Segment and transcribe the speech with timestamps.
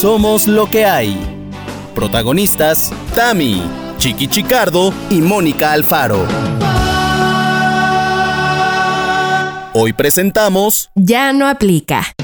[0.00, 1.16] Somos lo que hay.
[1.94, 3.62] Protagonistas, Tami,
[3.96, 6.26] Chiqui Chicardo y Mónica Alfaro.
[9.72, 12.14] Hoy presentamos Ya no aplica.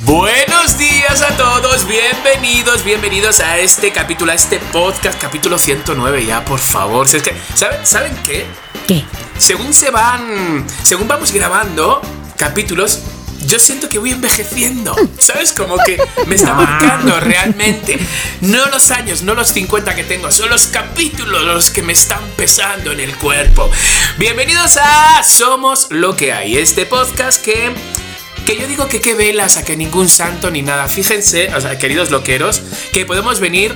[0.00, 6.44] Buenos días a todos, bienvenidos, bienvenidos a este capítulo, a este podcast, capítulo 109 ya,
[6.44, 7.06] por favor.
[7.06, 8.44] Es que, ¿saben, ¿Saben qué?
[8.86, 9.04] ¿Qué?
[9.38, 12.02] Según se van, según vamos grabando
[12.36, 13.00] capítulos,
[13.46, 15.52] yo siento que voy envejeciendo, ¿sabes?
[15.52, 17.98] Como que me está marcando realmente.
[18.40, 22.22] No los años, no los 50 que tengo, son los capítulos los que me están
[22.36, 23.70] pesando en el cuerpo.
[24.18, 27.72] Bienvenidos a Somos lo que hay, este podcast que
[28.46, 30.88] que yo digo que qué velas a que ningún santo ni nada.
[30.88, 33.74] Fíjense, o sea, queridos loqueros, que podemos venir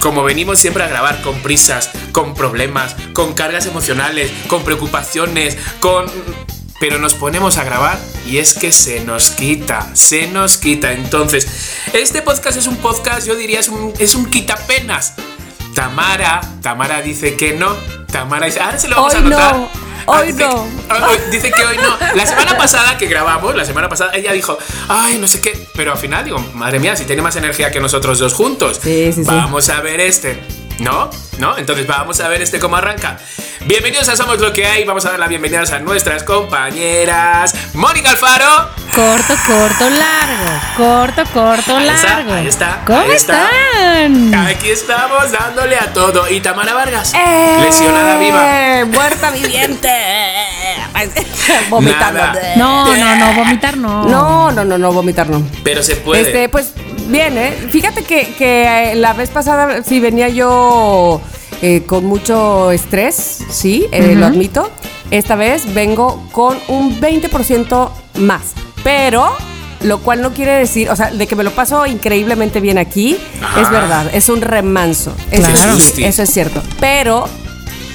[0.00, 6.06] como venimos siempre a grabar, con prisas, con problemas, con cargas emocionales, con preocupaciones, con...
[6.80, 10.92] Pero nos ponemos a grabar y es que se nos quita, se nos quita.
[10.92, 11.46] Entonces,
[11.92, 15.14] este podcast es un podcast, yo diría, es un, es un quitapenas.
[15.74, 17.74] Tamara, Tamara dice que no.
[18.10, 19.56] Tamara dice, ahora se lo vamos Hoy a anotar.
[19.56, 19.68] no,
[20.10, 20.54] Ah, hoy dice no.
[20.88, 22.14] que- hoy- dice que hoy no.
[22.16, 24.56] La semana pasada que grabamos, la semana pasada, ella dijo,
[24.88, 25.66] ay, no sé qué.
[25.74, 28.80] Pero al final digo, madre mía, si tiene más energía que nosotros dos juntos.
[28.82, 29.26] Sí, sí, sí.
[29.26, 30.42] Vamos a ver este.
[30.78, 31.10] ¿No?
[31.38, 31.58] ¿No?
[31.58, 33.18] Entonces vamos a ver este cómo arranca.
[33.66, 34.84] Bienvenidos a Somos lo que hay.
[34.84, 37.52] Vamos a dar las bienvenidas a nuestras compañeras.
[37.74, 38.70] Mónica Alfaro.
[38.94, 40.60] Corto, corto, largo.
[40.76, 42.32] Corto, corto, Ahí está, largo.
[42.32, 43.48] ahí está, ¿Cómo ahí está.
[43.48, 44.34] están?
[44.34, 46.30] Aquí estamos dándole a todo.
[46.30, 47.12] Y Tamara Vargas.
[47.14, 47.58] ¡Eh!
[47.62, 48.84] Lesionada viva.
[48.86, 49.90] Muerta viviente.
[51.70, 52.20] Vomitando.
[52.20, 52.56] Nada.
[52.56, 54.04] No, no, no, vomitar no.
[54.04, 55.44] No, no, no, no, vomitar no.
[55.64, 56.22] Pero se puede.
[56.22, 56.72] Este, pues
[57.08, 57.52] bien, ¿eh?
[57.70, 61.20] Fíjate que, que, eh, la vez pasada sí venía yo
[61.62, 64.70] eh, con mucho estrés, sí, eh, lo admito.
[65.10, 68.52] Esta vez vengo con un 20% más.
[68.84, 69.34] Pero,
[69.82, 73.18] lo cual no quiere decir, o sea, de que me lo paso increíblemente bien aquí,
[73.42, 73.60] Ajá.
[73.62, 75.14] es verdad, es un remanso.
[75.30, 75.76] Eso, Claro.
[75.78, 76.62] sí, eso es cierto.
[76.78, 77.24] Pero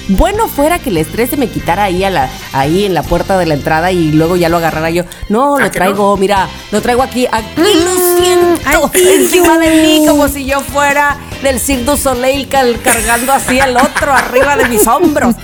[0.08, 3.38] bueno fuera que el estrés se me quitara ahí a la, ahí en la puerta
[3.38, 5.04] de la entrada y luego ya lo agarrara yo.
[5.28, 8.76] No, ¿Ah, lo traigo, mira, lo traigo aquí, aquí lo siento, ay,
[9.20, 14.12] encima de mí, como si yo fuera del Cirque du Soleil cargando así al otro
[14.12, 15.34] arriba de mis hombros.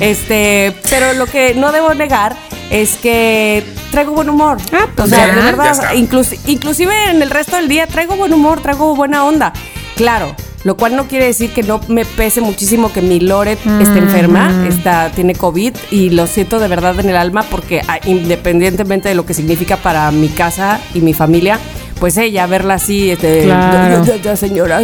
[0.00, 2.34] Este, pero lo que no debo negar
[2.70, 4.58] es que traigo buen humor.
[4.72, 5.34] Ah, pues o sea, ya.
[5.34, 9.52] de verdad, inclusive en el resto del día traigo buen humor, traigo buena onda.
[9.96, 13.98] Claro, lo cual no quiere decir que no me pese muchísimo que mi Loret esté
[13.98, 19.08] enferma, está, tiene COVID y lo siento de verdad en el alma porque ah, independientemente
[19.08, 21.58] de lo que significa para mi casa y mi familia,
[21.98, 24.04] pues ella verla así, este, Claro.
[24.06, 24.80] ya, ya, señora,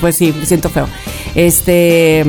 [0.00, 0.86] pues sí, siento feo.
[1.34, 2.24] Este,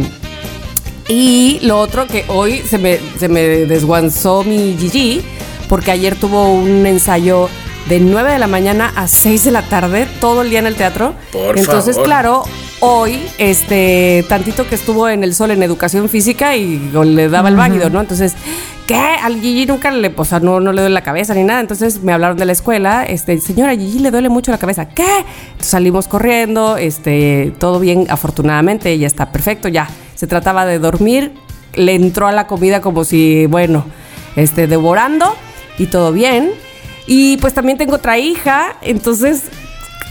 [1.09, 5.21] y lo otro que hoy se me, se me desguanzó mi Gigi,
[5.69, 7.49] porque ayer tuvo un ensayo
[7.87, 10.75] de 9 de la mañana a 6 de la tarde, todo el día en el
[10.75, 11.13] teatro.
[11.31, 12.05] Por Entonces, favor.
[12.05, 12.43] claro,
[12.79, 17.55] hoy, este, tantito que estuvo en el sol en educación física y le daba el
[17.55, 17.99] válido, ¿no?
[17.99, 18.33] Entonces,
[18.85, 18.95] ¿qué?
[18.95, 21.59] Al Gigi nunca le, o sea, no, no le duele la cabeza ni nada.
[21.59, 24.89] Entonces me hablaron de la escuela, este, señora, Gigi le duele mucho la cabeza.
[24.89, 25.03] ¿Qué?
[25.03, 29.89] Entonces, salimos corriendo, este, todo bien, afortunadamente, ya está perfecto, ya.
[30.16, 31.33] Se trataba de dormir,
[31.73, 33.85] le entró a la comida como si, bueno,
[34.35, 35.35] este, devorando
[35.77, 36.51] y todo bien.
[37.07, 39.43] Y pues también tengo otra hija, entonces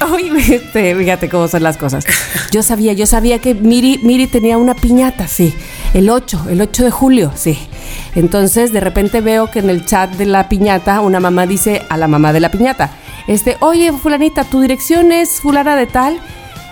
[0.01, 2.05] Ay, este, fíjate cómo son las cosas.
[2.53, 5.55] Yo sabía, yo sabía que Miri, Miri tenía una piñata, sí.
[5.95, 7.59] El 8, el 8 de julio, sí.
[8.15, 11.97] Entonces, de repente veo que en el chat de la piñata, una mamá dice a
[11.97, 12.91] la mamá de la piñata,
[13.27, 16.19] este, oye, fulanita, tu dirección es fulana de tal.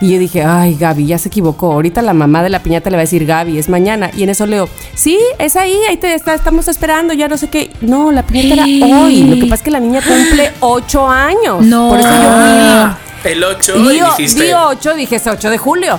[0.01, 1.73] Y yo dije, ay, Gaby, ya se equivocó.
[1.73, 4.11] Ahorita la mamá de la piñata le va a decir, Gaby, es mañana.
[4.15, 7.49] Y en eso leo, sí, es ahí, ahí te está, estamos esperando, ya no sé
[7.49, 7.71] qué.
[7.81, 8.83] No, la piñata Sí.
[8.83, 9.23] era hoy.
[9.23, 11.65] Lo que pasa es que la niña cumple 8 años.
[11.65, 11.89] No.
[11.91, 14.55] Por eso yo Ah, el 8 y Dio, dijiste.
[14.55, 15.99] 8, dije es 8 de julio.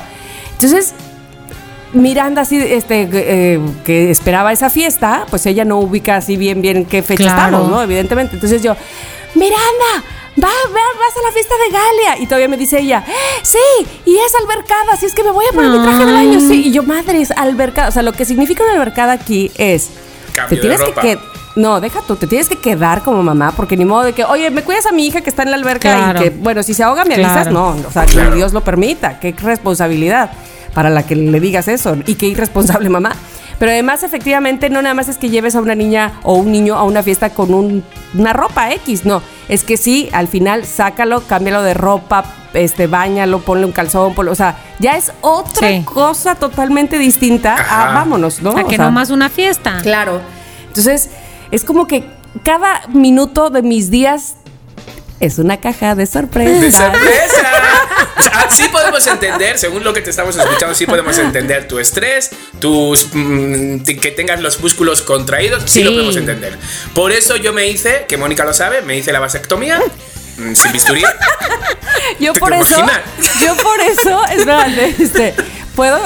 [0.54, 0.94] Entonces,
[1.94, 6.86] Miranda así, este, eh, que esperaba esa fiesta, pues ella no ubica así bien, bien
[6.86, 7.40] qué fecha Claro.
[7.58, 7.82] estamos, ¿no?
[7.82, 8.36] Evidentemente.
[8.36, 8.76] Entonces yo,
[9.34, 10.04] Miranda,
[10.38, 12.22] va, va- vas a la fiesta de Galia.
[12.22, 13.04] Y todavía me dice ella,
[13.44, 13.58] sí,
[14.06, 16.68] y es albercada, así es que me voy a poner mi traje del año, sí.
[16.68, 17.88] Y yo, madre, es albercada.
[17.88, 19.90] O sea, lo que significa una albercada aquí es,
[20.34, 21.02] Cambio te de tienes ropa.
[21.02, 21.18] que...
[21.56, 24.50] No, deja tú, te tienes que quedar como mamá, porque ni modo de que, oye,
[24.52, 26.20] me cuidas a mi hija que está en la alberca Claro.
[26.20, 27.52] y que, bueno, si se ahoga me avisas, Claro.
[27.52, 28.32] no, o sea, Claro.
[28.32, 30.32] ni Dios lo permita, qué responsabilidad
[30.74, 33.14] para la que le digas eso y qué irresponsable mamá.
[33.58, 36.76] Pero además, efectivamente, no nada más es que lleves a una niña o un niño
[36.76, 39.22] a una fiesta con un- una ropa X, no.
[39.48, 44.32] Es que sí, al final, sácalo, cámbialo de ropa, este, bañalo, ponle un calzón, ponle-
[44.32, 45.84] o sea, ya es otra Sí.
[45.86, 47.92] cosa totalmente distinta Ajá.
[47.92, 48.50] a vámonos, ¿no?
[48.50, 49.78] O sea, O que sea, no más una fiesta.
[49.82, 50.20] Claro.
[50.68, 51.10] Entonces,
[51.52, 52.04] es como que
[52.44, 54.36] cada minuto de mis días
[55.20, 56.92] es una caja de ¡De sorpresa.
[56.92, 57.52] sorpresa!
[58.18, 61.68] O sea, ah, sí podemos entender, según lo que te estamos escuchando, sí podemos entender
[61.68, 65.80] tu estrés, tus mm, que tengas los músculos contraídos, sí.
[65.80, 65.84] Sí.
[65.84, 66.58] lo podemos entender.
[66.94, 69.80] Por eso yo me hice, que Mónica lo sabe, me hice la vasectomía
[70.38, 71.04] mm, sin bisturí.
[72.20, 73.02] Yo ¿Te por eso, imaginas?
[73.42, 75.34] yo por eso, espérate, este,
[75.76, 75.98] puedo,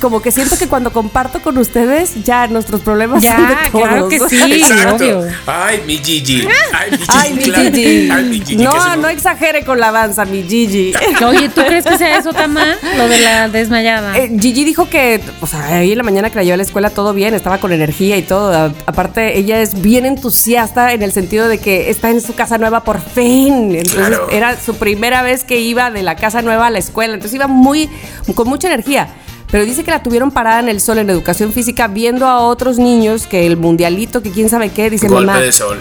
[0.00, 4.08] como que siento que cuando comparto con ustedes, ya nuestros problemas Ya, son de claro
[4.08, 4.10] todos.
[4.30, 4.62] que sí.
[4.94, 5.24] Obvio.
[5.46, 6.46] Ay, mi Gigi.
[6.72, 7.08] Ay, mi Gigi.
[7.16, 7.62] Ay, mi claro.
[7.70, 8.10] Gigi.
[8.10, 10.92] Ay, mi Gigi, que No, no exagere con la danza, mi Gigi.
[11.26, 12.64] Oye, ¿tú crees que sea eso, Tama?
[12.96, 14.16] Lo de la desmayada.
[14.18, 16.62] Eh, Gigi dijo que, o sea, ahí en la mañana que la llevé a la
[16.62, 18.52] escuela todo bien, estaba con energía y todo.
[18.56, 22.58] A- aparte, ella es bien entusiasta en el sentido de que está en su casa
[22.58, 23.74] nueva por fin.
[23.74, 24.28] Entonces, Claro.
[24.30, 27.14] era su primera vez que iba de la casa nueva a la escuela.
[27.14, 27.90] Entonces, iba muy,
[28.34, 29.08] con mucha energía.
[29.50, 32.78] Pero dice que la tuvieron parada en el sol en educación física viendo a otros
[32.78, 35.40] niños que el mundialito, que quién sabe qué, dice Golpe mamá.
[35.40, 35.78] de sol.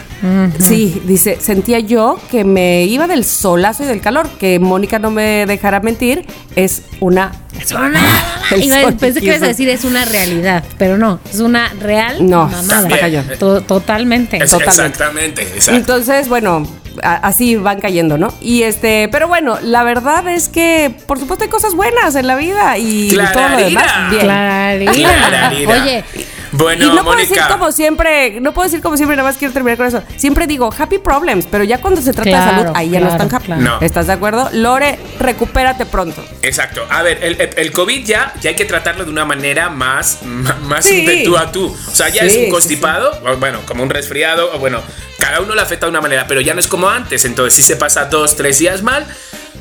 [0.60, 5.12] Sí, dice, sentía yo que me iba del solazo y del calor, que Mónica no
[5.12, 6.26] me dejará mentir,
[6.56, 7.32] es una...
[8.52, 11.68] El Iba- sol pensé que ibas a decir es una realidad, pero no, es una
[11.82, 12.88] real No, mamada.
[12.88, 13.34] totalmente.
[13.34, 14.38] Es- Totalmente.
[14.38, 15.74] exactamente, exacto.
[15.76, 16.66] Entonces, bueno,
[17.04, 18.34] así van cayendo, ¿no?
[18.42, 22.36] Y este, pero bueno, la verdad es que, por supuesto, hay cosas buenas en la
[22.36, 24.10] vida y todo lo demás.
[24.10, 24.22] Bien.
[24.24, 24.92] Clararira.
[24.92, 25.74] Clararira.
[25.82, 26.04] Oye,
[26.52, 29.54] Bueno, y no puedo decir como siempre, no puedo decir como siempre, nada más quiero
[29.54, 30.02] terminar con eso.
[30.16, 33.10] Siempre digo happy problems, pero ya cuando se trata Claro, de salud, ahí ya no
[33.10, 33.46] están happy.
[33.48, 33.62] claro.
[33.62, 33.80] No.
[33.82, 34.50] ¿Estás de acuerdo?
[34.54, 36.24] Lore, recupérate pronto.
[36.42, 36.86] Exacto.
[36.90, 40.20] A ver, el, el- el COVID ya, ya hay que tratarlo de una manera más,
[40.24, 41.06] más Sí.
[41.06, 41.68] de tú a tú.
[41.68, 44.82] O sea, ya Sí, es un constipado, o bueno, como un resfriado, o bueno,
[45.20, 47.26] cada uno le afecta de una manera, pero ya no es como antes.
[47.26, 49.06] Entonces, si se pasa dos, tres días mal,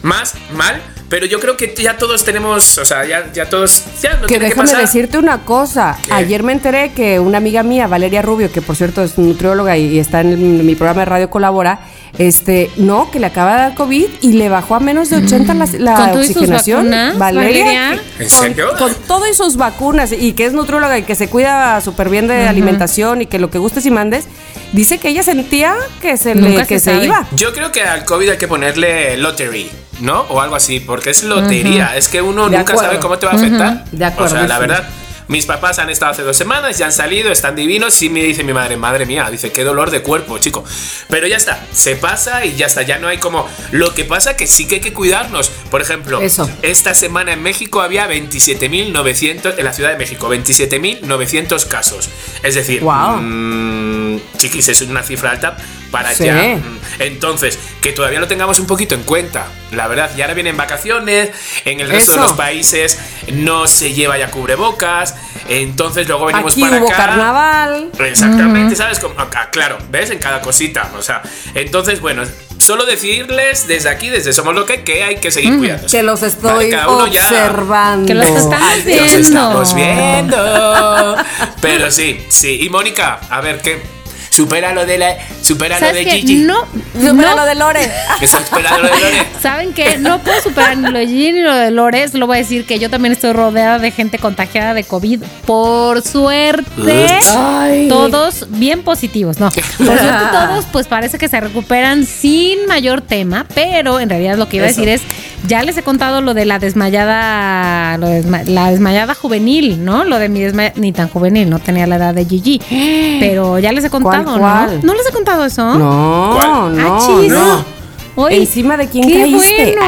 [0.02, 4.14] más mal, pero yo creo que ya todos tenemos, o sea, ya, ya todos, ya
[4.14, 4.80] no Que que déjame pasar.
[4.80, 5.96] decirte una cosa.
[6.04, 6.12] ¿Qué?
[6.12, 9.86] Ayer me enteré que una amiga mía, Valeria Rubio, que por cierto es nutrióloga y,
[9.94, 11.80] y está en, el- mi programa de radio Colabora,
[12.18, 15.54] este, no, que le acaba de dar COVID y le bajó a menos de 80
[15.54, 16.78] la, la ¿Con todo y sus oxigenación.
[16.84, 18.00] vacunas, Valeria?
[18.16, 18.68] que- ¿En con, serio?
[18.78, 22.26] con todo y sus vacunas y que es nutrióloga y que se cuida súper bien
[22.28, 24.26] de alimentación y que lo que gustes y mandes,
[24.72, 27.26] dice que ella sentía que se Nunca le que se, iba.
[27.36, 29.70] Yo creo que al COVID hay que ponerle lottery,
[30.00, 30.22] ¿no?
[30.22, 31.96] O algo así, porque es lotería.
[31.96, 32.90] Es que uno De nunca acuerdo.
[32.90, 33.84] sabe cómo te va a afectar.
[33.92, 34.60] De acuerdo, O sea, la sí.
[34.60, 34.88] verdad.
[35.28, 38.00] Mis papás han estado hace dos semanas, ya han salido, están divinos.
[38.02, 40.64] Y me dice mi madre, madre mía, dice, qué dolor de cuerpo, chico.
[41.08, 43.48] Pero ya está, se pasa y ya está, ya no hay como.
[43.72, 45.48] Lo que pasa que sí que hay que cuidarnos.
[45.70, 46.48] Por ejemplo, Eso.
[46.62, 52.08] esta semana en México había 27.900, en la Ciudad de México, 27.900 casos.
[52.42, 53.18] Es decir, Guau.
[53.20, 55.56] mm, chiquis, es una cifra alta
[55.90, 56.24] para Sí.
[56.24, 56.58] ya.
[56.98, 59.46] Entonces, que todavía lo tengamos un poquito en cuenta,
[59.76, 60.10] la verdad.
[60.16, 61.30] Y ahora vienen vacaciones,
[61.64, 62.98] en el resto de los países
[63.32, 65.14] no se lleva ya cubrebocas,
[65.48, 66.96] entonces luego venimos Aquí para hubo acá.
[66.96, 67.90] carnaval.
[68.00, 68.98] Exactamente, ¿sabes?
[68.98, 70.10] Como acá, claro, ¿ves?
[70.10, 70.90] En cada cosita.
[70.98, 71.22] O sea,
[71.54, 72.22] entonces, bueno,
[72.58, 75.96] solo decirles desde aquí, desde Somos Lo que, que hay que seguir cuidándose.
[75.98, 78.06] Que los estoy Vale, ya- observando.
[78.06, 79.16] Que los estamos Los viendo.
[79.20, 81.16] estamos viendo.
[81.60, 82.58] Pero sí, sí.
[82.62, 83.82] Y Mónica, a ver, ¿qué?
[84.30, 85.16] Supera lo de la.
[85.46, 86.10] Supera lo ¿sabes de qué?
[86.20, 86.34] Gigi.
[86.36, 86.60] No,
[86.94, 87.36] Supera no.
[87.36, 87.90] lo de Lore.
[88.20, 89.26] Eso, supera lo de Lore.
[89.42, 89.98] ¿Saben qué?
[89.98, 92.14] No puedo superar ni lo de Gigi ni lo de Lores.
[92.14, 95.22] Lo voy a decir que yo también estoy rodeada de gente contagiada de COVID.
[95.46, 97.88] Por suerte, Ay.
[97.88, 99.38] todos bien positivos.
[99.40, 103.46] No, por suerte todos pues parece que se recuperan sin mayor tema.
[103.54, 104.80] Pero en realidad lo que iba Eso.
[104.80, 105.02] a decir es,
[105.46, 110.04] ya les he contado lo de la desmayada, lo desma- la desmayada juvenil, ¿no?
[110.04, 112.60] Lo de mi desmayada, ni tan juvenil, no tenía la edad de Gigi.
[113.20, 114.92] Pero ya les he contado, ¿Cuál, ¿no?
[114.92, 116.76] ¿No les he contado No, ¿Cuál?
[116.76, 117.76] no, Ah, no.
[118.18, 119.74] Oye, ¿Encima de quién qué caíste?
[119.76, 119.82] bueno.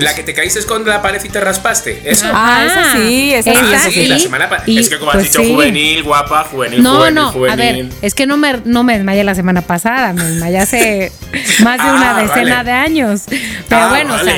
[0.00, 2.02] La que te caíste con la pared y te raspaste.
[2.04, 2.26] Eso.
[2.32, 4.68] Ah, esa sí, esa Ah, esa sí, la semana pasada.
[4.70, 5.52] Y, Es que como pues, has dicho, sí.
[5.54, 7.52] juvenil, guapa, juvenil, No, juvenil, no, juvenil.
[7.52, 11.12] a ver, es que no me, no me desmayé la semana pasada, me desmayé hace
[11.64, 12.70] más de Ah, una decena vale.
[12.70, 13.22] de años.
[13.68, 14.34] Pero Ah, bueno, o sea,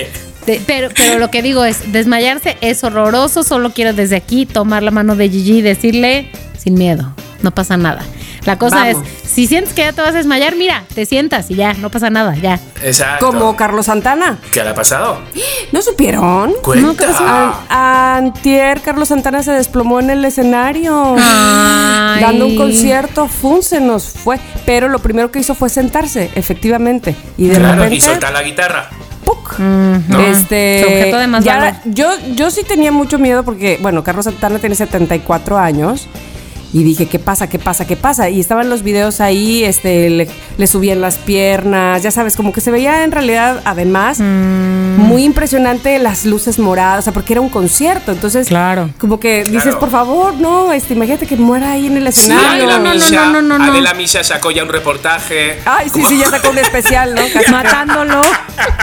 [0.47, 4.83] de- pero, pero lo que digo es, desmayarse es horroroso, solo quiero desde aquí tomar
[4.85, 8.03] la mano de Gigi y decirle, sin miedo, no pasa nada.
[8.45, 9.03] La cosa Vamos.
[9.25, 11.91] es, si sientes que ya te vas a desmayar, mira, te sientas y ya, no
[11.91, 12.61] pasa nada, ya.
[12.83, 13.27] Exacto.
[13.27, 14.39] Como Carlos Santana.
[14.53, 15.21] ¿Qué le ha pasado?
[15.73, 16.53] ¿No supieron?
[16.63, 17.05] Cuenta.
[17.71, 22.21] An- antier Carlos Santana se desplomó en el escenario Ay.
[22.23, 27.17] dando un concierto, fun, se nos fue, pero lo primero que hizo fue sentarse, efectivamente,
[27.37, 28.91] y de claro, repente y soltar la guitarra.
[29.25, 29.59] ¡puc!
[29.59, 30.21] ¿no?
[30.21, 31.75] Este, Su objeto de más ya- valor.
[31.87, 36.07] yo, yo sí tenía mucho miedo porque, bueno, Carlos Santana tiene 74 años
[36.75, 37.49] Y dije, ¿qué pasa?
[37.49, 37.87] ¿Qué pasa?
[37.87, 38.29] ¿Qué pasa?
[38.29, 40.29] Y estaban los videos ahí, este, le,
[40.59, 44.99] le subían las piernas, ya sabes, como que se veía en realidad, además, Mm.
[44.99, 48.11] muy impresionante las luces moradas, o sea, porque era un concierto.
[48.13, 48.91] Entonces, Claro.
[48.99, 49.79] como que dices, Claro.
[49.81, 52.51] por favor, no, este, imagínate que muera ahí en el Sí, escenario.
[52.65, 53.73] Adela no, no, Misha, no, no, no, no.
[53.73, 55.59] Adela Misha sacó ya un reportaje.
[55.65, 57.23] Ay, sí, sí, ya sacó un especial, ¿no?
[57.33, 57.51] Casi.
[57.53, 58.21] Matándolo.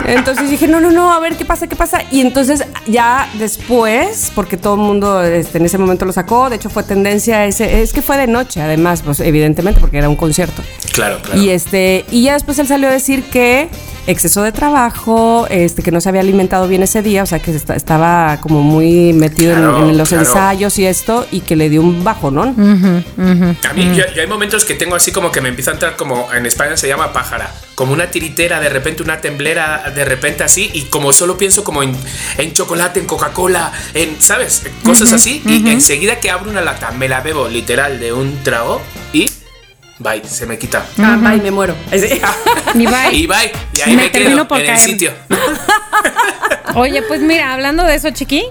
[0.06, 2.00] Entonces dije, no, no, no, a ver qué pasa, qué pasa.
[2.12, 6.56] Y entonces ya después, porque todo el mundo este, en ese momento lo sacó, de
[6.56, 10.16] hecho fue tendencia ese, es que fue de noche, además, pues evidentemente, porque era un
[10.16, 10.62] concierto.
[10.94, 11.42] Claro, claro.
[11.42, 13.70] Y este, y ya después él salió a decir que
[14.08, 17.52] exceso de trabajo, este, que no se había alimentado bien ese día, o sea que
[17.56, 20.26] esta- estaba como muy metido en- Claro, en, los claro.
[20.26, 22.50] ensayos y esto, y que le dio un bajonón.
[23.70, 25.96] A mí, yo, yo hay momentos que tengo así como que me empieza a entrar
[25.96, 30.44] como en España se llama pájara, como una tiritera, de repente una temblera, de repente
[30.44, 31.98] así, y como solo pienso como en,
[32.38, 34.62] en chocolate, en Coca-Cola, en, ¿sabes?
[34.84, 38.80] Cosas así, y enseguida que abro una lata, me la bebo literal de un trago
[39.14, 39.32] y,
[39.98, 40.86] bye, se me quita.
[41.00, 41.76] Ah, bye, me muero.
[42.76, 43.14] Y bye.
[43.14, 44.80] Y bye, y ahí Me me, termino quedo por en el caer.
[44.88, 45.12] sitio.
[46.76, 48.44] Oye, pues mira, hablando de eso, chiqui.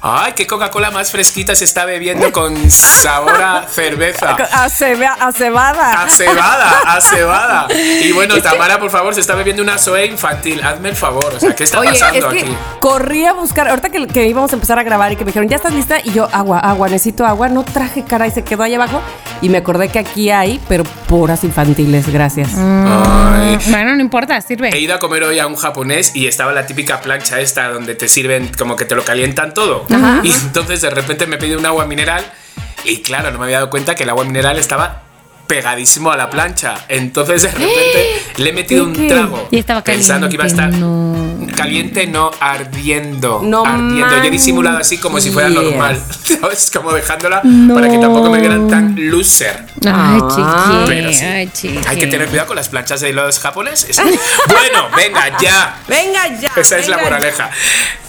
[0.00, 4.30] Ay, qué Coca-Cola más fresquita se está bebiendo con sabor a cerveza.
[4.52, 6.02] A, ceba- a cebada.
[6.04, 7.66] A cebada, a cebada.
[7.74, 10.62] Y bueno, Tamara, por favor, se está bebiendo una soe infantil.
[10.62, 11.32] Hazme el favor.
[11.36, 12.56] O sea, ¿qué está Oye, es pasando que aquí?
[12.78, 15.48] corrí a buscar, ahorita que, que íbamos a empezar a grabar y que me dijeron,
[15.48, 15.98] ¿ya estás lista?
[16.02, 17.48] Y yo, agua, agua, necesito agua.
[17.48, 19.00] No traje cara y se quedó ahí abajo.
[19.42, 22.50] Y me acordé que aquí hay, pero puras infantiles, gracias.
[22.56, 23.58] Ay.
[23.68, 24.78] Bueno, no importa, He sirve.
[24.78, 28.08] ido a comer hoy a un japonés y estaba la típica plancha esta donde te
[28.08, 29.86] sirven como que te lo calientan todo.
[30.22, 32.24] Y entonces de repente me pedí un agua mineral
[32.84, 35.02] y claro, no me había dado cuenta que el agua mineral estaba
[35.46, 36.84] pegadísimo a la plancha.
[36.88, 40.70] Entonces de repente le he metido un trago Y estaba pensando que iba a estar
[40.70, 41.56] caliente, no.
[41.56, 43.40] caliente, no ardiendo.
[43.42, 44.16] No ardiendo.
[44.18, 46.00] Yo he disimulado así como si fuera normal.
[46.22, 46.70] ¿Sabes?
[46.70, 47.74] Como dejándola No.
[47.74, 49.64] para que tampoco me vieran tan loser.
[49.86, 50.84] Ay, Ah.
[50.86, 51.24] Pero sí.
[51.24, 51.50] Ay.
[51.88, 53.96] Hay que tener cuidado con las planchas de los japoneses.
[54.48, 55.78] bueno, venga, ya.
[55.88, 56.50] Venga ya.
[56.56, 57.50] Esa es la venga moraleja.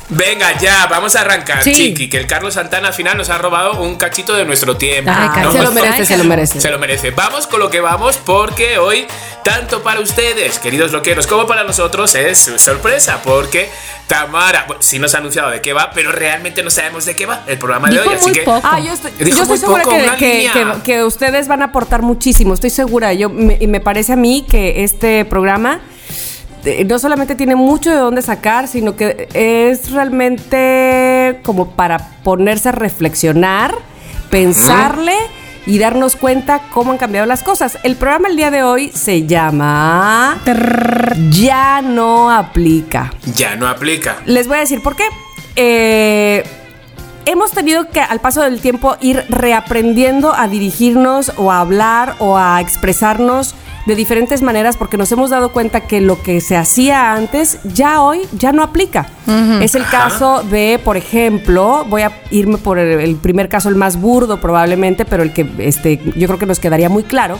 [0.09, 1.71] Venga, ya, vamos a arrancar, Sí.
[1.73, 5.11] Chiqui, que el Carlos Santana al final nos ha robado un cachito de nuestro tiempo.
[5.13, 5.29] Ay.
[5.35, 6.61] Carlos, Se lo merece, se lo merece.
[6.61, 7.11] Se lo merece.
[7.11, 9.05] Vamos con lo que vamos, porque hoy,
[9.43, 13.69] tanto para ustedes, queridos loqueros, como para nosotros, es sorpresa, porque
[14.07, 17.27] Tamara, bueno, sí nos ha anunciado de qué va, pero realmente no sabemos de qué
[17.27, 18.41] va el programa de Dijo hoy, así muy que.
[18.41, 18.61] poco.
[18.63, 20.53] Ah, yo estoy, Dijo yo estoy muy segura poco, que, que- línea.
[20.75, 23.13] que- que ustedes van a aportar muchísimo, estoy segura.
[23.13, 25.81] Yo me, y me parece a mí que este programa
[26.85, 32.71] no solamente tiene mucho de dónde sacar, sino que es realmente como para ponerse a
[32.71, 33.73] reflexionar,
[34.29, 35.15] pensarle
[35.65, 37.77] y darnos cuenta cómo han cambiado las cosas.
[37.83, 40.39] El programa el día de hoy se llama
[41.29, 43.13] Ya no aplica.
[43.35, 44.17] Ya no aplica.
[44.25, 45.03] Les voy a decir por qué.
[45.55, 46.43] Eh,
[47.25, 52.37] hemos tenido que al paso del tiempo ir reaprendiendo a dirigirnos o a hablar o
[52.37, 53.53] a expresarnos
[53.85, 58.01] de diferentes maneras porque nos hemos dado cuenta que lo que se hacía antes ya
[58.01, 59.07] hoy ya no aplica.
[59.61, 59.91] Es el Ajá.
[60.09, 64.39] caso de, por ejemplo, voy a irme por el, el primer caso, el más burdo
[64.41, 67.37] probablemente, pero el que este, yo creo que nos quedaría muy claro.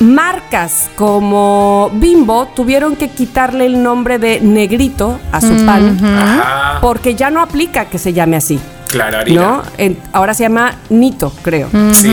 [0.00, 6.78] Marcas como Bimbo tuvieron que quitarle el nombre de negrito a su pan Ajá.
[6.80, 9.18] porque ya no aplica que se llame así, Claro.
[9.32, 9.62] ¿no?
[9.78, 11.68] En- ahora se llama Nito, creo.
[11.92, 12.12] Sí.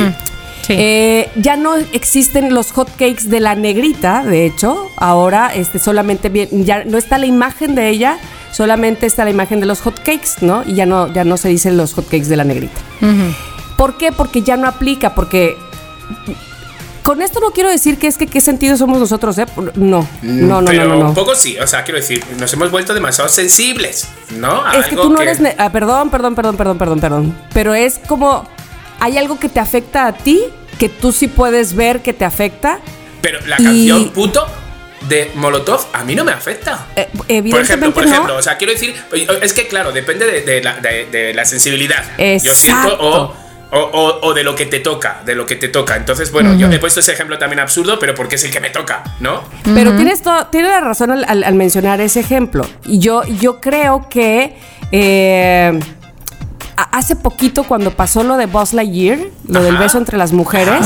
[0.66, 0.74] Sí.
[0.78, 4.90] Eh, ya no existen los hot cakes de la negrita, de hecho.
[4.98, 8.18] Ahora este, solamente bien, ya no está la imagen de ella,
[8.52, 10.64] solamente está la imagen de los hot cakes, ¿no?
[10.66, 12.80] Y ya no, ya no se dicen los hot cakes de la negrita.
[13.78, 14.12] ¿Por qué?
[14.12, 15.56] Porque ya no aplica, porque
[17.04, 19.46] con esto no quiero decir que es que qué sentido somos nosotros, ¿eh?
[19.76, 21.00] No, no, no, Pero no, no.
[21.00, 21.14] un no.
[21.16, 24.64] poco sí, o sea, quiero decir, nos hemos vuelto demasiado sensibles, ¿no?
[24.64, 25.40] A Es que tú no eres.
[25.58, 27.38] ah, perdón, perdón, perdón, perdón, perdón, perdón.
[27.54, 28.48] Pero es como.
[29.02, 30.40] Hay algo que te afecta a ti,
[30.80, 32.80] que tú sí puedes ver que te afecta.
[33.22, 34.48] Pero la Y- canción puto
[35.10, 36.86] de Molotov a mí no me afecta.
[36.96, 38.12] Eh, Por evidentemente ejemplo, por no.
[38.12, 38.96] ejemplo, o sea, quiero decir,
[39.42, 42.04] es que claro, depende de, de la, de- de la sensibilidad.
[42.18, 42.54] Yo Exacto.
[42.56, 43.34] siento, o,
[43.72, 45.96] o, o- o de lo que te toca, de lo que te toca.
[45.96, 48.70] Entonces, bueno, yo he puesto ese ejemplo también absurdo, pero porque es el que me
[48.70, 49.44] toca, ¿no?
[49.74, 52.64] Pero tienes, todo, tienes la razón al, al- al mencionar ese ejemplo.
[52.86, 54.56] Y yo, yo creo que
[54.92, 55.80] eh,
[56.84, 60.86] hace poquito cuando pasó lo de Buzz Lightyear, lo del beso entre las mujeres,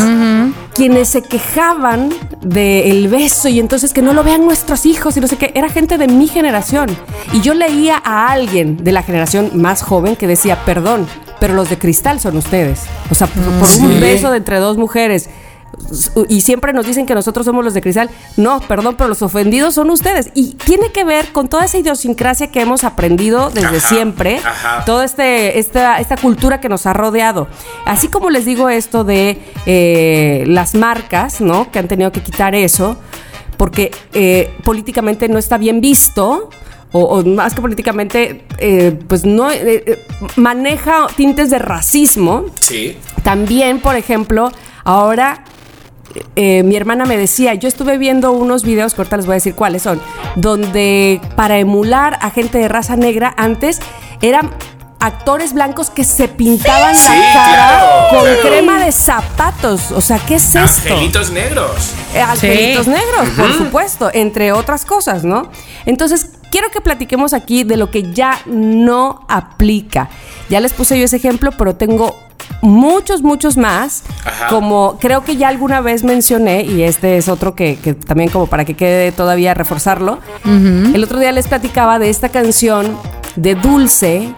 [0.74, 2.10] quienes se quejaban
[2.42, 5.70] del beso y entonces que no lo vean nuestros hijos y no sé qué, era
[5.70, 6.90] gente de mi generación.
[7.34, 11.08] Y yo leía a alguien de la generación más joven que decía, perdón,
[11.40, 12.84] pero los de cristal son ustedes.
[13.10, 15.30] O sea, por, por un beso de entre dos mujeres.
[16.30, 18.10] Y siempre nos dicen que nosotros somos los de cristal.
[18.38, 20.32] No, perdón, pero los ofendidos son ustedes.
[20.34, 24.86] Y tiene que ver con toda esa idiosincrasia que hemos aprendido desde Ajá, siempre, ajá.
[24.86, 27.48] toda este, esta, esta cultura que nos ha rodeado.
[27.86, 31.72] Así como les digo esto de eh, las marcas, ¿no?
[31.72, 32.98] Que han tenido que quitar eso,
[33.58, 36.50] porque eh, políticamente no está bien visto.
[36.92, 40.06] O, o más que políticamente, eh, pues no eh,
[40.38, 42.46] maneja tintes de racismo.
[42.62, 42.98] Sí.
[43.22, 44.50] También, por ejemplo,
[44.86, 45.44] ahora
[46.36, 49.36] eh, mi hermana me decía, yo estuve viendo unos videos, que ahorita les voy a
[49.36, 50.02] decir cuáles son,
[50.36, 53.80] donde para emular a gente de raza negra antes
[54.22, 54.52] eran
[55.00, 58.42] actores blancos que se pintaban Sí, la cara claro, con claro.
[58.42, 59.92] crema de zapatos.
[59.92, 60.60] O sea, ¿qué es esto?
[60.94, 61.92] Angelitos negros.
[62.16, 62.92] Eh, Angelitos Sí.
[62.92, 65.50] negros, por supuesto, entre otras cosas, ¿no?
[65.86, 70.08] Entonces, quiero que platiquemos aquí de lo que ya no aplica.
[70.50, 72.16] Ya les puse yo ese ejemplo, pero tengo
[72.62, 74.04] muchos, muchos más.
[74.24, 74.48] Ajá.
[74.48, 78.48] Como creo que ya alguna vez mencioné, y este es otro que, que también como
[78.48, 80.20] para que quede todavía reforzarlo.
[80.46, 82.98] El otro día les platicaba de esta canción
[83.36, 84.34] de Dulce,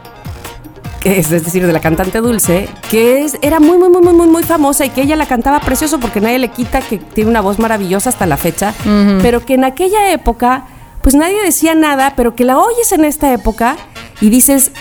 [1.00, 4.14] que es, es decir, de la cantante Dulce, que es, era muy, muy, muy, muy,
[4.16, 7.30] muy, muy famosa y que ella la cantaba precioso porque nadie le quita que tiene
[7.30, 8.74] una voz maravillosa hasta la fecha,
[9.22, 10.66] pero que en aquella época,
[11.08, 13.78] pues nadie decía nada, pero que la oyes en esta época
[14.20, 14.74] y dices,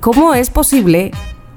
[0.00, 1.10] ¿cómo es posible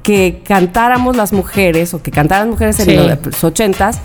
[0.03, 2.97] que cantáramos las mujeres o que cantaran mujeres en Sí.
[3.23, 4.01] los ochentas?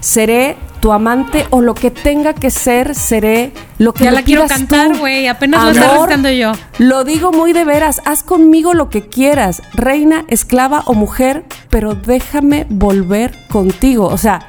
[0.00, 4.22] Seré tu amante o lo que tenga que ser, seré lo que Ya me la
[4.22, 6.52] quiero cantar, güey, apenas lo estoy recitando yo.
[6.76, 11.94] Lo digo muy de veras, haz conmigo lo que quieras, reina, esclava o mujer, pero
[11.94, 14.08] déjame volver contigo.
[14.08, 14.46] O sea,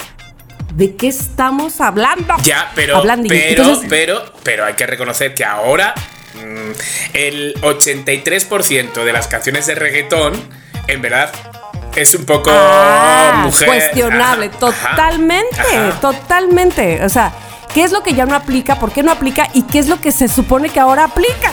[0.76, 2.36] ¿de qué estamos hablando?
[2.44, 3.28] Ya, pero, Hablando.
[3.30, 5.94] pero, Entonces, pero, pero hay que reconocer que ahora
[6.36, 6.72] mm,
[7.14, 10.34] el 83% de las canciones de reggaetón,
[10.88, 11.32] en verdad,
[11.96, 13.68] es un poco ah, mujer.
[13.68, 16.00] cuestionable, Ajá, totalmente, ajá.
[16.02, 17.04] totalmente.
[17.06, 17.32] O sea,
[17.74, 18.80] ¿qué es lo que ya no aplica?
[18.80, 19.50] ¿Por qué no aplica?
[19.54, 21.52] ¿Y qué es lo que se supone que ahora aplica?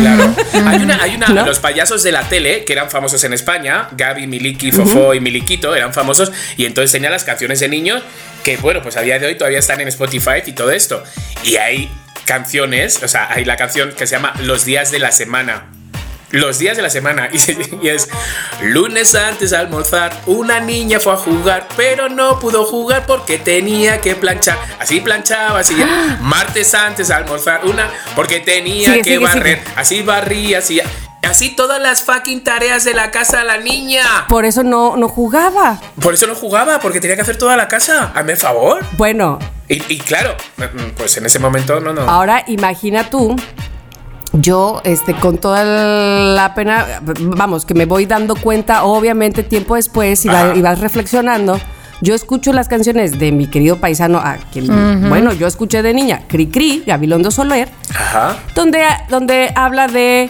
[0.00, 0.34] Claro.
[0.66, 1.46] Hay una, hay una, ¿No?
[1.46, 5.74] los payasos de la tele que eran famosos en España, Gaby, Miliki, Fofó y Miliquito
[5.74, 8.02] eran famosos y entonces tenían las canciones de niños
[8.44, 11.02] que, bueno, pues a día de hoy todavía están en Spotify y todo esto.
[11.44, 11.90] Y hay
[12.24, 15.66] canciones, o sea, hay la canción que se llama Los días de la semana.
[16.32, 17.28] Los días de la semana.
[17.32, 18.08] Y, se- y es
[18.62, 24.00] lunes antes de almorzar, una niña fue a jugar, pero no pudo jugar porque tenía
[24.00, 24.58] que planchar.
[24.78, 25.74] Así planchaba, así.
[26.20, 29.58] Martes antes de almorzar, una porque tenía Sigue, que sigue, barrer.
[29.58, 29.72] sigue.
[29.76, 30.80] Así barría, así.
[31.22, 34.02] Así todas las fucking tareas de la casa de la niña.
[34.28, 35.80] Por eso no, no jugaba.
[36.00, 38.10] Por eso no jugaba, porque tenía que hacer toda la casa.
[38.14, 38.84] Hazme el favor.
[38.96, 42.02] Bueno, Y, y claro, mm, pues en ese momento no, no.
[42.02, 43.36] Ahora imagina tú,
[44.32, 46.86] yo, este, con toda la pena,
[47.20, 50.56] vamos, que me voy dando cuenta, obviamente, tiempo después, y, va- Ajá.
[50.56, 51.60] y vas reflexionando.
[52.00, 54.66] Yo escucho las canciones de mi querido paisano, a quien,
[55.08, 58.36] bueno, yo escuché de niña, Cri Cri, Gabilondo Soler, Ajá.
[58.56, 60.28] donde, donde habla de,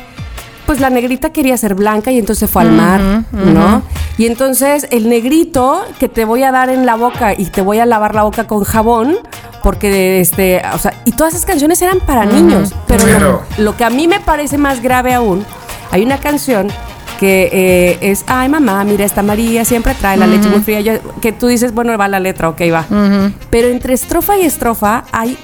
[0.66, 3.00] pues la negrita quería ser blanca y entonces fue al mar,
[3.32, 3.82] ¿no?
[4.18, 7.78] Y entonces el negrito que te voy a dar en la boca y te voy
[7.78, 9.16] a lavar la boca con jabón,
[9.62, 13.42] porque este, o sea, y todas esas canciones eran para niños, pero lo- Claro.
[13.58, 15.44] lo, que a mí me parece más grave aún,
[15.90, 16.68] hay una canción
[17.20, 20.94] que eh, es, ay mamá, mira, esta María siempre trae la leche muy fría, Yo-
[21.20, 22.84] que tú dices, bueno, va la letra, ok, va.
[23.50, 25.38] Pero entre estrofa y estrofa hay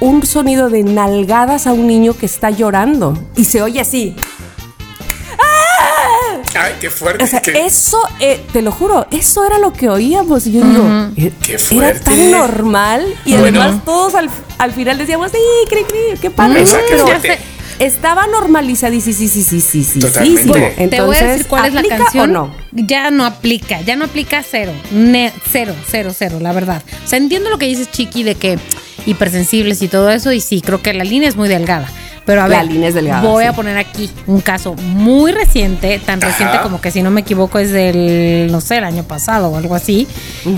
[0.00, 4.14] un sonido de nalgadas a un niño que está llorando y se oye así.
[6.60, 7.22] Ay, qué fuerte.
[7.24, 10.46] O sea, eso, eh, te lo juro, eso era lo que oíamos.
[10.46, 10.84] Y yo digo,
[11.16, 12.00] eh, Qué era fuerte.
[12.00, 13.06] tan normal.
[13.24, 13.60] Y Bueno.
[13.62, 16.64] además todos al, al final decíamos, sí, cri, cri, qué padre.
[16.64, 17.38] Qué fuerte.
[17.78, 20.00] estaba normalizada, sí, sí, sí, sí, sí, sí.
[20.00, 20.42] Totalmente.
[20.42, 20.64] sí.
[20.78, 22.30] Entonces, Te voy a decir cuál es la ¿aplica canción.
[22.36, 22.54] o no?
[22.72, 24.72] Ya no aplica, ya no aplica cero.
[24.90, 26.82] Ne- cero, cero, cero, la verdad.
[27.04, 28.58] O sea, entiendo lo que dices, Chiqui, de que
[29.06, 31.88] hipersensibles y todo eso, y sí, creo que la línea es muy delgada.
[32.28, 33.48] Pero a La ver, línea es delgada, voy sí.
[33.48, 36.28] a poner aquí un caso muy reciente, tan Ajá.
[36.28, 39.56] reciente como que si no me equivoco es del, no sé, el año pasado o
[39.56, 40.06] algo así.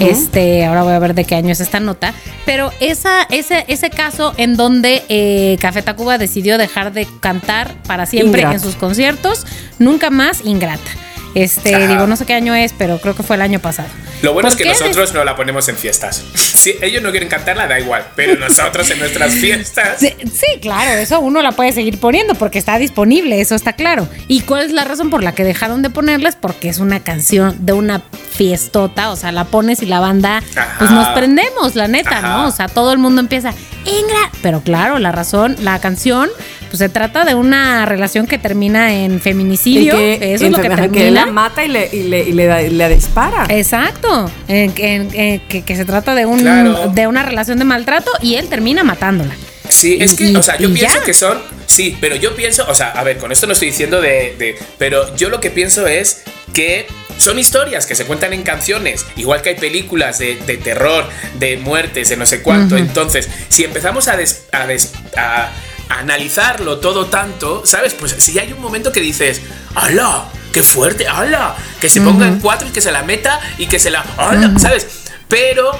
[0.00, 2.12] Este, ahora voy a ver de qué año es esta nota.
[2.44, 8.04] Pero esa, ese, ese caso en donde eh, Café Tacuba decidió dejar de cantar para
[8.04, 8.56] siempre Ingrata.
[8.56, 9.46] en sus conciertos,
[9.78, 10.90] nunca más ingrata.
[11.34, 11.86] Este, Ajá.
[11.86, 13.88] digo, no sé qué año es, pero creo que fue el año pasado.
[14.22, 16.22] Lo bueno es ¿Por que nosotros no la ponemos en fiestas.
[16.34, 18.06] Si ellos no quieren cantarla, da igual.
[18.16, 19.98] Pero nosotros en nuestras fiestas.
[19.98, 24.08] Sí, sí, claro, eso uno la puede seguir poniendo porque está disponible, eso está claro.
[24.28, 26.36] ¿Y cuál es la razón por la que dejaron de ponerlas?
[26.36, 30.42] Porque es una canción de una fiestota, o sea, la pones y la banda,
[30.78, 32.28] pues nos prendemos, la neta, Ajá.
[32.28, 32.48] ¿no?
[32.48, 34.30] O sea, todo el mundo empieza, Ingra.
[34.42, 36.28] Pero claro, la razón, la canción,
[36.70, 39.94] pues se trata de una relación que termina en feminicidio.
[39.96, 41.02] que, Eso es lo que termina.
[41.04, 43.46] él la mata y le, y le, y le da- y le dispara.
[43.48, 46.88] Exacto, en- en- en- que, que se trata de, un, Claro.
[46.94, 49.34] de una relación de maltrato y él termina matándola.
[49.68, 51.04] Sí, es que, Y- o sea, yo pienso ya.
[51.04, 51.38] que son.
[51.66, 54.58] Sí, pero yo pienso, o sea, a ver, con esto no estoy diciendo de, de-
[54.78, 56.22] Pero yo lo que pienso es
[56.54, 56.86] que
[57.18, 61.58] son historias que se cuentan en canciones, igual que hay películas de, de terror, de
[61.58, 62.76] muertes, de no sé cuánto.
[62.76, 65.50] Entonces, si empezamos a, des- a des- a
[65.90, 67.94] analizarlo todo tanto, ¿sabes?
[67.94, 69.42] Pues si hay un momento que dices,
[69.74, 70.24] ¡hala!
[70.52, 71.06] ¡Qué fuerte!
[71.06, 71.54] ¡hala!
[71.80, 74.04] Que se ponga en cuatro y que se la meta y que se la.
[74.16, 74.58] ¡hala!
[74.58, 74.86] ¿Sabes?
[75.28, 75.70] Pero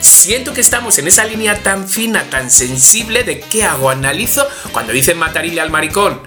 [0.00, 4.46] siento que estamos en esa línea tan fina, tan sensible de qué hago, analizo.
[4.72, 6.20] Cuando dicen matarile al maricón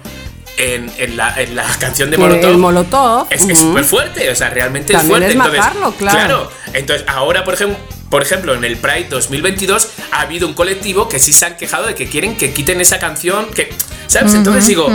[0.58, 2.50] en, en la, en la canción de Molotov.
[2.50, 5.48] el Molotov, Es que es súper fuerte, o sea, realmente También es fuerte.
[5.48, 6.50] es entonces, matarlo, claro.
[6.74, 7.78] entonces ahora, por ejemplo.
[8.10, 11.86] Por ejemplo, en el Pride 2022 ha habido un colectivo que sí se han quejado
[11.86, 13.72] de que quieren que quiten esa canción, que,
[14.08, 14.34] ¿sabes?
[14.34, 14.90] Entonces digo,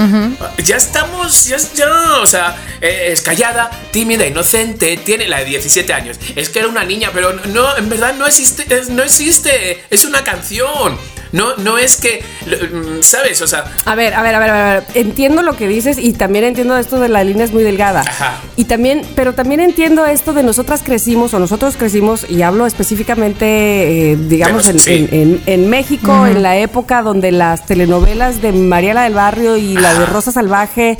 [0.62, 1.88] ya estamos, ya, ya,
[2.21, 6.19] o sea, eh, es callada, tímida, inocente, tiene la de 17 años.
[6.36, 10.21] Es que era una niña, pero no, en verdad no existe, no existe, es una
[10.23, 10.97] canción.
[11.36, 13.41] No, no es que, mm, ¿sabes?
[13.41, 14.84] O sea, A ver, a ver, a ver, a ver.
[14.93, 18.02] Entiendo lo que dices y también entiendo esto de la línea es muy delgada.
[18.02, 18.39] Ajá.
[18.56, 24.12] Y también, pero también entiendo esto de nosotras crecimos o nosotros crecimos y hablo específicamente,
[24.13, 24.91] eh, digamos, en, Sí.
[24.93, 29.74] en- en- en México, en la época donde las telenovelas de Mariela del Barrio y
[29.74, 30.06] la de.
[30.06, 30.98] Rosa Salvaje,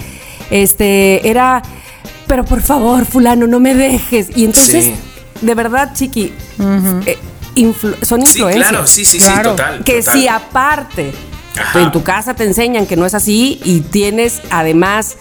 [0.50, 1.62] este, era,
[2.28, 4.28] pero por favor, fulano, no me dejes.
[4.36, 4.95] Y entonces, Sí.
[5.41, 6.34] de verdad, chiqui,
[7.06, 7.17] eh,
[7.56, 8.70] influ- son sí, influencias.
[8.70, 9.52] claro, sí, sí, Claro.
[9.52, 9.84] sí, total.
[9.84, 10.13] Que total.
[10.20, 11.13] si aparte
[11.60, 11.82] Ajá.
[11.82, 15.18] en tu casa te enseñan que no es así y tienes además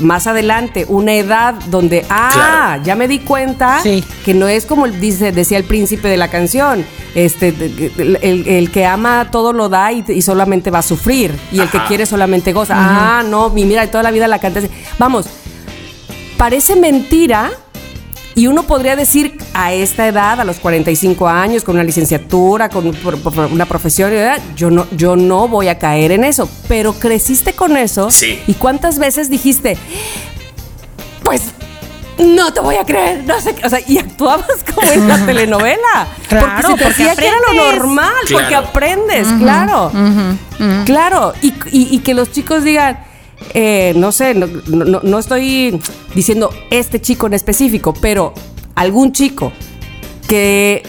[0.00, 2.82] más adelante una edad donde, ah, Claro.
[2.82, 4.02] ya me di cuenta Sí.
[4.24, 8.70] que no es como dice, decía el príncipe de la canción, este, el, el- el
[8.70, 12.06] que ama todo lo da y, y solamente va a sufrir y el que quiere
[12.06, 12.74] solamente goza.
[12.76, 14.64] Ah, no, y mira, toda la vida la cantas.
[14.98, 15.26] Vamos,
[16.38, 17.50] parece mentira.
[18.34, 22.90] Y uno podría decir a esta edad, a los 45 años, con una licenciatura, con
[23.52, 24.10] una profesión,
[24.56, 26.48] yo no, yo no voy a caer en eso.
[26.68, 28.10] Pero creciste con eso.
[28.10, 28.40] Sí.
[28.46, 29.76] ¿Y cuántas veces dijiste,
[31.22, 31.42] pues
[32.18, 33.24] no te voy a creer?
[33.24, 36.06] No sé, qué", o sea, y actuabas como en la telenovela.
[36.28, 37.74] Claro, porque se te porque hacía que era lo aprendes.
[37.78, 38.66] normal, porque Claro.
[38.68, 39.92] aprendes, claro.
[40.84, 42.98] Claro, y, y- y que los chicos digan,
[43.54, 45.80] eh, no sé, no, no- no estoy
[46.14, 48.32] diciendo este chico en específico, pero
[48.74, 49.52] algún chico
[50.28, 50.82] que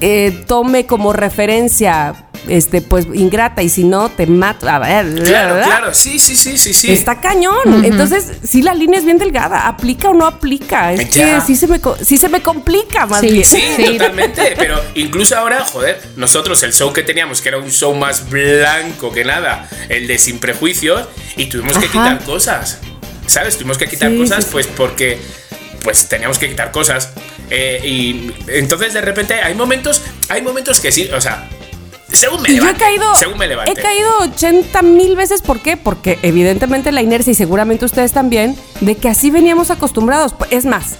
[0.00, 4.68] eh, tome como referencia, este, pues ingrata, y si no, te mato.
[4.68, 5.66] A ver, Claro, ¿verdad?
[5.66, 6.90] claro, sí, sí, sí, sí, sí.
[6.92, 7.84] Está cañón.
[7.84, 9.66] Entonces, sí, la línea es bien delgada.
[9.66, 10.92] ¿Aplica o no aplica?
[10.92, 11.40] Es Ya.
[11.40, 13.44] que sí se, me, sí se me complica más Sí, bien.
[13.44, 13.84] Sí, Sí.
[13.98, 14.54] totalmente.
[14.56, 19.12] Pero incluso ahora, joder, nosotros el show que teníamos, que era un show más blanco
[19.12, 21.92] que nada, el de Sin Prejuicios, y tuvimos que Ajá.
[21.92, 22.78] quitar cosas.
[23.26, 23.56] ¿Sabes?
[23.56, 24.48] Tuvimos que quitar Sí, cosas, sí, sí.
[24.52, 25.18] pues porque
[25.84, 27.10] pues teníamos que quitar cosas.
[27.48, 31.48] Eh, y entonces de repente hay momentos, hay momentos que sí, o sea,
[32.12, 33.72] según me Y yo he caído, según me levante.
[33.72, 35.42] he caído 80 mil veces.
[35.42, 35.76] ¿Por qué?
[35.76, 40.34] Porque evidentemente la inercia y seguramente ustedes también, de que así veníamos acostumbrados.
[40.50, 40.96] Es más,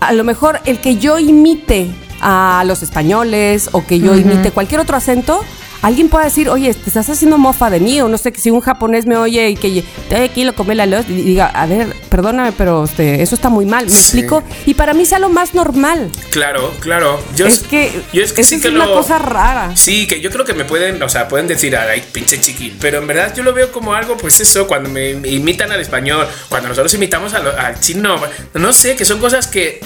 [0.00, 1.88] a lo mejor el que yo imite
[2.20, 5.44] a los españoles o que yo imite cualquier otro acento,
[5.82, 8.50] alguien puede decir, oye, te estás haciendo mofa de mí, o no sé, que si
[8.50, 11.66] un japonés me oye y que te aquí lo come la luz, y diga, a
[11.66, 13.96] ver, perdóname, pero este, eso está muy mal, ¿me Sí.
[13.98, 14.42] explico?
[14.66, 16.10] Y para mí sea lo más normal.
[16.30, 17.20] Claro, claro.
[17.36, 19.72] Yo es que, yo es que eso sí es que una lo- cosa rara.
[19.76, 22.98] Sí, que yo creo que me pueden, o sea, pueden decir, ay, pinche chiquín, pero
[22.98, 26.68] en verdad yo lo veo como algo, pues eso, cuando me imitan al español, cuando
[26.68, 28.16] nosotros imitamos lo- al chino,
[28.54, 29.80] no sé, que son cosas que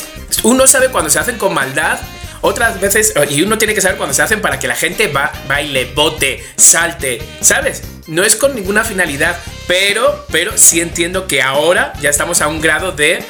[0.45, 1.99] uno sabe cuando se hacen con maldad.
[2.43, 5.33] Otras veces, y uno tiene que saber cuando se hacen para que la gente va,
[5.47, 7.83] baile, bote, salte, ¿sabes?
[8.07, 12.61] No es con ninguna finalidad, pero, pero sí entiendo que ahora ya estamos a un
[12.61, 13.23] grado de,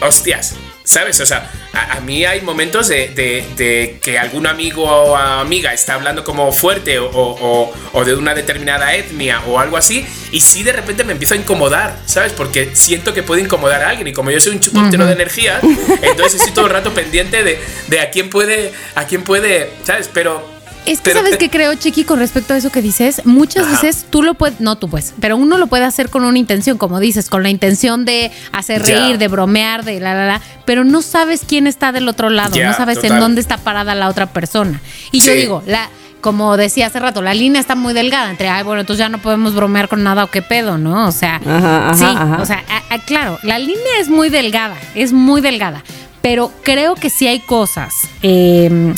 [0.00, 0.54] hostias,
[0.86, 1.20] ¿sabes?
[1.20, 5.74] O sea, a, a mí hay momentos de, de- de que algún amigo o amiga
[5.74, 10.40] está hablando como fuerte o, o- o de una determinada etnia o algo así, y
[10.40, 12.32] sí de repente me empiezo a incomodar, ¿sabes?
[12.32, 15.60] Porque siento que puede incomodar a alguien, y como yo soy un chupóptero de energía,
[16.02, 20.08] entonces estoy todo el rato pendiente de, de a quién puede, a quién puede, ¿sabes?
[20.12, 20.55] Pero...
[20.86, 23.72] Es que pero- sabes qué creo, Chiqui, con respecto a eso que dices, muchas Ajá.
[23.82, 26.78] veces tú lo puedes, no tú pues, pero uno lo puede hacer con una intención,
[26.78, 28.94] como dices, con la intención de hacer Ya.
[29.00, 32.54] reír, de bromear, de la la la, pero no sabes quién está del otro lado,
[32.56, 33.12] Ya, no sabes total.
[33.12, 34.80] en dónde está parada la otra persona.
[35.12, 35.88] Y yo digo, la
[36.22, 39.18] como decía hace rato, la línea está muy delgada entre, ay, bueno, entonces ya no
[39.18, 41.06] podemos bromear con nada o qué pedo, ¿no?
[41.06, 42.38] O sea, Ajá, ajá, sí, ajá.
[42.42, 45.84] o sea, a- a- claro, la línea es muy delgada, es muy delgada,
[46.22, 48.92] pero creo que sí hay cosas eh,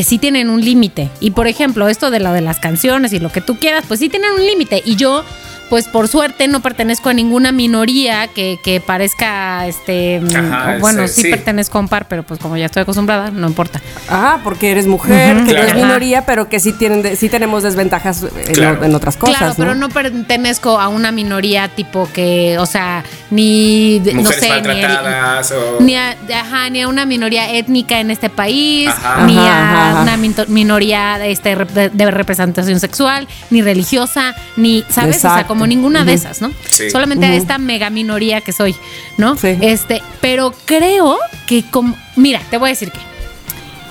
[0.00, 1.10] que sí tienen un límite.
[1.20, 4.00] Y por ejemplo, esto de lo de las canciones y lo que tú quieras, pues
[4.00, 4.80] sí tienen un límite.
[4.82, 5.26] Y yo
[5.70, 11.14] pues por suerte no pertenezco a ninguna minoría que, que parezca, este, Ajá, bueno, sí,
[11.14, 11.30] sí, sí.
[11.30, 13.80] pertenezco a un par, pero pues como ya estoy acostumbrada, no importa.
[14.08, 15.78] Ah, porque eres mujer, que no es Claro.
[15.86, 18.84] minoría, pero que sí tienen de- sí tenemos desventajas en, Claro.
[18.84, 19.36] en otras cosas.
[19.38, 19.86] claro, pero ¿no?
[19.86, 25.52] no pertenezco a una minoría tipo que, o sea, ni, no sé, ni, el- maltratadas
[25.52, 25.80] o...
[25.80, 29.24] ni a, ajá, ni a una minoría étnica en este país, Ajá.
[29.24, 30.16] ni Ajá, a una
[30.48, 35.18] minoría este, de, de representación sexual, ni religiosa, ni, ¿sabes?
[35.18, 35.59] O sea, Exacto.
[35.60, 36.52] Como ninguna de esas, ¿no?
[36.70, 36.88] Sí.
[36.88, 38.74] Solamente a esta mega minoría que soy,
[39.18, 39.36] ¿no?
[39.36, 39.58] Sí.
[39.60, 42.98] Este, pero creo que como, mira, te voy a decir que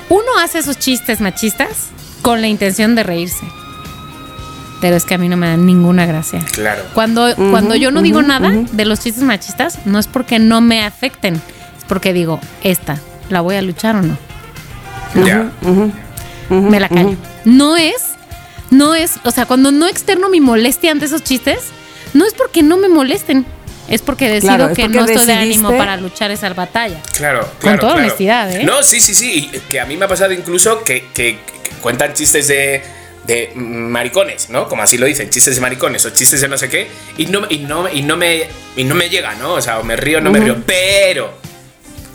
[0.10, 1.90] uno hace esos chistes machistas
[2.24, 3.46] con la intención de reírse.
[4.82, 6.44] Pero es que a mí no me dan ninguna gracia.
[6.54, 6.82] Claro.
[6.96, 10.84] Cuando, cuando yo no digo nada de los chistes machistas, no es porque no me
[10.84, 12.98] afecten, es porque digo, esta,
[13.30, 14.18] ¿la voy a luchar o no?
[15.24, 15.52] Ya.
[16.50, 17.16] me la callo.
[17.46, 18.09] No es,
[18.72, 21.60] no es, o sea, cuando no externo mi molestia ante esos chistes,
[22.14, 23.46] no es porque no me molesten,
[23.88, 27.02] es porque decido Claro, es que porque no estoy de ánimo para luchar esa batalla.
[27.16, 27.80] Claro, claro.
[27.80, 28.06] toda claro.
[28.06, 28.64] honestidad, ¿eh?
[28.64, 29.50] No, sí, sí, sí.
[29.54, 32.84] y Que a mí me ha pasado incluso que, que- que cuentan chistes de,
[33.26, 34.68] de maricones, ¿no?
[34.70, 36.88] Como así lo dicen, chistes de maricones o chistes de no sé qué.
[37.18, 39.54] Y no, y no, y no, me, y no me llega, ¿no?
[39.54, 40.58] O sea, o me río no me río.
[40.66, 41.34] Pero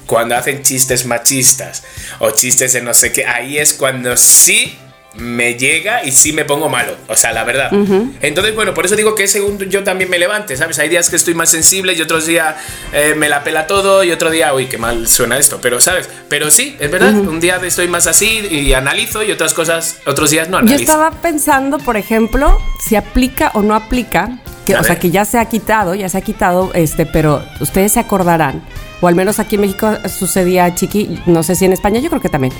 [0.06, 1.82] cuando hacen chistes machistas
[2.20, 4.76] o chistes de no sé qué, ahí es cuando sí
[5.16, 7.70] me llega y sí me pongo malo, o sea, la verdad.
[8.20, 10.78] Entonces, bueno, por eso digo que según yo también me levante, ¿sabes?
[10.78, 12.56] Hay días que estoy más sensible y otros días
[12.92, 16.08] eh, me la pela todo y otro día, uy, qué mal suena esto, pero, ¿sabes?
[16.28, 20.30] Pero sí, es verdad, un día estoy más así y analizo y otras cosas, otros
[20.30, 20.82] días no Yo analizo.
[20.82, 25.38] estaba pensando, por ejemplo, si aplica o no aplica, que, o sea, que ya se
[25.38, 28.62] ha quitado, ya se ha quitado, este, pero ustedes se acordarán,
[29.00, 32.22] o al menos aquí en México sucedía, Chiqui, no sé si en España, yo creo
[32.22, 32.52] que también,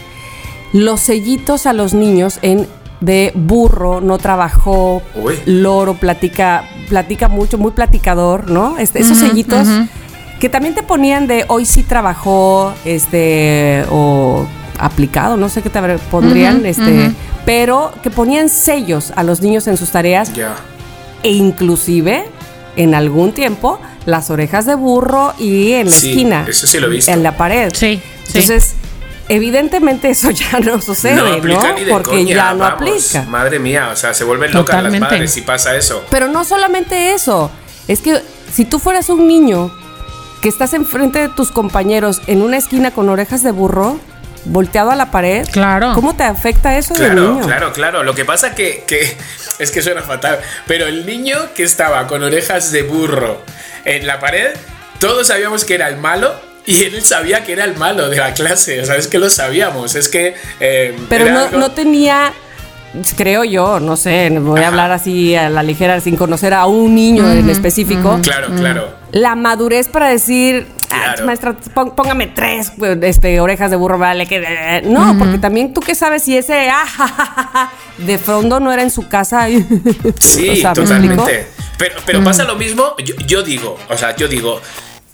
[0.74, 2.66] los sellitos a los niños en
[3.00, 5.34] de burro, no trabajó, Uy.
[5.46, 8.76] loro, platica, platica mucho, muy platicador, ¿no?
[8.78, 9.68] Este, esos sellitos
[10.40, 14.46] que también te ponían de hoy sí trabajó, este, o
[14.78, 17.12] aplicado, no sé qué te pondrían, este,
[17.46, 20.56] pero que ponían sellos a los niños en sus tareas Ya.
[21.22, 22.24] e inclusive
[22.76, 26.46] en algún tiempo las orejas de burro y en la Sí, esquina.
[26.48, 27.10] eso sí lo he visto.
[27.12, 27.70] En la pared.
[27.74, 28.38] Sí, sí.
[28.38, 28.74] Entonces,
[29.28, 32.74] evidentemente eso ya no sucede, no Porque coña, ya no vamos.
[33.12, 33.22] aplica.
[33.28, 36.04] Madre mía, o sea, se vuelven locas las madres si pasa eso.
[36.10, 37.50] Pero no solamente eso,
[37.88, 38.20] es que
[38.52, 39.74] si tú fueras un niño
[40.40, 43.98] que estás enfrente de tus compañeros en una esquina con orejas de burro,
[44.46, 45.92] volteado a la pared, Claro.
[45.94, 47.46] ¿cómo te afecta eso de Claro, niño?
[47.46, 48.02] claro, claro.
[48.02, 49.16] Lo que pasa que, que
[49.58, 53.40] es que suena fatal, pero el niño que estaba con orejas de burro
[53.87, 54.50] en la pared,
[54.98, 56.34] todos sabíamos que era el malo
[56.66, 58.81] y él sabía que era el malo de la clase.
[58.81, 59.94] O sea, es que lo sabíamos.
[59.94, 60.35] Es que.
[60.61, 62.33] eh, Pero no, algo- no tenía,
[63.16, 66.94] creo yo, no sé, voy a hablar así a la ligera sin conocer a un
[66.94, 68.94] niño en específico, Claro, claro.
[69.12, 71.57] la madurez para decir, "Ah, maestra,
[71.96, 74.37] póngame tres pues, este, orejas de burro, vale, que...
[74.46, 78.16] eh, No, porque también tú qué sabes si ese ah, ja, ja, ja, ja, de
[78.18, 79.48] fondo no era en su casa.
[80.20, 81.46] Sí, O sea, ¿me totalmente.
[81.77, 84.61] Pero, pero pasa lo mismo, yo, yo digo, o sea, yo digo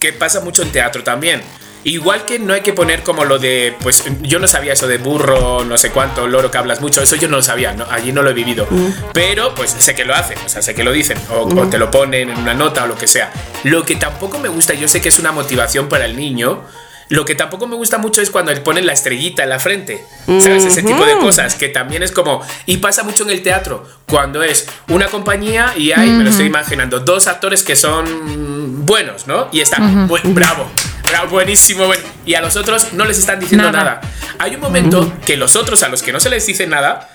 [0.01, 1.43] que pasa mucho en teatro también.
[1.83, 4.99] Igual que no hay que poner como lo de, pues yo no sabía eso de
[4.99, 7.87] burro, no sé cuánto, loro que hablas mucho, eso yo no lo sabía, ¿no?
[7.91, 8.69] allí no lo he vivido.
[9.15, 11.79] Pero pues sé que lo hacen, o sea, sé que lo dicen, o, o te
[11.79, 13.33] lo ponen en una nota o lo que sea.
[13.65, 16.65] Lo que tampoco me gusta, yo sé que es una motivación para el niño,
[17.11, 20.03] lo que tampoco me gusta mucho es cuando le ponen la estrellita en la frente.
[20.27, 20.65] ¿Sabes?
[20.65, 22.41] Ese tipo de cosas que también es como.
[22.67, 23.87] Y pasa mucho en el teatro.
[24.09, 29.27] Cuando es una compañía y hay, me lo estoy imaginando, dos actores que son buenos,
[29.27, 29.49] ¿no?
[29.53, 30.09] Y están.
[30.09, 30.71] bu- bravo.
[31.05, 32.03] Bravo, buenísimo, bueno.
[32.25, 33.85] Y a los otros no les están diciendo Nada.
[33.85, 34.01] nada.
[34.39, 37.09] Hay un momento que los otros, a los que no se les dice nada,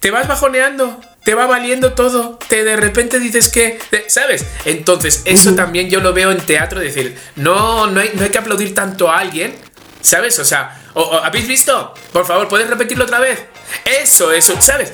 [0.00, 4.44] te vas bajoneando, te va valiendo todo, te de repente dices que, ¿sabes?
[4.64, 8.38] Entonces, eso también yo lo veo en teatro, decir, no, no hay, no hay que
[8.38, 9.54] aplaudir tanto a alguien,
[10.00, 10.38] ¿sabes?
[10.38, 11.94] O sea, o- o, ¿habéis visto?
[12.12, 13.38] Por favor, ¿puedes repetirlo otra vez?
[13.84, 14.90] Eso, eso, ¿sabes?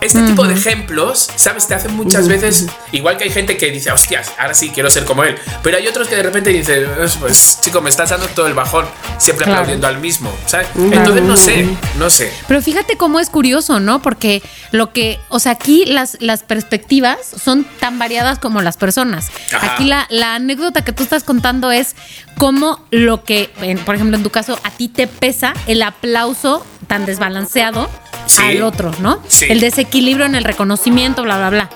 [0.00, 1.66] Este tipo de ejemplos, ¿sabes?
[1.66, 5.04] Te hacen muchas veces, igual que hay gente que dice, hostias, ahora sí quiero ser
[5.04, 6.86] como él, pero hay otros que de repente dicen,
[7.20, 8.86] pues chico, me estás dando todo el bajón,
[9.18, 9.60] siempre Claro.
[9.60, 10.68] aplaudiendo al mismo, ¿sabes?
[10.76, 11.66] Entonces, no sé,
[11.98, 12.32] no sé.
[12.46, 14.00] Pero fíjate cómo es curioso, ¿no?
[14.02, 19.30] Porque lo que, o sea, aquí las, las perspectivas son tan variadas como las personas.
[19.52, 19.74] Ajá.
[19.74, 21.94] Aquí la, la anécdota que tú estás contando es
[22.36, 23.50] cómo lo que,
[23.84, 27.88] por ejemplo, en tu caso, a ti te pesa el aplauso tan desbalanceado
[28.28, 28.42] Sí.
[28.42, 29.20] al otro, ¿no?
[29.26, 29.46] Sí.
[29.48, 31.70] El desequilibrio en el reconocimiento, bla, bla, bla.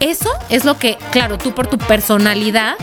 [0.00, 2.74] Eso es lo que, claro, tú por tu personalidad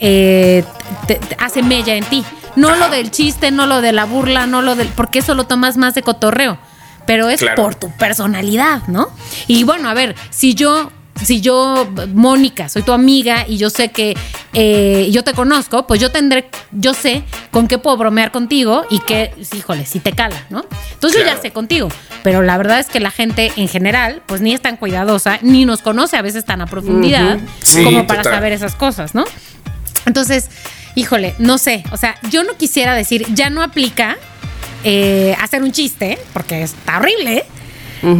[0.00, 0.64] eh,
[1.06, 2.24] te, te hace mella en ti.
[2.56, 4.88] No lo del chiste, no lo de la burla, no lo del.
[4.88, 6.58] Porque eso lo tomas más de cotorreo.
[7.06, 7.56] pero es Claro.
[7.60, 9.08] por tu personalidad, ¿no?
[9.48, 10.92] Y bueno, a ver, si yo
[11.24, 14.16] si yo, Mónica, soy tu amiga y yo sé que
[14.52, 18.98] eh, yo te conozco, pues yo tendré, yo sé con qué puedo bromear contigo y
[19.00, 20.64] que, híjole, si te cala, ¿no?
[20.94, 21.88] Entonces yo ya sé contigo.
[22.22, 25.64] Pero la verdad es que la gente en general, pues ni es tan cuidadosa, ni
[25.64, 28.36] nos conoce a veces tan a profundidad Sí, como para total.
[28.38, 29.24] saber esas cosas, ¿no?
[30.06, 30.48] Entonces,
[30.94, 34.16] híjole, no sé, o sea, yo no quisiera decir, ya no aplica
[34.84, 37.44] eh, hacer un chiste, porque está horrible,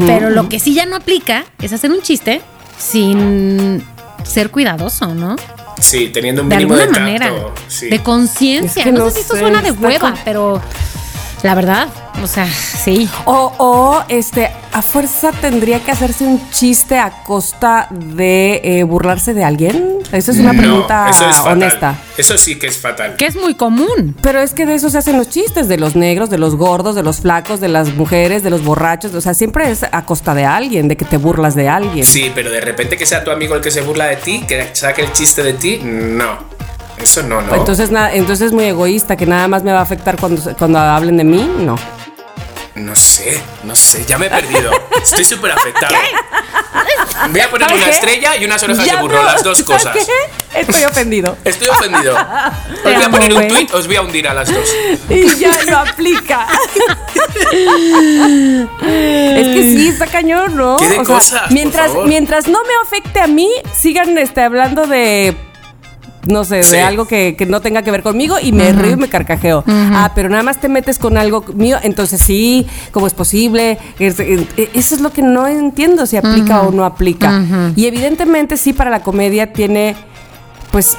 [0.07, 2.41] pero lo que sí ya no aplica es hacer un chiste
[2.83, 3.83] sin
[4.25, 5.37] ser cuidadoso, ¿no?
[5.81, 7.29] Sí, teniendo un De mínimo alguna de tacto.
[7.29, 7.89] manera, sí.
[7.89, 8.81] de conciencia.
[8.81, 10.61] Es que no, no sé si esto suena de hueva, con- pero
[11.43, 11.89] la verdad,
[12.23, 13.09] o sea, sí.
[13.25, 19.35] O, o, este, a fuerza tendría que hacerse un chiste a costa de eh, burlarse
[19.35, 19.99] de alguien.
[20.13, 21.53] Esa es una No, pregunta eso es fatal.
[21.53, 21.99] honesta.
[22.17, 23.17] Eso sí que es fatal.
[23.17, 24.15] Que es muy común.
[24.23, 26.95] Pero es que de eso se hacen los chistes, de los negros, de los gordos,
[26.95, 29.15] de los flacos, de las mujeres, de los borrachos.
[29.15, 32.05] O sea, siempre es a costa de alguien, de que te burlas de alguien.
[32.07, 34.69] Sí, pero de repente que sea tu amigo el que se burla de ti, que
[34.75, 36.39] saque el chiste de ti, no.
[37.03, 37.55] Eso no, no.
[37.55, 40.79] Entonces, na- entonces es muy egoísta, que nada más me va a afectar cuando, cuando
[40.79, 41.51] hablen de mí.
[41.59, 41.77] No.
[42.75, 44.71] No sé, no sé, ya me he perdido.
[45.03, 45.95] Estoy súper afectado.
[47.31, 47.95] Voy a poner ¿Sabes una qué?
[47.95, 49.95] estrella y unas orejas Ya de burro, no, las dos ¿sabes cosas.
[50.07, 50.61] qué?
[50.61, 51.37] Estoy ofendido.
[51.45, 52.17] Estoy ofendido.
[52.17, 54.69] Os voy a poner un tweet, os voy a hundir a las dos.
[55.11, 56.47] Y ya no aplica.
[58.83, 60.79] es que sí, está cañón, ¿no?
[60.79, 62.07] ¿Qué de cosas, mientras, favor?
[62.09, 65.37] mientras no me afecte a mí, sigan este, hablando de.
[66.27, 66.73] No sé, Sí.
[66.77, 69.65] de algo que, que no tenga que ver conmigo y me río y me carcajeo.
[69.67, 73.79] Ah, pero nada más te metes con algo mío, entonces sí, ¿cómo es posible?
[73.99, 77.43] Es- eh, Eso es lo que no entiendo si aplica o no aplica.
[77.75, 79.97] Y evidentemente sí, para la comedia tiene,
[80.71, 80.97] pues,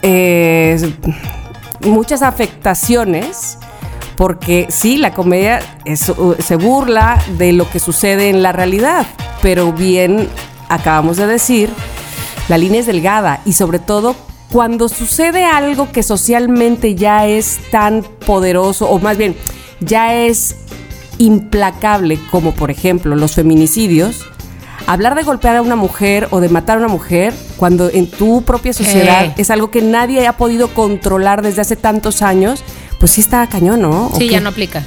[0.00, 0.94] eh,
[1.80, 3.58] muchas afectaciones.
[4.16, 9.06] Porque sí, la comedia es- se burla de lo que sucede en la realidad,
[9.40, 10.28] pero bien
[10.68, 11.70] acabamos de decir,
[12.48, 14.14] la línea es delgada y sobre todo
[14.52, 19.34] cuando sucede algo que socialmente ya es tan poderoso, o más bien
[19.80, 20.56] ya es
[21.18, 24.26] implacable, como por ejemplo los feminicidios,
[24.86, 28.42] hablar de golpear a una mujer o de matar a una mujer cuando en tu
[28.42, 29.34] propia sociedad Eh.
[29.38, 32.62] es algo que nadie ha podido controlar desde hace tantos años,
[33.00, 34.08] pues sí está cañón, ¿no?
[34.08, 34.82] ¿O Sí, ya no aplica.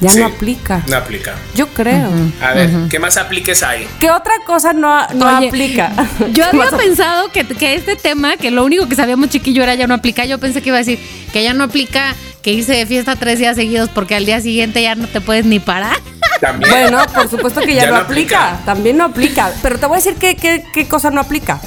[0.00, 0.82] Ya Sí, no aplica.
[0.88, 1.34] No aplica.
[1.54, 2.10] Yo creo.
[2.42, 3.86] A ver, ¿qué más apliques hay?
[3.98, 5.92] ¿Qué otra cosa no, no Oye, aplica?
[6.32, 9.86] Yo había pensado que, que este tema, que lo único que sabíamos chiquillo era ya
[9.86, 10.98] no aplica, yo pensé que iba a decir
[11.32, 14.82] que ya no aplica que irse de fiesta tres días seguidos porque al día siguiente
[14.82, 15.96] ya no te puedes ni parar.
[16.40, 16.70] También.
[16.70, 18.48] Bueno, por supuesto que ya, Ya no no aplica.
[18.50, 18.64] aplica.
[18.66, 19.50] También no aplica.
[19.62, 21.58] Pero te voy a decir qué, qué, qué cosa no aplica.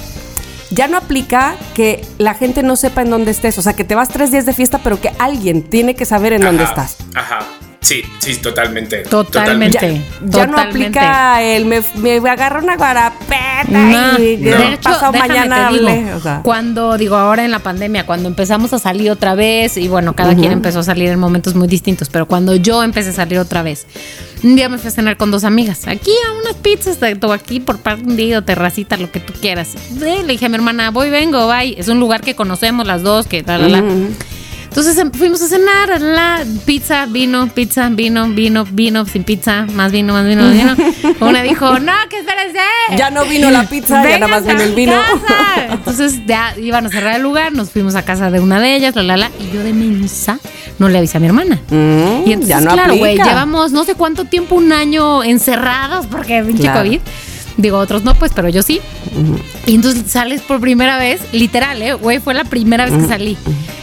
[0.72, 3.58] Ya no aplica que la gente no sepa en dónde estés.
[3.58, 6.34] O sea, que te vas tres días de fiesta, pero que alguien tiene que saber
[6.34, 6.98] en dónde estás.
[7.16, 7.40] Ajá.
[7.82, 8.98] Sí, sí, totalmente.
[9.04, 9.74] Totalmente.
[9.74, 11.00] Ya, Sí, ya no totalmente.
[11.00, 14.50] aplica el me, me agarro una guarapeta No, y no.
[14.58, 16.14] De hecho, pasado mañana te digo, hable.
[16.14, 19.88] O sea, cuando digo ahora en la pandemia, cuando empezamos a salir otra vez y
[19.88, 23.14] bueno, cada quien empezó a salir en momentos muy distintos, pero cuando yo empecé a
[23.14, 23.88] salir otra vez,
[24.44, 27.32] un día me fui a cenar con dos amigas, aquí a unas pizzas, de, o
[27.32, 29.70] aquí por parking o terracita, lo que tú quieras.
[29.98, 31.76] Le dije a mi hermana, voy, vengo, bye.
[31.80, 33.84] Es un lugar que conocemos las dos, que la, la, la.
[34.80, 39.92] Entonces em, fuimos a cenar, la, pizza, vino, pizza, vino, vino, vino, sin pizza, más
[39.92, 41.18] vino, más vino, más vino.
[41.20, 42.60] Una dijo, no, que espérense.
[42.96, 44.94] Ya no vino la pizza, ya nada más vino el vino.
[44.94, 45.66] casa.
[45.74, 48.96] Entonces ya iban a cerrar el lugar, nos fuimos a casa de una de ellas,
[48.96, 50.40] la, la, la, y yo de mensa
[50.78, 51.60] no le avisé a mi hermana.
[51.70, 56.06] Mm, y entonces, ya no claro, güey, llevamos no sé cuánto tiempo, un año encerrados,
[56.06, 56.86] porque pinche Claro.
[56.86, 57.02] COVID.
[57.60, 58.80] Digo, otros no, pues, pero yo sí.
[59.66, 61.94] Y entonces sales por primera vez, literal, ¿eh?
[61.94, 63.38] Güey, fue la primera vez que salí.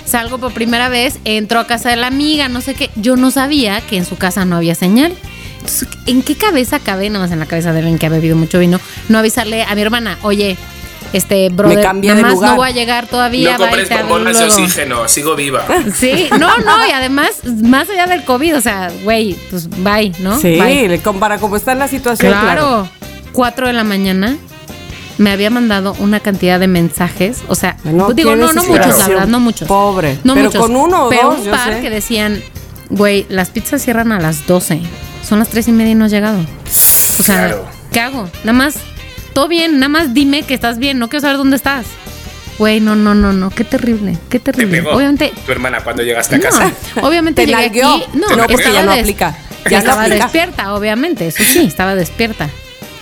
[0.07, 2.91] Salgo por primera vez, entro a casa de la amiga, no sé qué.
[2.97, 5.13] Yo no sabía que en su casa no había señal.
[5.57, 8.35] Entonces, ¿en qué cabeza cabe, nada más en la cabeza de alguien que ha bebido
[8.35, 10.57] mucho vino, no avisarle a mi hermana, oye,
[11.13, 12.51] este, brother, cambié nada de lugar".
[12.53, 13.59] no voy a llegar todavía.
[13.59, 14.63] No compres bombonas de luego".
[14.63, 15.67] oxígeno, sigo viva.
[15.95, 20.41] Sí, no, no, y además, más allá del COVID, o sea, güey, pues bye, ¿no?
[20.41, 20.99] Sí, Bye.
[21.01, 22.33] compara cómo está la situación.
[22.33, 22.47] Claro.
[22.47, 22.89] Claro.
[23.37, 24.37] 4 de la mañana
[25.19, 28.99] me había mandado una cantidad de mensajes, o sea, No, digo, qué no, no muchos,
[28.99, 29.69] la verdad, no muchos.
[29.69, 30.19] Pobre.
[30.25, 30.61] No Pero muchos.
[30.63, 31.81] con uno o pero dos, un yo par sé.
[31.81, 32.43] que decían,
[32.91, 34.81] güey, las pizzas cierran a las 12.
[35.27, 36.39] Son las 3 y media y no has llegado.
[36.39, 37.67] O sea, Claro.
[37.93, 38.29] ¿qué hago?
[38.45, 38.77] Nada más,
[39.33, 41.87] todo bien, nada más dime que estás bien, no quiero saber dónde estás.
[42.59, 44.81] Güey, no, no, no, no, qué terrible, qué Te terrible.
[44.91, 46.73] Obviamente, tu hermana cuando llegaste a no, casa.
[47.03, 48.05] obviamente Te llegué aquí.
[48.15, 49.37] No, No, porque estaba ya no aplica.
[49.71, 50.25] Ya estaba aplica.
[50.25, 51.27] despierta, obviamente.
[51.29, 52.49] Eso sí, estaba despierta.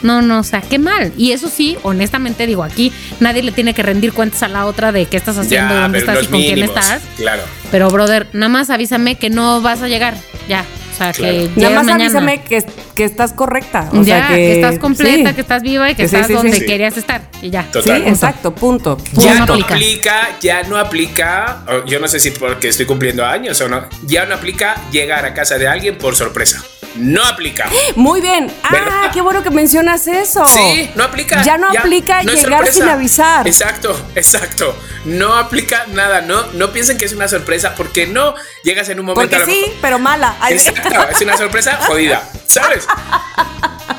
[0.04, 1.12] No, no, o sea, qué mal.
[1.16, 4.92] Y eso sí, honestamente digo, aquí nadie le tiene que rendir cuentas a la otra
[4.92, 7.00] de qué estás haciendo, Ya, dónde estás y con quién estás.
[7.16, 7.42] Claro.
[7.70, 10.14] Pero, brother, nada más avísame que no vas a llegar.
[10.46, 10.64] Ya.
[10.92, 11.34] O sea, Claro.
[11.34, 12.04] que Nada más mañana.
[12.04, 12.62] avísame que,
[12.94, 13.88] que estás correcta.
[13.92, 15.34] O ya, sea, que, que, estás completa, sí.
[15.34, 16.66] que estás viva y que, estás sí, sí, donde sí.
[16.66, 17.22] querías estar.
[17.42, 17.62] Y ya.
[17.62, 18.06] Sí, Total.
[18.06, 18.98] exacto, punto.
[19.14, 19.74] Ya no no aplica.
[19.74, 20.28] aplica.
[20.40, 24.26] ya no aplica, o yo no sé si porque estoy cumpliendo años o no, ya
[24.26, 26.62] no aplica llegar a casa de alguien por sorpresa.
[26.96, 27.68] No aplica.
[27.96, 28.50] Muy bien.
[28.62, 30.46] Ah, qué bueno que mencionas eso.
[30.46, 31.42] Sí, no aplica.
[31.42, 33.46] Ya no aplica no llegar sin avisar.
[33.46, 34.76] Exacto, exacto.
[35.04, 36.20] No aplica nada.
[36.20, 39.22] No, no piensen que es una sorpresa porque no llegas en un momento.
[39.22, 40.36] Porque a lo sí, mejor- pero mala.
[40.40, 40.54] Ay.
[40.54, 42.86] Exacto, es una sorpresa jodida, ¿sabes?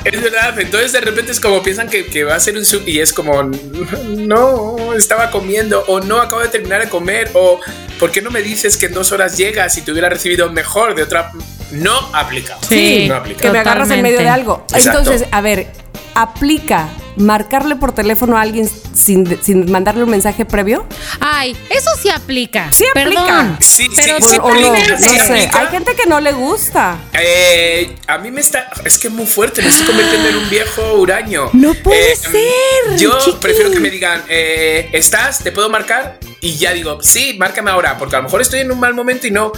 [0.04, 2.86] Es verdad, entonces de repente es como piensan que, que va a ser un sub
[2.86, 7.60] y es como, no, estaba comiendo, o no, acabo de terminar de comer, o
[7.98, 10.94] ¿por qué no me dices que en dos horas llegas si te hubiera recibido mejor
[10.94, 11.32] de otra?
[11.72, 12.56] No aplica.
[12.68, 13.06] Sí.
[13.08, 13.40] no aplica.
[13.42, 14.64] que me agarras en medio de algo.
[14.72, 14.98] Exacto.
[15.00, 15.66] Entonces, a ver,
[16.14, 20.86] aplica marcarle por teléfono a alguien sin, sin mandarle un mensaje previo.
[21.20, 22.70] Ay, eso sí aplica.
[22.72, 23.10] Sí aplica.
[23.24, 23.58] Perdón.
[23.60, 25.32] Sí, pero sí, sí o no, aplica, no sí sé.
[25.32, 25.58] aplica.
[25.60, 26.96] Hay gente que no le gusta.
[27.14, 28.68] Eh, a mí me está.
[28.84, 31.50] Es que es muy fuerte, me estoy convirtiendo en un viejo huraño.
[31.54, 33.38] No puede Eh, ser, Yo chiqui.
[33.40, 35.38] prefiero que me digan, eh, ¿estás?
[35.42, 36.18] ¿Te puedo marcar?
[36.42, 39.26] Y ya digo, sí, márcame ahora, porque a lo mejor estoy en un mal momento
[39.26, 39.52] y no.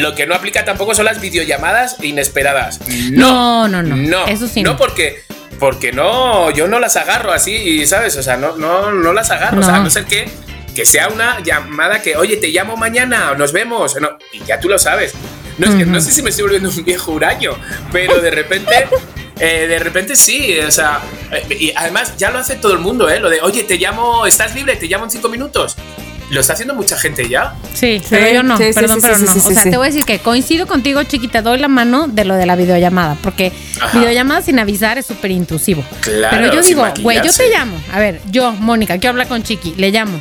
[0.00, 2.80] Lo que no aplica tampoco son las videollamadas inesperadas.
[3.10, 4.26] No, No, no, no.
[4.26, 4.76] Eso sí No, no.
[4.76, 5.22] porque.
[5.58, 8.16] Porque no, yo no las agarro así, ¿sabes?
[8.16, 9.60] O sea, no, no, no las agarro.
[9.60, 9.84] O sea, a No.
[9.84, 10.28] no ser que,
[10.74, 13.94] que sea una llamada que, oye, te llamo mañana, nos vemos.
[14.00, 15.12] No, y ya tú lo sabes.
[15.58, 17.52] No, es que, no sé si me estoy volviendo un viejo huraño,
[17.92, 18.88] pero de repente,
[19.38, 23.08] eh, de repente sí, o sea, eh, y además ya lo hace todo el mundo,
[23.10, 23.20] ¿eh?
[23.20, 24.74] Lo de, oye, te llamo, ¿estás libre?
[24.76, 25.76] Te llamo en cinco minutos.
[26.32, 27.54] Lo está haciendo mucha gente ya.
[27.74, 29.32] Sí, pero yo no, sí, sí, perdón, sí, pero sí, no.
[29.34, 29.70] sí, o sí, sea, sí.
[29.70, 32.46] te voy a decir que coincido contigo, Chiqui, te doy la mano de lo de
[32.46, 33.98] la videollamada, porque Ajá.
[33.98, 35.84] videollamada sin avisar es súper intrusivo.
[36.00, 37.78] Claro, pero yo digo, güey, yo te llamo.
[37.92, 40.18] A ver, yo, Mónica, quiero hablar con Chiqui, le llamo.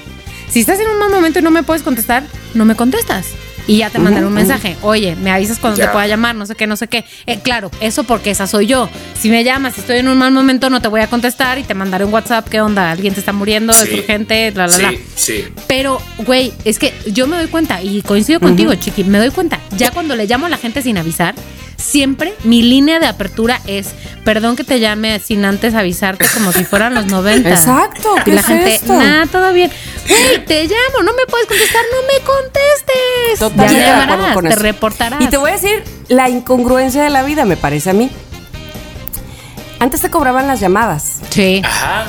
[0.49, 2.23] Si estás en un mal momento y no me puedes contestar,
[2.55, 3.27] no me contestas.
[3.67, 4.75] Y ya te mandaré un mensaje.
[4.81, 5.85] Oye, me avisas cuando Ya.
[5.87, 7.05] te pueda llamar, no sé qué, no sé qué.
[7.25, 8.89] Eh, claro, eso porque esa soy yo.
[9.19, 11.63] Si me llamas, si estoy en un mal momento, no te voy a contestar y
[11.63, 12.47] te mandaré un WhatsApp.
[12.49, 12.91] ¿Qué onda?
[12.91, 13.71] ¿Alguien te está muriendo?
[13.73, 13.99] ¿Es Sí.
[13.99, 14.51] urgente?
[14.55, 14.89] La, la, la.
[14.89, 15.43] Sí, sí.
[15.67, 19.59] Pero, güey, es que yo me doy cuenta, y coincido contigo, Chiqui, me doy cuenta,
[19.77, 21.35] ya cuando le llamo a la gente sin avisar,
[21.81, 23.89] siempre mi línea de apertura es,
[24.23, 27.49] perdón que te llame sin antes avisarte como si fueran los 90.
[27.49, 28.93] Exacto, Y ¿qué la es gente, esto?
[28.93, 29.71] nah, todo bien.
[30.07, 33.39] Güey, te llamo, no me puedes contestar, no me contestes.
[33.39, 34.59] Totalmente ya me llamarás, te eso.
[34.59, 35.21] reportarás.
[35.21, 38.09] Y te voy a decir la incongruencia de la vida, me parece a mí.
[39.79, 42.05] Antes te cobraban las llamadas, Sí, Ajá.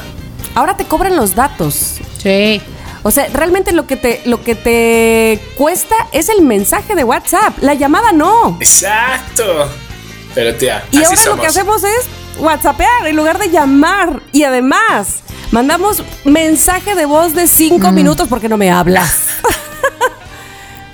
[0.55, 1.97] ahora te cobran los datos.
[2.19, 2.61] sí.
[3.05, 7.59] O sea, realmente lo que te lo que te cuesta es el mensaje de WhatsApp,
[7.61, 8.57] la llamada no.
[8.61, 9.69] Exacto.
[10.35, 11.37] Pero tía, Y así ahora somos.
[11.37, 12.07] lo que hacemos es
[12.39, 14.23] WhatsAppear en lugar de llamar.
[14.33, 19.27] Y además, mandamos mensaje de voz de cinco minutos porque no me hablas.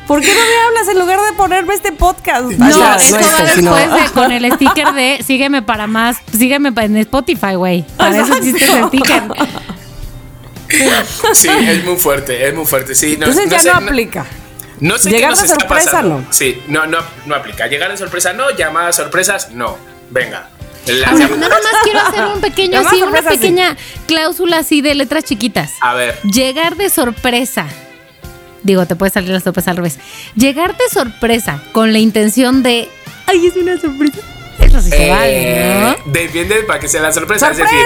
[0.08, 2.44] ¿Por qué no me hablas en lugar de ponerme este podcast?
[2.44, 6.96] No, eso es va después de, con el sticker de sígueme para más, sígueme en
[6.96, 7.84] Spotify, güey.
[7.98, 9.24] Para eso existe ese sticker.
[11.34, 12.94] Sí, es muy fuerte, es muy fuerte.
[12.94, 14.26] Sí, no, Entonces ya sé, no aplica.
[14.80, 16.18] No sé Llegar de está sorpresa, pasando.
[16.20, 16.26] no.
[16.32, 17.66] Sí, no, no, no aplica.
[17.66, 18.50] Llegar de sorpresa, no.
[18.56, 19.76] Llamadas sorpresas, no.
[20.10, 20.50] Venga.
[21.06, 25.24] Ahora, llam- nada más quiero hacer un pequeño, así, una pequeña cláusula así de letras
[25.24, 25.72] chiquitas.
[25.80, 26.18] A ver.
[26.22, 27.66] Llegar de sorpresa.
[28.62, 29.98] Digo, te puede salir la sorpresa al revés.
[30.34, 32.88] Llegar de sorpresa con la intención de,
[33.26, 34.18] ay, es una sorpresa.
[34.60, 35.90] Eso sí se vale, ¿no?
[35.92, 37.50] Eh, Depende para que sea la sorpresa.
[37.50, 37.78] Es decir,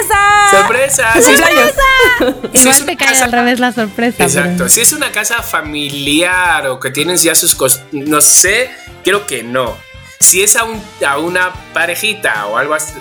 [0.50, 1.12] ¡Sorpresa!
[1.14, 2.34] sorpresa.
[2.52, 4.24] Si Igual te cae casa- al revés la sorpresa.
[4.24, 4.52] Exacto.
[4.58, 8.70] pero- Si es una casa familiar o que tienen ya sus cosas, no sé,
[9.04, 9.76] creo que no.
[10.20, 12.92] Si es a, un- a una parejita o algo así,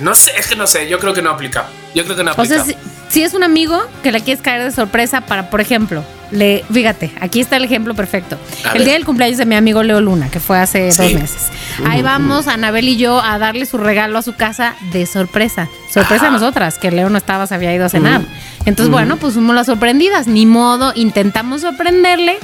[0.00, 1.66] no sé, es que no sé, yo creo que no aplica.
[1.94, 2.54] Yo creo que no O aplica.
[2.56, 2.76] sea, si,
[3.10, 6.02] si es un amigo que le quieres caer de sorpresa para, por ejemplo,
[6.32, 8.38] le, fíjate, aquí está el ejemplo perfecto.
[8.64, 8.84] A el ver.
[8.84, 11.02] día del cumpleaños de mi amigo Leo Luna, que fue hace Sí.
[11.02, 11.48] dos meses.
[11.86, 15.68] Ahí vamos, Anabel y yo, a darle su regalo a su casa de sorpresa.
[15.92, 18.22] Sorpresa a nosotras, que Leo no estaba, se había ido a cenar.
[18.64, 20.26] Entonces, bueno, pues fuimos las sorprendidas.
[20.26, 22.38] Ni modo, intentamos sorprenderle.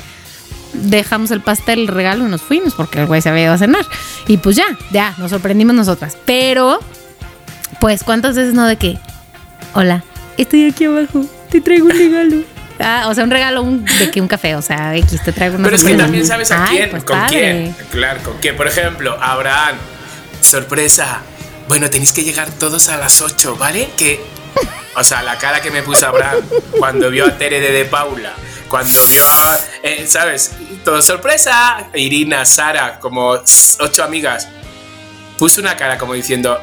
[0.75, 3.59] Dejamos el pastel, el regalo y nos fuimos porque el güey se había ido a
[3.59, 3.87] cenar.
[4.27, 6.19] Y pues ya, ya, nos sorprendimos nosotras.
[6.27, 6.79] Pero,
[7.81, 8.99] pues, ¿cuántas veces no de que,
[9.73, 10.05] hola,
[10.37, 12.37] estoy aquí abajo, te traigo un regalo?
[12.81, 15.57] Ah, o sea, un regalo un- de que un café, o sea, X, te traigo
[15.57, 17.31] una Pero es que también sabes a Ay, quién, pues, con padre.
[17.75, 17.77] quién.
[17.91, 18.57] Claro, con quién.
[18.57, 19.77] Por ejemplo, Abraham,
[20.41, 21.23] sorpresa.
[21.69, 23.89] Bueno, tenéis que llegar todos a las 8, ¿vale?
[23.97, 24.21] Que.
[24.97, 26.39] O sea, la cara que me puso Abraham
[26.79, 28.33] cuando vio a Tere de, de Paula,
[28.69, 29.59] cuando vio a.
[29.83, 30.53] eh, ¿Sabes?
[30.85, 31.89] Todo sorpresa.
[31.95, 33.39] Irina, Sara, como
[33.81, 34.49] ocho amigas.
[35.39, 36.59] Puso una cara como diciendo.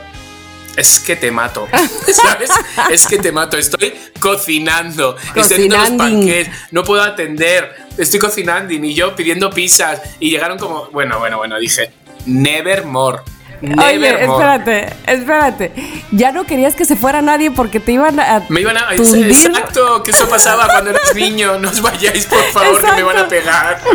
[0.75, 1.67] Es que te mato,
[2.13, 2.49] ¿sabes?
[2.91, 3.57] Es que te mato.
[3.57, 5.15] Estoy cocinando.
[5.17, 6.49] Estoy haciendo los panqués.
[6.71, 7.73] No puedo atender.
[7.97, 10.01] Estoy cocinando y yo pidiendo pizzas.
[10.19, 10.87] Y llegaron como.
[10.91, 11.57] Bueno, bueno, bueno.
[11.57, 11.91] Dije.
[12.25, 13.19] Nevermore.
[13.61, 15.71] Oye, espérate, espérate.
[16.11, 18.43] Ya no querías que se fuera nadie porque te iban a.
[18.49, 18.95] Me iban a.
[18.95, 19.27] tundir.
[19.27, 21.57] Exacto, que eso pasaba cuando eras niño.
[21.59, 23.79] No os vayáis, por favor, que me van a pegar.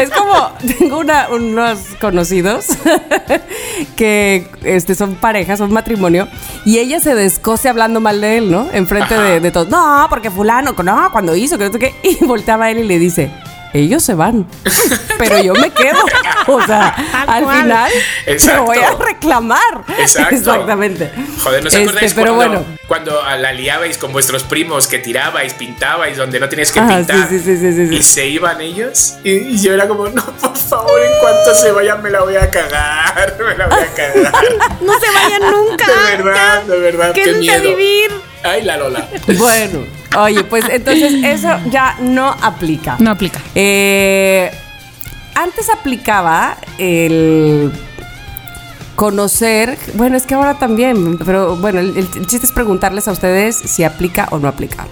[0.00, 2.66] Es como, tengo una- unos conocidos
[3.96, 6.28] que este, son parejas, son matrimonio,
[6.64, 8.68] y ella se descose hablando mal de él, ¿no?
[8.72, 9.22] Enfrente Ajá.
[9.24, 9.68] de, de todos.
[9.68, 11.94] No, porque fulano, no, cuando hizo, que no sé qué.
[12.02, 13.30] Y volteaba a él y le dice,
[13.78, 14.46] ellos se van,
[15.18, 15.98] pero yo me quedo.
[16.46, 17.62] O sea, Tal al cual.
[17.62, 17.90] final
[18.26, 18.62] Exacto.
[18.64, 19.84] voy a reclamar.
[19.98, 20.34] Exacto.
[20.36, 21.10] Exactamente.
[21.42, 22.78] Joder, ¿no os Este, acordáis pero cuando, bueno.
[22.86, 27.28] cuando la liabais con vuestros primos que tirabais, pintabais donde no teníais que Ajá, pintar?
[27.28, 27.94] sí, sí, sí.
[27.94, 29.14] Y se iban ellos.
[29.24, 32.36] Y, y yo era como, no, por favor, en cuanto se vayan me la voy
[32.36, 33.36] a cagar.
[33.38, 34.32] Me la voy a cagar.
[34.80, 35.86] No se vayan nunca.
[35.86, 37.62] De verdad, de verdad, qué miedo.
[37.62, 38.10] vivir.
[38.44, 39.08] Ay, la Lola.
[39.38, 39.80] Bueno,
[40.16, 42.96] oye, pues entonces eso ya no aplica.
[42.98, 43.40] No aplica.
[43.54, 44.50] Eh,
[45.34, 47.72] antes aplicaba el
[48.94, 53.56] conocer, bueno, es que ahora también, pero bueno, el, el chiste es preguntarles a ustedes
[53.56, 54.86] si aplica o no aplica.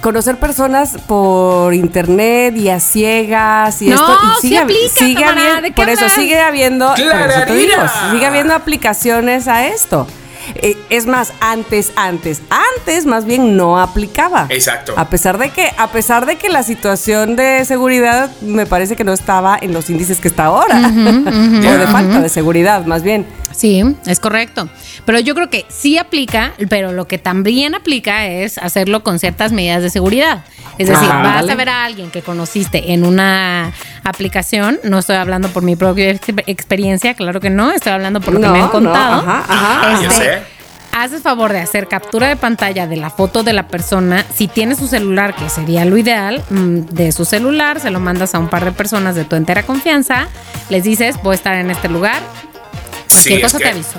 [0.00, 4.88] Conocer personas por internet y a ciegas y No, esto y sí sigue, hab- aplica,
[4.98, 8.10] sigue habiendo- ¿de qué por eso sigue habiendo, por eso te digo, ¡Clararira!
[8.10, 10.08] sigue habiendo aplicaciones a esto.
[10.56, 14.46] Eh, es más, antes, antes, antes más bien no aplicaba.
[14.50, 14.94] Exacto.
[14.96, 19.04] A pesar de que, a pesar de que la situación de seguridad me parece que
[19.04, 20.78] no estaba en los índices que está ahora.
[20.78, 23.26] o de falta de seguridad, más bien.
[23.54, 24.68] Sí, es correcto.
[25.04, 29.52] Pero yo creo que sí aplica, pero lo que también aplica es hacerlo con ciertas
[29.52, 30.44] medidas de seguridad.
[30.78, 31.52] Es decir, vas dale.
[31.52, 33.72] a ver a alguien que conociste en una
[34.04, 38.34] aplicación, no estoy hablando por mi propia ex- experiencia, claro que no, estoy hablando por
[38.34, 39.14] lo No, que me han no, contado.
[39.20, 39.80] ajá, ajá.
[39.84, 40.42] Ah, yo sé.
[40.94, 44.26] Haces favor de hacer captura de pantalla de la foto de la persona.
[44.34, 48.34] Si tiene su celular, que sería lo ideal, mm, de su celular, se lo mandas
[48.34, 50.28] a un par de personas de tu entera confianza.
[50.68, 52.20] Les dices, voy a estar en este lugar,
[53.06, 53.98] Sí, ¿Qué es cosa que te aviso?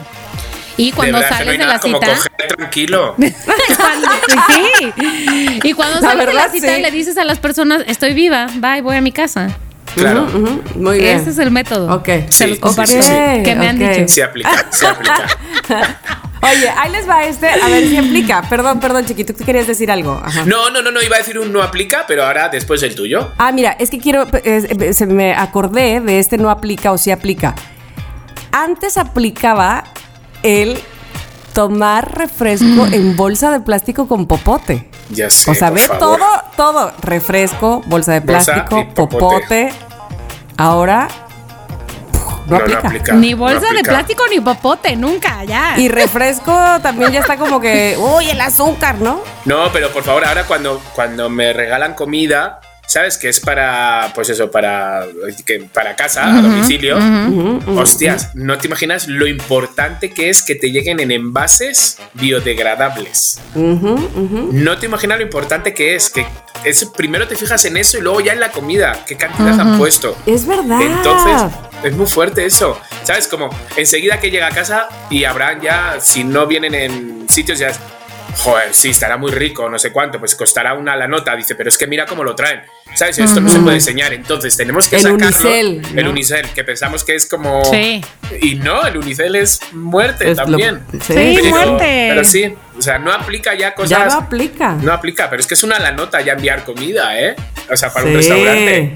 [0.77, 2.13] Y de cuando verdad que no sales de la como cita.
[2.15, 3.15] coger tranquilo.
[3.77, 4.07] cuando-
[4.47, 5.59] sí.
[5.63, 6.81] Y cuando La sales de la cita sí.
[6.81, 9.49] le dices a las personas, estoy viva, bye, voy a mi casa.
[9.95, 10.25] Claro.
[10.75, 11.19] Muy bien.
[11.19, 11.93] Ese es el método.
[11.95, 12.07] Ok.
[12.29, 12.91] Se Sí, los comparto.
[12.93, 13.43] sí, sí.
[13.43, 14.07] Que me han dicho.
[14.07, 15.27] Sí aplica, sí aplica.
[16.41, 18.41] Oye, ahí les va este, a ver si aplica.
[18.49, 20.19] Perdón, perdón, chiquito, tú querías decir algo.
[20.25, 20.43] Ajá.
[20.45, 23.31] No, no, no, no, iba a decir un no aplica, pero ahora después el tuyo.
[23.37, 27.11] Ah, mira, es que quiero, eh, se me acordé de este no aplica o sí
[27.11, 27.55] aplica.
[28.51, 29.83] Antes aplicaba
[30.43, 30.79] el
[31.53, 34.89] tomar refresco en bolsa de plástico con popote.
[35.09, 35.51] Ya sé.
[35.51, 35.99] o sea, por ve favor.
[35.99, 36.25] todo,
[36.55, 36.91] todo.
[37.01, 39.17] Refresco, bolsa de plástico, popote.
[39.17, 39.73] popote.
[40.57, 41.07] Ahora
[42.47, 43.13] no, aplica.
[43.13, 43.91] Ni no bolsa de aplica.
[43.91, 45.75] plástico ni popote, nunca, ya.
[45.77, 49.21] Y refresco también ya está como que, uy, el azúcar, ¿no?
[49.45, 53.17] No, pero por favor, ahora cuando, cuando me regalan comida, ¿sabes?
[53.17, 55.05] Que es para, pues eso, para,
[55.45, 56.97] que, para casa, a domicilio.
[57.75, 63.39] Hostias, no te imaginas lo importante que es que te lleguen en envases biodegradables.
[63.55, 66.09] No te imaginas lo importante que es.
[66.09, 66.25] Que
[66.63, 69.03] es, primero te fijas en eso y luego ya en la comida.
[69.05, 70.15] ¿Qué cantidad han puesto?
[70.25, 70.81] Es verdad.
[70.81, 72.79] Entonces, es muy fuerte eso.
[73.03, 73.27] ¿Sabes?
[73.27, 77.71] Como enseguida que llega a casa y habrán ya, si no vienen en sitios ya.
[78.37, 81.35] Joder, sí, estará muy rico, no sé cuánto, pues costará una la nota.
[81.35, 82.61] Dice, pero es que mira cómo lo traen.
[82.95, 83.17] ¿Sabes?
[83.19, 84.13] Esto no se puede enseñar.
[84.13, 85.25] Entonces tenemos que El sacarlo.
[85.27, 87.63] unicel, El unicel, que pensamos que es como.
[87.65, 88.03] Sí.
[88.41, 90.81] Y no, el unicel es muerte Es también.
[90.91, 91.13] sí.
[91.13, 92.05] Sí, pero, muerte.
[92.09, 93.89] Pero sí, o sea, no aplica ya cosas.
[93.91, 94.73] Ya no aplica.
[94.75, 97.35] No aplica, pero es que es una la nota ya enviar comida, ¿eh?
[97.71, 98.93] O sea, para un restaurante.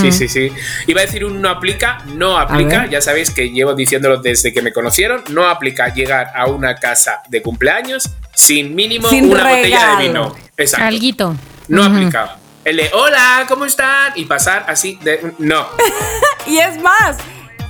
[0.00, 0.50] Sí, sí, sí.
[0.86, 2.86] Iba a decir un no aplica, no aplica.
[2.86, 5.22] Ya sabéis que llevo diciéndolo desde que me conocieron.
[5.30, 9.98] No aplica llegar a una casa de cumpleaños sin mínimo Sin una botella regalo.
[9.98, 10.36] de vino.
[10.56, 10.86] Exacto.
[10.86, 11.34] Alguito.
[11.68, 12.36] No aplica.
[12.64, 14.12] El de hola, ¿cómo están?
[14.16, 15.32] Y pasar así de.
[15.38, 15.66] No.
[16.46, 17.16] Y es más,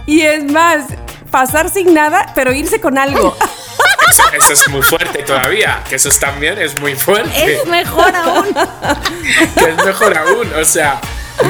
[0.04, 0.84] y es más,
[1.30, 3.34] pasar sin nada, pero irse con algo.
[4.10, 5.82] Eso, eso es muy fuerte todavía.
[5.88, 7.54] Que eso es también es muy fuerte.
[7.54, 8.46] Es mejor aún.
[9.54, 10.52] que es mejor aún.
[10.54, 11.00] O sea,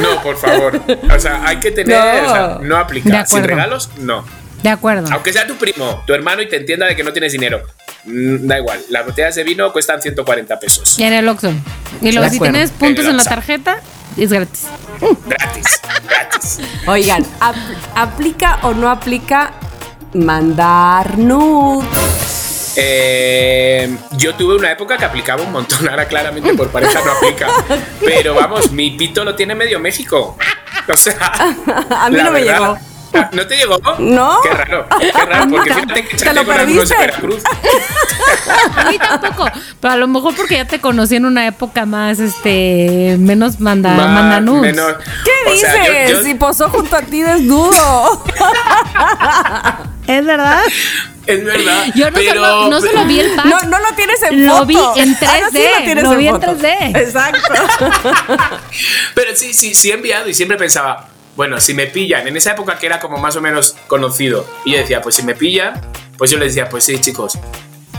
[0.00, 0.80] no, por favor.
[1.14, 1.96] O sea, hay que tener.
[1.98, 2.28] No.
[2.30, 3.26] o sea, no De aplica.
[3.26, 4.24] Sin regalos, no.
[4.62, 5.06] De acuerdo.
[5.12, 7.62] Aunque sea tu primo, tu hermano y te entienda de que no tienes dinero.
[8.06, 10.98] Mm, Da igual, las botellas de vino cuestan 140 pesos.
[10.98, 11.52] Y en el Oxxo.
[12.00, 13.80] Y luego si tienes puntos En la tarjeta,
[14.16, 14.62] es gratis.
[15.26, 16.58] Gratis, gratis.
[16.86, 17.56] Oigan, ap-
[17.94, 19.52] ¿aplica o no aplica
[20.14, 22.74] mandar nudes?
[22.78, 27.48] Eh, yo tuve una época que aplicaba un montón, ahora claramente por pareja no aplica.
[28.00, 30.36] Pero vamos, mi pito lo tiene medio México.
[30.88, 31.16] O sea,
[32.02, 32.78] A mí la no me llegó.
[33.32, 33.78] ¿No te llegó?
[33.98, 34.40] No.
[34.42, 36.96] Qué raro, qué raro, porque fíjate que Te lo perdiste.
[36.98, 37.42] Veracruz.
[38.76, 39.48] A mí tampoco.
[39.80, 43.90] Pero a lo mejor porque ya te conocí en una época más, este, menos manda,
[43.94, 44.74] Más- manda nudes.
[44.74, 44.94] menos-
[45.24, 45.70] ¿Qué o dices?
[45.70, 48.24] sea, yo- yo- Si posó junto a ti desnudo.
[50.06, 50.62] Es verdad.
[51.26, 51.84] es verdad.
[51.96, 53.46] Yo no, pero, solo, no solo vi el pack.
[53.46, 54.66] No, no lo tienes en Lo foto.
[54.66, 56.46] vi en Ah, no, sí 3D, tienes lo vi en foto.
[56.56, 56.96] 3D.
[56.96, 57.40] Exacto.
[59.14, 62.52] Pero sí, sí, sí he enviado y siempre pensaba, bueno, si me pillan, en esa
[62.52, 65.80] época que era como más o menos conocido, y yo decía, pues si me pillan,
[66.18, 67.38] pues yo les decía, pues sí, chicos,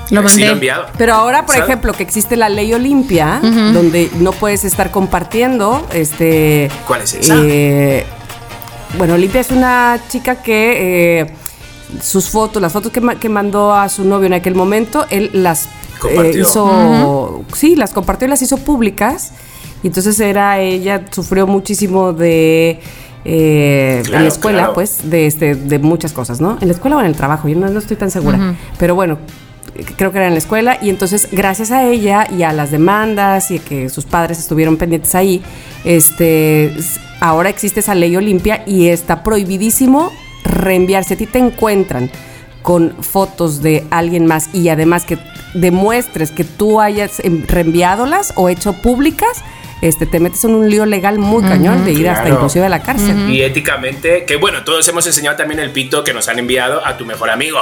[0.10, 0.42] Lo sí mandé.
[0.42, 0.86] lo he enviado.
[0.98, 1.70] Pero ahora, por ¿Sabes?
[1.70, 6.70] ejemplo, que existe la ley Olimpia, donde no puedes estar compartiendo, este...
[6.88, 7.36] ¿Cuál es esa?
[7.44, 8.06] eh,
[8.98, 11.34] bueno, Olimpia es una chica que eh,
[12.02, 15.30] sus fotos, las fotos que, ma- que mandó a su novio en aquel momento, él
[15.34, 15.70] las eh,
[16.00, 16.42] Compartió.
[16.42, 19.32] hizo, sí, las compartió y las hizo públicas.
[19.84, 22.80] Y entonces era ella sufrió muchísimo de
[23.26, 24.74] eh, en la escuela, claro.
[24.74, 26.58] pues, de este, de muchas cosas, ¿no?
[26.62, 28.56] En la escuela o en el trabajo, yo no, no estoy tan segura.
[28.78, 29.18] Pero bueno,
[29.96, 30.78] creo que era en la escuela.
[30.82, 34.78] Y entonces, gracias a ella y a las demandas y a que sus padres estuvieron
[34.78, 35.42] pendientes ahí,
[35.84, 36.74] este
[37.20, 40.12] ahora existe esa ley Olimpia y está prohibidísimo
[40.44, 41.04] reenviar.
[41.04, 42.10] Si a ti te encuentran
[42.62, 45.18] con fotos de alguien más y además que
[45.54, 49.44] demuestres que tú hayas reenviadolas o hecho públicas,
[49.82, 52.36] este, te metes en un lío legal muy cañón de ir hasta claro.
[52.36, 53.30] inclusive a la cárcel.
[53.30, 56.98] Y éticamente, que bueno, todos hemos enseñado también el pito que nos han enviado a
[56.98, 57.60] tu mejor amigo.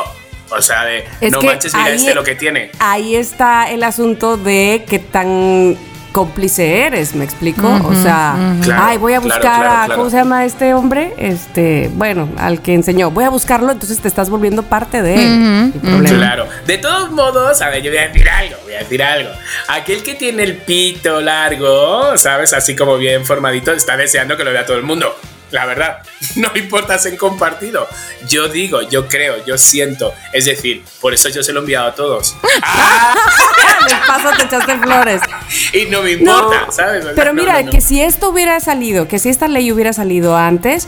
[0.52, 2.70] O sea, de Es no que manches, mira ahí- este lo que tiene.
[2.80, 5.76] Ahí está el asunto de qué tan
[6.16, 7.68] cómplice eres, ¿me explico?
[7.68, 9.96] o sea, Claro, ay, voy a buscar claro, a, claro.
[9.98, 11.14] ¿cómo se llama este hombre?
[11.18, 13.12] Este, bueno, al que enseñó.
[13.12, 15.74] Voy a buscarlo, entonces te estás volviendo parte de él.
[16.08, 16.48] Claro.
[16.66, 19.30] De todos modos, a ver, yo voy a decir algo, voy a decir algo.
[19.68, 22.54] Aquel que tiene el pito largo, ¿sabes?
[22.54, 25.14] Así como bien formadito, está deseando que lo vea todo el mundo.
[25.56, 26.00] La verdad,
[26.36, 27.88] no importa si han compartido.
[28.28, 30.14] Yo digo, yo creo, yo siento.
[30.34, 32.36] Es decir, por eso yo se lo he enviado a todos.
[33.88, 35.22] De paso te echaste flores.
[35.74, 37.02] Y no me No, importa, ¿sabes?
[37.04, 37.72] O sea, pero no, mira, no, no.
[37.72, 40.88] que si esto hubiera salido, que si esta ley hubiera salido antes,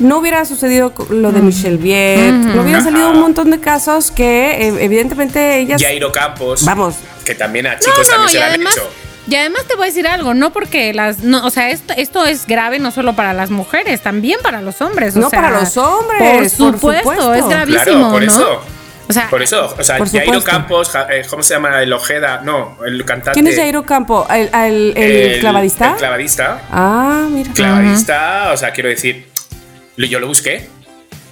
[0.00, 2.90] no hubiera sucedido lo de Michelle Viet, no hubieran Ajá.
[2.90, 5.80] salido un montón de casos que eh, evidentemente ellas...
[5.82, 6.64] Jairo Campos.
[6.64, 6.96] Vamos.
[7.24, 8.90] Que también a No, chicos no, también se lo han además, hecho.
[9.28, 12.24] Y además te voy a decir algo, no porque las, no, o sea, esto, esto
[12.26, 15.16] es grave no solo para las mujeres, también para los hombres.
[15.16, 18.32] o No, sea, para los hombres, Por por supuesto, es gravísimo, Claro, por ¿no?
[18.32, 18.60] eso.
[19.08, 20.44] O sea, Por eso, o sea, Jairo.
[20.44, 21.82] Campos, eh, ¿cómo se llama?
[21.82, 23.32] El Ojeda, no, el cantante.
[23.40, 24.26] ¿Quién es Jairo Campo?
[24.28, 25.92] ¿El, el- el clavadista?
[25.92, 26.60] El clavadista.
[26.70, 27.50] ah, mira.
[27.54, 29.26] Clavadista, o sea, quiero decir,
[29.96, 30.68] yo lo busqué.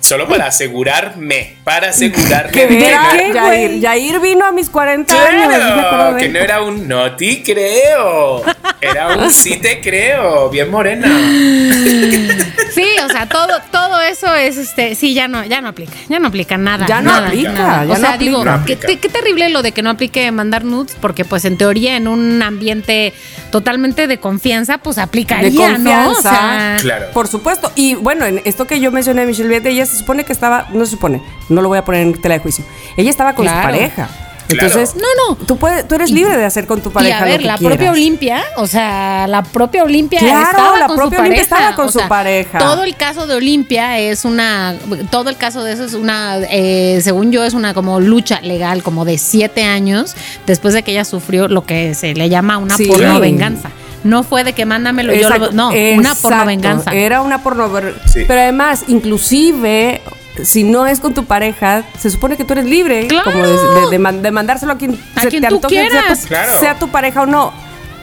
[0.06, 3.80] Solo para asegurarme, para asegurarme Que de que era no- qué, Jair?
[3.82, 5.42] Jair vino a mis 40 años.
[5.42, 8.42] sí me acuerdo Claro, de que no era un no te creo.
[8.80, 11.08] Era un sí te creo, bien morena.
[12.76, 16.18] sí, o sea, todo, todo eso es este, sí, ya no, ya no aplica, ya
[16.18, 16.86] no aplica nada.
[16.86, 17.84] Ya no nada, aplica, nada.
[17.84, 18.44] ya o sea, no digo.
[18.44, 21.96] No qué, qué terrible lo de que no aplique mandar nudes, porque pues en teoría
[21.96, 23.12] en un ambiente
[23.50, 25.90] totalmente de confianza, pues aplicaría, De ¿no?
[26.10, 26.30] O confianza.
[26.30, 27.06] sea, Claro.
[27.12, 27.72] Por supuesto.
[27.74, 30.66] Y bueno, en esto que yo mencioné de Michelle Viet, ella se supone que estaba,
[30.72, 32.64] no se supone, no lo voy a poner en tela de juicio.
[32.96, 33.60] Ella estaba con Claro.
[33.62, 34.08] su pareja.
[34.48, 34.66] Claro.
[34.68, 35.36] Entonces, No, no.
[35.46, 37.46] Tú, puedes, tú eres libre de hacer con tu Y pareja a ver, lo que
[37.46, 37.76] la quieras.
[37.78, 41.56] propia Olimpia, o sea, la propia Olimpia Claro, estaba la con propia su Olimpia pareja.
[41.64, 42.58] estaba con o su sea, pareja.
[42.58, 44.74] Todo el caso de Olimpia es una,
[45.10, 48.82] todo el caso de eso es una, eh, según yo, es una como lucha legal
[48.82, 50.14] como de siete años
[50.46, 52.86] después de que ella sufrió lo que se le llama una Sí.
[52.86, 53.70] porno venganza.
[54.04, 56.92] No fue de que mándamelo yo, lo- Exacto, no, una exacto, porno venganza.
[56.92, 57.68] Era una porno
[58.06, 58.20] Sí.
[58.28, 60.00] Pero además, inclusive,
[60.44, 63.06] si no es con tu pareja, se supone que tú eres libre.
[63.08, 63.30] Claro.
[63.32, 65.74] Como de, de- de man- de mandárselo a quien, A se quien te tú antoje,
[65.74, 66.20] sea quieras.
[66.22, 66.60] tu- Claro.
[66.60, 67.52] sea tu pareja o no.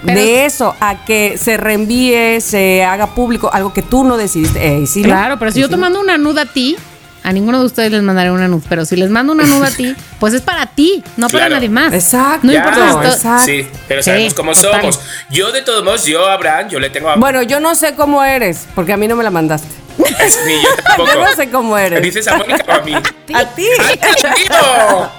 [0.06, 4.82] Pero- de eso a que se reenvíe, se haga público, algo que tú no decidiste.
[4.84, 5.08] Eh, sí, ¿no?
[5.10, 5.72] Claro, pero si Sí, yo sí.
[5.72, 6.76] te mando una nuda a ti,
[7.24, 9.72] a ninguno de ustedes les mandaré una nude, pero si les mando una nuda a
[9.72, 11.94] ti, pues es para ti, no para nadie más.
[11.94, 12.46] Exacto.
[12.48, 13.46] No Ya, importa exacto.
[13.46, 14.82] Sí, pero Sí, sabemos cómo total.
[14.82, 15.00] somos.
[15.30, 17.16] Yo, de todos modos, yo, Abraham, yo le tengo a.
[17.16, 19.70] Bueno, yo no sé cómo eres, porque a mí no me la mandaste.
[19.98, 21.14] Ni yo tampoco.
[21.14, 22.02] Yo no sé cómo eres.
[22.02, 22.94] ¿Dices a Mónica o a mí?
[23.34, 23.68] A ti.
[23.80, 25.12] ¡Ay, Tambido!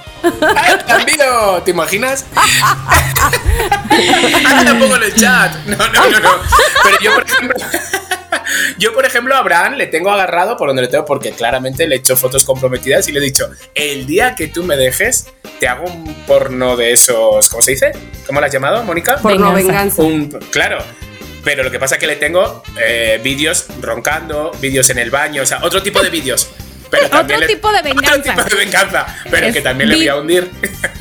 [0.57, 1.62] ¡Ay, Tambido!
[1.62, 2.25] ¿Te imaginas?
[4.47, 5.55] Ah, tampoco en el chat.
[5.66, 6.31] No, no, no, no.
[6.83, 7.57] Pero yo, por ejemplo.
[8.79, 11.95] Yo, por ejemplo, a Abraham le tengo agarrado por donde le tengo, porque claramente le
[11.97, 15.29] he hecho fotos comprometidas y le he dicho: el día que tú me dejes,
[15.61, 17.49] te hago un porno de esos.
[17.49, 17.93] ¿Cómo se dice?
[18.27, 19.16] ¿Cómo lo has llamado, Mónica?
[19.18, 20.03] Por no Venganza.
[20.03, 20.03] venganza.
[20.03, 20.79] Un, claro.
[21.45, 25.42] Pero lo que pasa es que le tengo eh, vídeos roncando, vídeos en el baño,
[25.42, 26.49] o sea, otro tipo de vídeos.
[26.90, 28.32] Pero Otro le- tipo de venganza.
[28.32, 29.07] Otro tipo de venganza.
[29.28, 30.49] Pero Es que también le voy a hundir.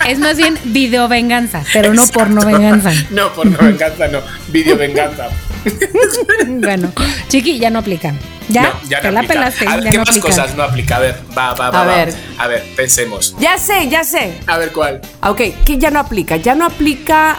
[0.08, 2.20] Es más bien video venganza, pero no Exacto.
[2.20, 2.92] porno venganza.
[3.12, 4.22] No, porno venganza, no.
[4.48, 5.28] Video venganza.
[6.48, 6.92] bueno,
[7.30, 8.18] chiqui, ya no aplican.
[8.50, 9.34] Ya, No, ya te no la aplica.
[9.36, 9.68] pelaste.
[9.68, 10.96] A ver, ya ¿Qué no más cosas no aplica?
[10.98, 11.82] A ver, va, va, va.
[11.82, 11.96] A va.
[11.96, 12.14] ver.
[12.40, 13.36] A ver, pensemos.
[13.40, 14.40] Ya sé, ya sé.
[14.48, 15.00] A ver cuál.
[15.22, 16.36] Ok, ¿qué ya no aplica?
[16.38, 17.38] Ya no aplica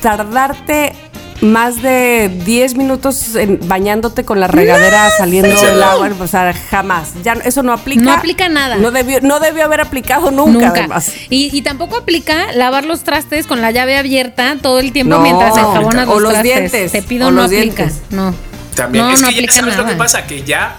[0.00, 0.92] tardarte
[1.40, 6.10] más de 10 minutos en- bañándote con la regadera saliendo ¿En del agua.
[6.20, 7.10] O sea, jamás.
[7.22, 8.02] Ya, eso no aplica.
[8.02, 8.76] No aplica nada.
[8.76, 10.68] No debió, no debió haber aplicado nunca, Nunca.
[10.80, 11.12] además.
[11.30, 15.22] Y, y tampoco aplica lavar los trastes con la llave abierta todo el tiempo No.
[15.22, 16.70] mientras enjabonas O los, los trastes.
[16.72, 16.92] dientes.
[16.92, 17.62] Te pido O no aplica.
[17.84, 18.00] dientes.
[18.10, 18.34] No.
[18.74, 19.04] También.
[19.06, 20.78] No, es no que ya sabes lo que pasa, que ya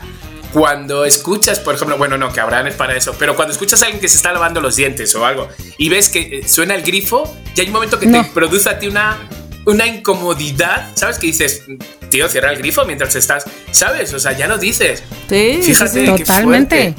[0.54, 3.86] cuando escuchas, por ejemplo, bueno, no, que Abraham es para eso, pero cuando escuchas a
[3.86, 5.48] alguien que se está lavando los dientes o algo
[5.78, 7.24] y ves que eh, suena el grifo,
[7.56, 8.22] ya hay un momento que No.
[8.24, 9.18] te produce a ti una,
[9.66, 11.18] una incomodidad, ¿sabes?
[11.20, 11.64] Que dices,
[12.10, 14.14] tío, cierra el grifo mientras estás, ¿sabes?
[14.14, 15.04] O sea, ya lo dices.
[15.30, 16.06] Sí, sí, Fíjate.
[16.06, 16.12] sí.
[16.18, 16.96] qué Totalmente.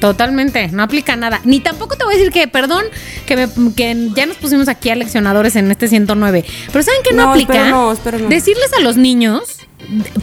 [0.00, 1.40] Totalmente, no aplica nada.
[1.44, 2.84] Ni tampoco te voy a decir que, perdón,
[3.26, 6.44] que, me- que ya nos pusimos aquí a leccionadores en este 109.
[6.72, 7.54] Pero ¿saben qué no, No, aplica?
[7.54, 8.28] espero no, espero no.
[8.28, 9.42] Decirles a los niños,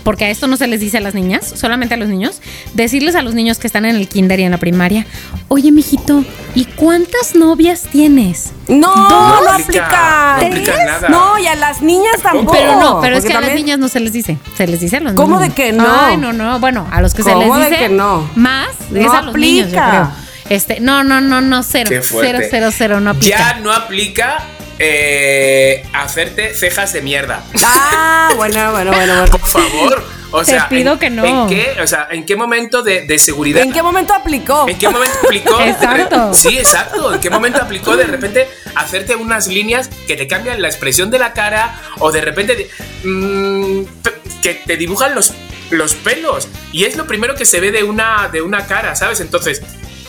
[0.03, 2.41] porque a esto no se les dice a las niñas, solamente a los niños,
[2.74, 5.06] decirles a los niños que están en el kinder y en la primaria,
[5.47, 8.51] oye, mijito, ¿y cuántas novias tienes?
[8.68, 10.38] No, no, No aplica.
[10.41, 11.10] no aplica nada.
[11.10, 12.51] No, y a las niñas tampoco.
[12.53, 14.38] Pero no, pero es que a las niñas no se les dice.
[14.58, 15.49] Se les dice a los ¿Cómo niños.
[15.56, 15.86] de que no?
[15.89, 16.60] Ay, no, no.
[16.60, 18.30] Bueno, a los que se les ¿Cómo de dice que no?
[18.36, 19.89] más es No a los niños, yo aplica.
[19.89, 20.26] creo.
[20.58, 21.89] Este, no, no, no, no, cero.
[21.89, 22.01] Qué.
[22.03, 23.38] Cero, cero, cero, no aplica.
[23.38, 24.43] Ya no aplica
[24.80, 27.43] eh, hacerte cejas de mierda.
[27.63, 29.32] Ah, bueno, bueno, bueno, bueno.
[29.32, 30.03] Por favor.
[30.32, 31.23] O Te sea, pido ¿en, que no.
[31.23, 33.61] ¿En qué, o sea, ¿en qué momento de, de seguridad?
[33.63, 34.67] ¿En qué momento aplicó?
[34.67, 35.61] ¿En qué momento aplicó?
[35.65, 36.34] Exacto.
[36.34, 37.13] Sí, exacto.
[37.13, 41.19] ¿En qué momento aplicó de repente hacerte unas líneas que te cambian la expresión de
[41.19, 42.69] la cara o de repente
[43.05, 45.32] mm, pe- que te dibujan los,
[45.69, 46.49] los pelos?
[46.73, 49.21] Y es lo primero que se ve de una, de una cara, ¿sabes?
[49.21, 49.61] Entonces,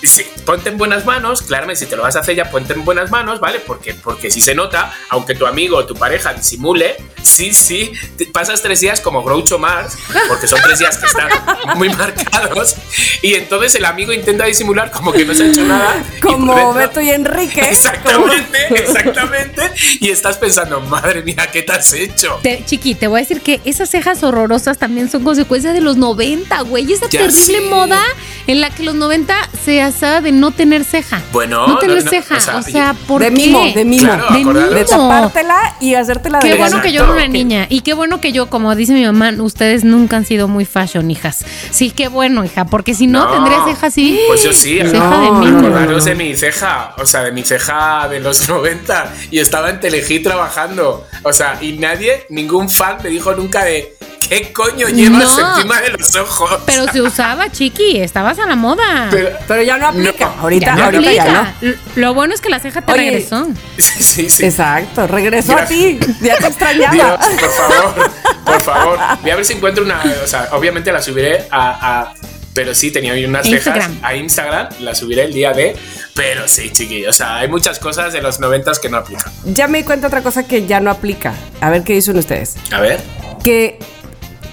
[0.03, 2.85] sí, ponte en buenas manos, claramente si te lo vas a hacer ya ponte en
[2.85, 3.61] buenas manos, ¿vale?
[3.61, 8.27] Porque, porque si se nota, aunque tu amigo o tu pareja disimule, sí, sí, te
[8.27, 9.97] pasas tres días como Groucho Marx,
[10.29, 11.29] porque son tres días que están
[11.77, 12.77] muy marcados,
[13.23, 16.03] y entonces el amigo intenta disimular como que no se ha hecho nada.
[16.17, 17.61] y Como dentro- Beto y Enrique.
[17.61, 19.63] Exactamente, exactamente.
[20.01, 22.39] Y estás pensando, madre mía, ¿qué te has hecho?
[22.43, 25.97] Te- chiqui, te voy a decir que esas cejas horrorosas también son consecuencia de los
[25.97, 26.93] 90, güey.
[26.93, 27.61] Esa Ya terrible sé.
[27.71, 28.03] moda
[28.47, 29.35] en la que los 90
[29.65, 31.21] se de no tener ceja.
[31.33, 32.37] Bueno, no tener no, no, ceja.
[32.37, 33.35] o sea, O sea, ¿por de qué?
[33.35, 34.03] mimo, de mimo.
[34.05, 34.87] Claro, De acordar- De mimo.
[35.09, 38.33] tapártela y hacértela Qué de bueno que yo era una niña y qué bueno que
[38.33, 41.45] yo, como dice mi mamá, ustedes nunca han sido muy fashion, hijas.
[41.71, 43.33] Sí, qué bueno, hija, porque si no, No.
[43.33, 44.21] tendría ceja así.
[44.29, 48.09] Pues yo sí, ceja no, de Acordaros de mi ceja, o sea, de mi ceja
[48.09, 51.07] de los 90 y estaba en Telehit trabajando.
[51.23, 53.96] O sea, y nadie, ningún fan me dijo nunca de
[54.29, 55.57] ¿qué coño llevas No.
[55.57, 56.59] encima de los ojos?
[56.67, 59.09] Pero se usaba, chiqui, estabas a la moda.
[59.11, 60.27] Pero- Pero ya no aplica.
[60.37, 60.43] No.
[60.43, 61.41] ahorita, ya no ahorita ya no.
[61.41, 61.79] aplica.
[61.97, 63.47] Lo bueno es que la ceja te Oye, regresó.
[63.79, 64.45] sí, sí.
[64.47, 65.99] Exacto, regresó a ti.
[66.21, 66.93] Ya te extrañaba.
[66.93, 68.11] Dios, por favor,
[68.45, 68.99] por favor.
[69.23, 70.03] Voy a ver si encuentro una.
[70.25, 72.01] O sea, obviamente la subiré a.
[72.03, 72.15] a-
[72.55, 73.99] pero sí, tenía unas cejas Instagram.
[74.03, 74.69] a Instagram.
[74.81, 75.77] La subiré el día de.
[76.15, 77.11] Pero sí, chiquillos.
[77.11, 79.31] O sea, hay muchas cosas de los noventas que no aplican.
[79.45, 81.35] Ya me di cuenta otra cosa que ya no aplica.
[81.61, 82.55] A ver qué dicen ustedes.
[82.73, 82.99] A ver.
[83.45, 83.79] Que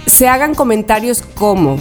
[0.06, 1.78] se hagan comentarios como.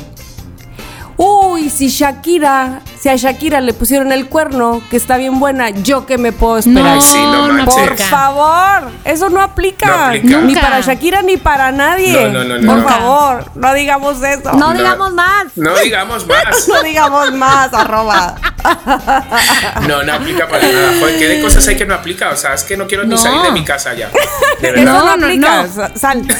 [1.17, 6.05] Uy, si Shakira, si a Shakira le pusieron el cuerno, que está bien buena, yo
[6.05, 6.95] que me puedo esperar.
[6.95, 7.65] No, sí, no.
[7.65, 9.87] Por favor, eso no aplica.
[9.87, 10.41] No aplica.
[10.41, 12.29] Ni para Shakira ni para nadie.
[12.29, 12.87] No, no, no, no, Por no.
[12.87, 14.53] favor, no digamos eso.
[14.53, 15.47] No digamos más.
[15.57, 16.67] No digamos más.
[16.69, 18.35] No digamos más, arroba.
[19.87, 20.93] No, no aplica para nada.
[20.99, 22.29] Joder, ¿qué de cosas hay que no aplica?
[22.29, 23.17] O sea, es que no quiero ni No.
[23.17, 24.09] salir de mi casa ya.
[24.61, 25.17] De verdad.
[25.17, 26.21] no, No, no, Sal.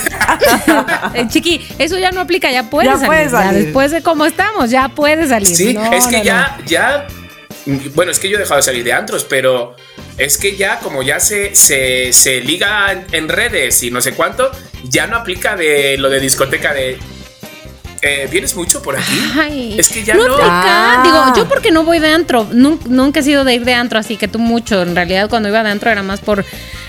[1.14, 3.08] Eh, chiqui, eso ya no aplica, ya puedes Ya salir.
[3.08, 3.64] puedes ya salir.
[3.66, 5.56] después de cómo estamos, ya puedes salir.
[5.56, 7.08] Sí, No, es que no, ya, ya.
[7.96, 9.76] Bueno, es que yo he dejado de salir de antros, pero
[10.18, 14.52] es que ya, como ya se, se, se liga en, redes y no sé cuánto,
[14.84, 16.98] ya no aplica de lo de discoteca de.
[18.02, 19.18] eh, ¿Vienes mucho por aquí?
[19.40, 20.34] Ay, es que ya no no.
[20.34, 20.50] aplica.
[20.50, 21.02] Ah.
[21.06, 23.98] Digo, yo porque no voy de antro, Nun- nunca, he sido de ir de antro,
[23.98, 24.82] así que tú mucho.
[24.82, 26.44] En realidad, cuando iba de antro era más por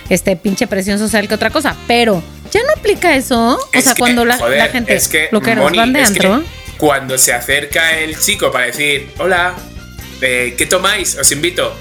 [0.08, 1.76] este pinche presión social que otra cosa.
[1.86, 3.58] Pero ya no aplica eso.
[3.58, 5.92] O Es sea, que, cuando la, joder, la gente, es que, lo que Moni, van
[5.92, 6.44] de es que antro.
[6.79, 9.55] Cuando se acerca el chico para decir, hola,
[10.20, 11.16] eh, ¿qué tomáis?
[11.18, 11.75] Os invito.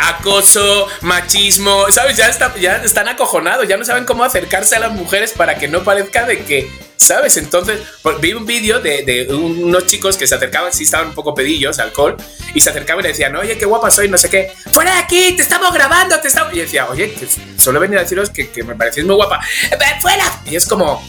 [0.00, 2.16] Acoso, machismo, ¿sabes?
[2.16, 5.68] Ya, está, ya están acojonados, ya no saben cómo acercarse a las mujeres para que
[5.68, 7.36] no parezca de que, ¿sabes?
[7.36, 11.08] Entonces, pues, vi un vídeo de, de un- unos chicos que se acercaban, sí estaban
[11.08, 12.16] un poco pedillos, alcohol,
[12.54, 14.98] y se acercaban y le decían, oye, qué guapa soy, no sé qué, fuera de
[15.00, 16.52] aquí, te estamos grabando, te estamos...
[16.54, 17.28] Y decía, oye, que
[17.58, 19.40] solo venir a deciros que, que me parecéis muy guapa,
[19.70, 20.24] "Ve fuera.
[20.46, 21.06] Y es como,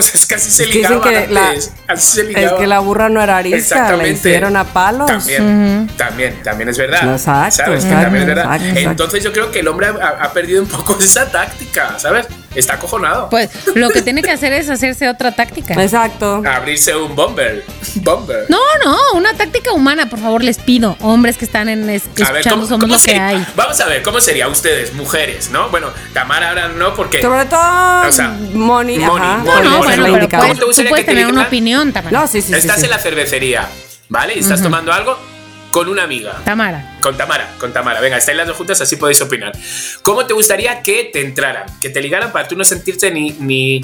[0.00, 2.58] es que así se Es que ligaban que la- antes, así se Es ligaba.
[2.58, 4.10] que la burra no era arisca, la Exactamente.
[4.10, 5.06] hicieron a palos.
[5.06, 7.02] También, también, también es verdad.
[7.02, 7.80] No, exacto, ¿Sabes?
[7.82, 8.44] Que exacto, también es verdad.
[8.44, 8.90] exacto, exacto.
[8.90, 12.26] Entonces yo creo que el hombre ha, ha perdido un poco esa táctica, ¿sabes?
[12.54, 13.30] está acojonado.
[13.30, 15.72] Pues lo que tiene que hacer es hacerse otra táctica.
[15.82, 16.42] Exacto.
[16.46, 17.64] Abrirse un bomber.
[17.94, 18.44] Bomber.
[18.50, 20.98] No, no, una táctica humana, por favor, les pido.
[21.00, 23.26] Hombres que están en es- A ver, escuchando ¿cómo, somos cómo lo que sería?
[23.28, 23.46] hay.
[23.56, 25.70] Vamos a ver, ¿cómo sería ustedes, mujeres, no?
[25.70, 27.22] Bueno, Tamara ahora no, porque...
[27.22, 30.42] Sobre todo, O sea, Moni, Moni, No, no, bueno, la Moni, pero indicada.
[30.42, 32.20] ¿cómo puedes, te tú gustaría puedes que te tener una opinión, Tamara.
[32.20, 32.54] No, sí, sí, sí.
[32.54, 32.84] Estás sí.
[32.84, 33.68] en la cervecería,
[34.08, 34.34] ¿vale?
[34.36, 35.18] Y estás tomando algo
[35.72, 36.36] con una amiga.
[36.44, 36.98] Tamara.
[37.00, 38.00] Con Tamara, con Tamara.
[38.00, 39.52] Venga, estáis las dos juntas, así podéis opinar.
[40.02, 41.64] ¿Cómo te gustaría que te entraran?
[41.80, 43.80] Que te ligaran para tú no sentirte ni, ni,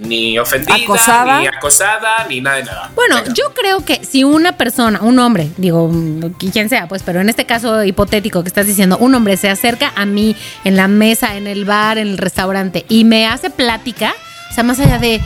[0.00, 1.40] ni ofendida, Acosada.
[1.40, 2.90] ni acosada, ni nada de nada.
[2.94, 3.32] Bueno, Venga.
[3.32, 7.28] yo creo que si una persona, un hombre, digo, mm, quien sea, pues, pero en
[7.28, 11.36] este caso hipotético que estás diciendo, un hombre se acerca a mí en la mesa,
[11.36, 14.14] en el bar, en el restaurante y me hace plática,
[14.50, 15.20] o sea, más allá de,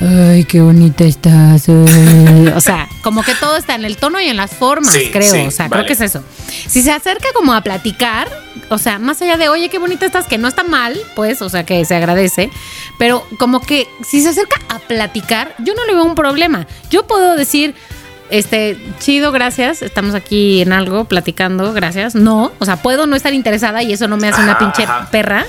[0.00, 4.28] ay, qué bonita estás, ay", o sea, como que todo está en el tono y
[4.28, 5.84] en las formas, Sí, creo, sí, o sea, vale.
[5.84, 6.22] creo que es eso.
[6.68, 8.28] Si se acerca como a platicar,
[8.68, 11.48] o sea, más allá de, oye, qué bonita estás, que no está mal, pues, o
[11.48, 12.50] sea, que se agradece,
[12.98, 16.66] pero como que si se acerca a platicar, yo no le veo un problema.
[16.90, 17.74] Yo puedo decir,
[18.30, 22.14] este, chido, gracias, estamos aquí en algo, platicando, gracias.
[22.14, 25.08] No, o sea, puedo no estar interesada y eso no me hace una pinche ajá.
[25.10, 25.44] perra.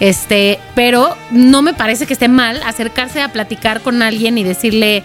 [0.00, 5.02] Este, pero no me parece que esté mal acercarse a platicar con alguien y decirle,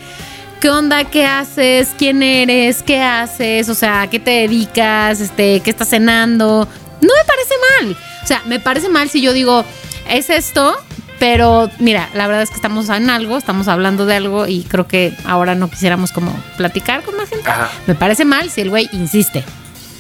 [0.60, 1.06] ¿qué onda?
[1.06, 1.90] ¿Qué haces?
[1.98, 2.84] ¿Quién eres?
[2.84, 3.70] ¿Qué haces?
[3.70, 5.22] O sea, ¿a qué te dedicas?
[5.22, 6.68] Este, ¿qué estás cenando?
[7.02, 7.98] No me parece mal.
[8.24, 9.66] O sea, me parece mal si yo digo,
[10.10, 10.78] es esto,
[11.20, 14.88] pero mira, la verdad es que estamos en algo, estamos hablando de algo y creo
[14.88, 17.50] que ahora no quisiéramos como platicar con más gente.
[17.50, 17.70] Ajá.
[17.88, 19.44] Me parece mal si el güey insiste,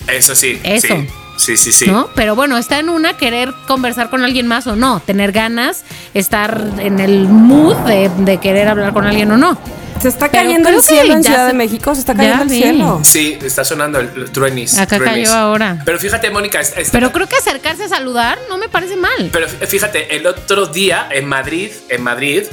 [0.07, 0.59] Eso sí.
[0.63, 0.87] Eso.
[0.87, 1.07] Sí,
[1.41, 1.71] sí, sí.
[1.71, 1.87] sí.
[1.87, 2.09] ¿no?
[2.15, 5.83] Pero bueno, está en una querer conversar con alguien más o no, tener ganas,
[6.13, 9.57] estar en el mood de, de querer hablar con alguien o no.
[10.01, 12.49] Se está Pero cayendo el cielo en Ciudad se- de México, se está cayendo el
[12.49, 12.61] vi.
[12.61, 13.01] cielo.
[13.03, 14.77] Sí, está sonando el, el truenis.
[14.79, 15.29] Acá truenis.
[15.29, 15.79] cayó ahora.
[15.85, 16.59] Pero fíjate, Mónica,
[16.91, 19.29] Pero creo que acercarse a saludar no me parece mal.
[19.31, 22.43] Pero fíjate, el otro día en Madrid, en Madrid,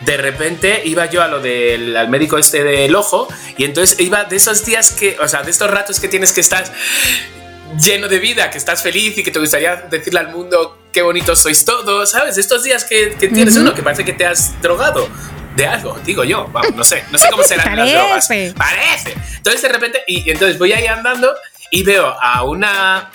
[0.00, 3.28] de repente iba yo a lo del al médico este del ojo
[3.58, 6.40] y entonces iba de esos días que, o sea, de estos ratos que tienes que
[6.40, 6.64] estar
[7.78, 11.40] lleno de vida, que estás feliz y que te gustaría decirle al mundo qué bonitos
[11.40, 12.38] sois todos, ¿sabes?
[12.38, 15.08] Estos días que, que tienes uno que parece que te has drogado
[15.56, 18.28] de algo, digo yo, vamos, no sé, no sé cómo serán las drogas.
[18.56, 19.14] Parece.
[19.36, 21.32] Entonces de repente, y entonces voy ahí andando
[21.70, 23.10] y veo a una,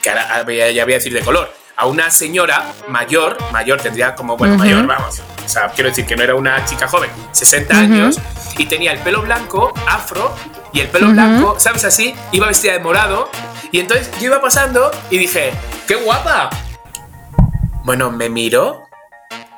[0.00, 4.14] que ahora ah, ya voy a decir de color, a una señora mayor, mayor tendría
[4.14, 4.64] como, bueno, Ujú.
[4.64, 8.20] mayor, vamos, o sea, quiero decir que no era una chica joven, 60 años,
[8.56, 10.34] y tenía el pelo blanco, afro,
[10.72, 12.14] y el pelo blanco, ¿sabes así?
[12.32, 13.30] Iba vestida de morado,
[13.72, 15.50] y entonces yo iba pasando y dije,
[15.88, 16.50] ¡qué guapa!
[17.84, 18.82] Bueno, me miró,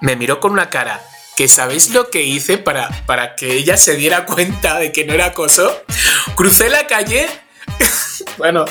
[0.00, 1.02] me miró con una cara.
[1.36, 5.12] Que sabéis lo que hice para, para que ella se diera cuenta de que no
[5.14, 5.82] era acoso.
[6.36, 7.26] Crucé la calle.
[8.38, 8.64] bueno.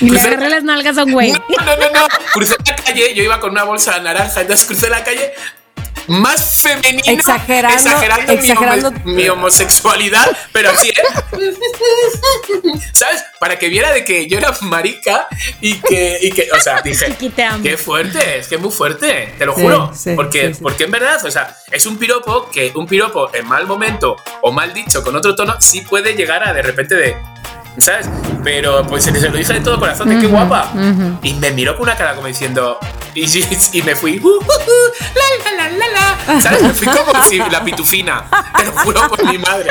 [0.00, 1.32] Y le agarré las nalgas a un güey.
[1.32, 2.08] no, no, no, no.
[2.32, 5.34] Crucé la calle, yo iba con una bolsa naranja, entonces crucé la calle
[6.08, 7.12] más femenina.
[7.12, 8.88] Exagerando, exagerando, mi exagerando.
[8.88, 10.94] homo- Mi, homosexualidad, pero así, ¿eh?
[12.92, 13.24] ¿Sabes?
[13.38, 15.28] Para que viera de que yo era marica
[15.60, 17.14] y que, y que o sea, dije,
[17.62, 19.92] qué fuerte, es que es muy fuerte, te lo Sí, juro.
[19.94, 20.60] sí, porque, sí, sí.
[20.62, 24.52] porque en verdad, o sea, es un piropo que un piropo en mal momento o
[24.52, 27.16] mal dicho con otro tono sí puede llegar a de repente de.
[27.78, 28.08] ¿Sabes?
[28.44, 30.70] Pero pues se lo dije de todo corazón, de qué Ujú, guapa.
[30.74, 31.18] ujú.
[31.22, 32.78] Y me miró con una cara como diciendo.
[33.14, 33.24] Y,
[33.72, 34.18] y me fui.
[34.22, 34.40] "Uh, uh, uh,
[35.14, 36.40] la, la, la, la, la".
[36.40, 36.62] ¿Sabes?
[36.62, 38.24] Me fui como si la pitufina.
[38.56, 39.70] Te lo juro por mi madre.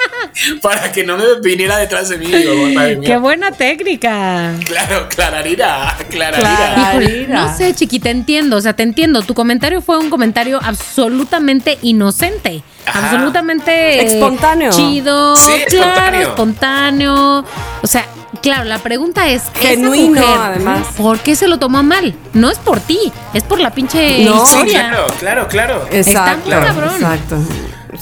[0.62, 2.26] Para que no me viniera detrás de mí.
[2.26, 3.08] Digo, madre mía.
[3.10, 4.52] Qué buena técnica.
[4.64, 5.96] Claro, Clararira.
[6.10, 6.48] Clararira.
[6.48, 6.90] Clara.
[6.92, 7.42] Híjole, Mira.
[7.44, 9.22] no sé, chiqui, te entiendo, o sea, te entiendo.
[9.22, 13.10] Tu comentario fue un comentario absolutamente inocente, Ajá.
[13.10, 14.70] absolutamente Espontáneo.
[14.70, 17.44] chido, Sí, claro, espontáneo.
[17.82, 18.06] O sea,
[18.40, 20.86] claro, la pregunta es, ¿esa Genuino, mujer, además.
[20.96, 22.14] ¿por qué se lo tomó mal?
[22.32, 24.44] No es por ti, es por la pinche No.
[24.46, 24.88] Sí, historia.
[24.88, 25.86] claro, claro, claro.
[25.90, 26.94] Exacto, muy cabrón.
[26.96, 27.36] exacto.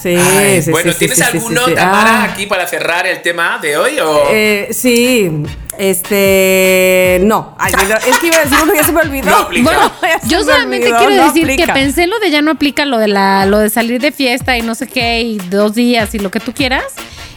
[0.00, 1.74] Sí, Ay, sí, bueno, sí, ¿tienes sí, sí, alguno, sí, sí.
[1.74, 2.24] Tamara, Ah.
[2.24, 3.98] aquí para cerrar el tema de hoy?
[3.98, 4.22] O...
[4.30, 5.28] Eh, sí,
[5.80, 7.72] este, no, Ay,
[8.06, 9.30] es que iba a decir uno ya se me olvidó.
[9.30, 9.48] No.
[9.62, 9.90] Bueno,
[10.26, 12.98] yo me solamente olvidó, quiero no decir que pensé lo de ya no aplica lo
[12.98, 16.18] de la, lo de salir de fiesta y no sé qué, y dos días y
[16.18, 16.84] lo que tú quieras.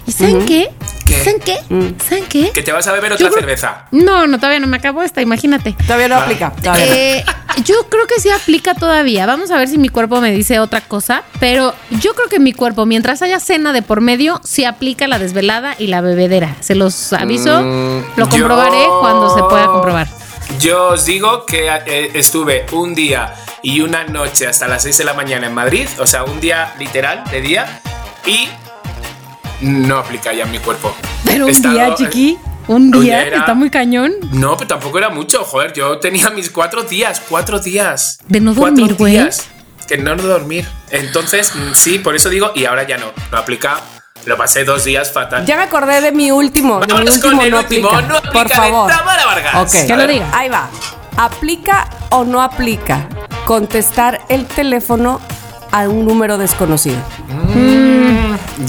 [0.06, 0.70] ¿Y saben qué?
[1.06, 1.24] ¿Qué?
[1.24, 1.60] ¿Saben qué?
[1.70, 2.00] Mm.
[2.08, 2.52] ¿Saben qué?
[2.52, 3.86] que te vas a beber Yo otra creo- cerveza.
[3.92, 5.74] No, no, todavía no me acabo esta, imagínate.
[5.86, 6.52] Todavía no aplica.
[6.52, 6.94] Todavía no.
[6.94, 7.26] Eh,
[7.66, 9.26] yo creo que sí aplica todavía.
[9.26, 11.24] Vamos a ver si mi cuerpo me dice otra cosa.
[11.40, 15.20] Pero yo creo que mi cuerpo, mientras haya cena de por medio, sí aplica la
[15.20, 16.56] desvelada y la bebedera.
[16.62, 17.62] Se los aviso.
[17.62, 20.08] Mm, lo comprobaré yo- cuando se pueda comprobar.
[20.60, 25.04] Yo os digo que eh, estuve un día y una noche hasta las 6 de
[25.06, 27.82] la mañana en Madrid, o sea, un día literal de día,
[28.26, 28.50] y
[29.64, 30.96] no aplica ya en mi cuerpo.
[31.26, 32.38] Pero un estado- día, chiqui.
[32.68, 34.14] Un día, era- está muy cañón.
[34.32, 35.74] No, pero tampoco era mucho, joder.
[35.74, 38.20] Yo tenía mis cuatro días, cuatro días.
[38.28, 39.20] ¿De no dormir, güey?
[39.88, 40.66] que no dormir.
[40.92, 43.82] Entonces, mm, sí, por eso digo, y ahora ya no, no aplica.
[44.26, 45.46] Lo pasé dos días fatal.
[45.46, 46.80] Ya me acordé de mi último.
[46.80, 48.08] de mi último con el no último, aplica.
[48.08, 48.90] no aplica Por de favor.
[48.90, 49.56] Tamara Vargas.
[49.76, 49.86] Ok.
[49.88, 50.30] Que lo diga.
[50.34, 50.70] Ahí va.
[51.18, 53.08] ¿Aplica o no aplica
[53.46, 55.20] contestar el teléfono
[55.74, 56.98] a un número desconocido?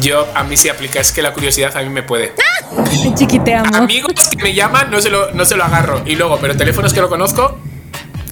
[0.01, 2.33] Yo, a mí sí aplica, es que la curiosidad a mí me puede.
[3.15, 3.77] Chiquiteamos.
[3.77, 6.03] Amigos que me llaman, no se lo, no se lo agarro.
[6.07, 7.59] Y luego, pero teléfonos que lo conozco,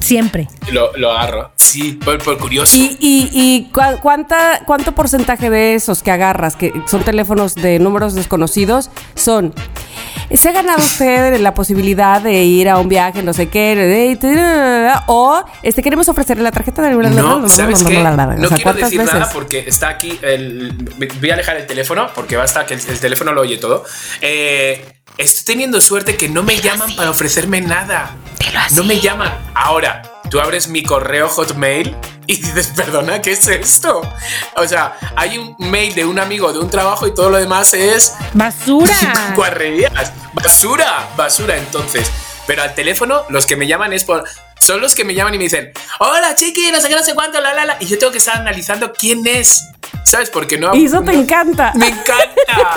[0.00, 0.48] Siempre.
[0.72, 1.52] lo, lo agarro.
[1.72, 2.76] Sí, por, por curioso.
[2.76, 3.70] ¿Y, y,
[4.02, 9.54] cuánta, cuánto porcentaje de esos que agarras, que son teléfonos de números desconocidos, son...
[10.34, 15.44] ¿Se ha ganado usted la posibilidad de ir a un viaje, no sé qué, o
[15.62, 16.94] este, queremos ofrecerle la tarjeta de...
[16.94, 18.02] No, ¿sabes qué?
[18.02, 18.16] No
[18.48, 19.14] quiero ¿cuántas decir veces?
[19.14, 20.18] nada porque está aquí.
[20.20, 20.72] El,
[21.20, 23.84] voy a alejar el teléfono porque basta que el, el teléfono lo oye todo.
[24.20, 24.84] Eh,
[25.16, 28.14] estoy teniendo suerte que no me llaman para ofrecerme nada.
[28.74, 29.32] No me llaman.
[29.54, 30.02] Ahora,
[30.32, 31.94] tú abres mi correo Hotmail
[32.26, 34.00] y dices, perdona, ¿qué es esto?
[34.56, 37.74] O sea, hay un mail de un amigo de un trabajo y todo lo demás
[37.74, 38.94] es Basura.
[39.36, 39.92] guarrerías.
[40.32, 42.10] Basura, basura entonces.
[42.46, 44.24] Pero al teléfono, los que me llaman es por.
[44.62, 47.14] Son los que me llaman y me dicen, hola chiqui, no sé qué, no sé
[47.14, 47.76] cuánto, la la la.
[47.80, 49.68] Y yo tengo que estar analizando quién es.
[50.04, 50.30] ¿Sabes?
[50.30, 50.74] Porque no.
[50.74, 51.72] Y eso te no- encanta.
[51.74, 52.74] Me encanta.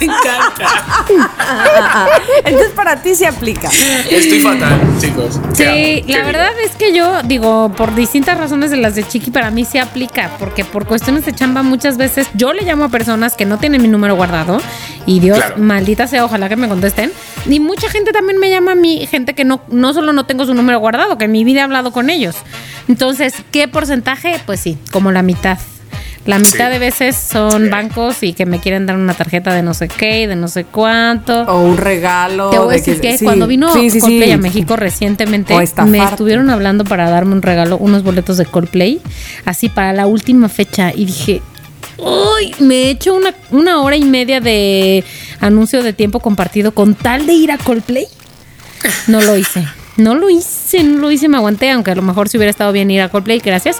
[0.00, 0.66] Me encanta.
[2.44, 3.68] Entonces para ti se aplica.
[4.10, 5.40] Estoy fatal, chicos.
[5.52, 6.26] Sí, ¿Qué la digo?
[6.26, 9.80] verdad es que yo digo, por distintas razones de las de Chiqui, para mí se
[9.80, 13.58] aplica, porque por cuestiones de chamba muchas veces yo le llamo a personas que no
[13.58, 14.60] tienen mi número guardado
[15.06, 15.54] y Dios, Claro.
[15.58, 17.12] maldita sea, ojalá que me contesten.
[17.46, 20.44] Y mucha gente también me llama a mí, gente que no, no solo no tengo
[20.44, 22.34] su número guardado, que en mi vida he hablado con ellos.
[22.88, 24.40] Entonces, ¿qué porcentaje?
[24.46, 25.58] Pues sí, como la mitad.
[26.26, 26.72] La mitad Sí.
[26.72, 27.68] de veces son Sí.
[27.70, 30.64] bancos y que me quieren dar una tarjeta de no sé qué, de no sé
[30.64, 31.42] cuánto.
[31.42, 32.50] O un regalo.
[32.50, 33.24] Te voy a de decir que, sí.
[33.24, 35.54] cuando vino Coldplay a México recientemente,
[35.86, 39.00] me estuvieron hablando para darme un regalo, unos boletos de Coldplay,
[39.46, 41.40] así para la última fecha, y dije,
[41.96, 45.04] uy, me he hecho una, una hora y media de
[45.40, 48.06] anuncio de tiempo compartido con tal de ir a Coldplay.
[49.06, 49.66] No lo hice.
[49.98, 52.72] No lo hice, no lo hice, me aguanté, aunque a lo mejor si hubiera estado
[52.72, 53.78] bien ir a Coldplay, gracias,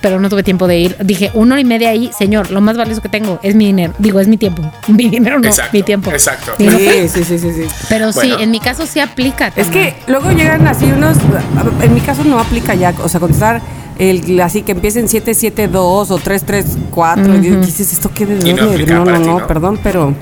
[0.00, 0.96] pero no tuve tiempo de ir.
[1.04, 3.92] Dije, una hora y media ahí, señor, lo más valioso que tengo es mi dinero.
[3.98, 4.62] Digo, es mi tiempo.
[4.88, 6.10] Mi dinero no, Exacto, mi tiempo.
[6.10, 6.52] exacto.
[6.56, 7.62] Sí, sí, sí, sí, sí.
[7.90, 8.36] Pero Bueno.
[8.38, 9.52] sí, en mi caso sí aplica.
[9.56, 11.18] Es que luego llegan así unos.
[11.82, 12.94] En mi caso no aplica ya.
[13.02, 13.60] O sea, contestar
[13.98, 17.34] el así que empiecen 772 o 334.
[17.36, 19.46] Y dices, ¿esto qué de no No, no, para ti, no, ¿no?
[19.46, 20.14] perdón, pero.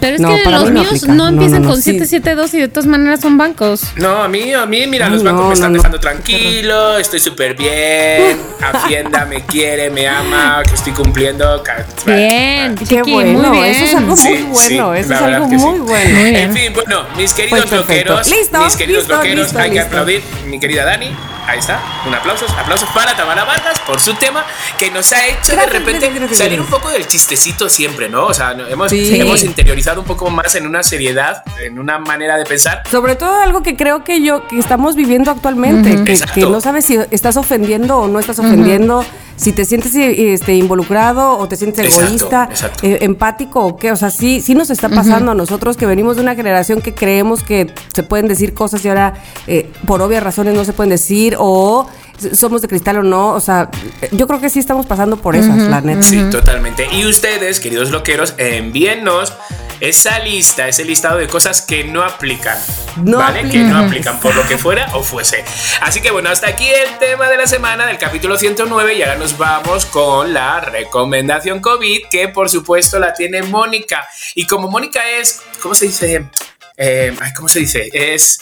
[0.00, 1.06] Pero es No, que los míos aplica.
[1.08, 1.92] no No, empiezan no, no, con sí.
[1.92, 3.82] 772 y de todas maneras son bancos.
[3.96, 5.82] No, a mí, a mí, mira, los bancos no, me están no, no.
[5.82, 11.62] dejando tranquilo, estoy súper bien, Hacienda me quiere, me ama, que estoy cumpliendo.
[12.06, 13.38] Bien, Qué Chiqui, bueno.
[13.40, 13.64] muy bien.
[13.74, 14.58] Eso es algo Sí, muy bueno.
[14.94, 15.56] sí, eso es algo sí.
[15.56, 16.18] muy bueno.
[16.18, 19.80] En fin, bueno, mis queridos Pues bloqueros, Listo, mis queridos listo, bloqueros, listo, hay que
[19.80, 21.10] aplaudir, mi querida Dani,
[21.46, 24.44] ahí está, un aplauso, aplausos para Tamara Vargas por su tema
[24.78, 26.80] que nos ha hecho de Gracias, repente gracias, gracias, salir un gracias.
[26.82, 28.26] poco del chistecito siempre, ¿no?
[28.26, 29.18] O sea, hemos, Sí.
[29.20, 32.82] hemos interiorizado un poco más en una seriedad, en una manera de pensar.
[32.90, 36.98] Sobre todo algo que creo que yo que estamos viviendo actualmente, que, no sabes si
[37.10, 39.04] estás ofendiendo o no estás ofendiendo,
[39.36, 42.86] si te sientes este, involucrado o te sientes Exacto, egoísta, exacto.
[42.86, 46.16] eh, empático o qué, o sea, sí, sí nos está pasando a nosotros que venimos
[46.16, 49.14] de una generación que creemos que se pueden decir cosas y ahora
[49.46, 51.86] eh, por obvias razones no se pueden decir o
[52.34, 53.70] somos de cristal o no, o sea,
[54.12, 56.02] yo creo que sí estamos pasando por esas, la neta.
[56.02, 56.88] Sí, totalmente.
[56.92, 59.32] Y ustedes, queridos loqueros, envíennos
[59.80, 62.58] esa lista, ese listado de cosas que no aplican.
[62.96, 63.48] No ¿Vale?
[63.48, 65.44] Que no aplican por lo que fuera o fuese.
[65.82, 69.16] Así que bueno, hasta aquí el tema de la semana del capítulo 109 y ahora
[69.16, 74.08] nos vamos con la recomendación COVID, que por supuesto la tiene Mónica.
[74.34, 76.28] Y como Mónica es, ¿cómo se dice?
[76.76, 77.88] Eh, ¿Cómo se dice?
[77.92, 78.40] Es...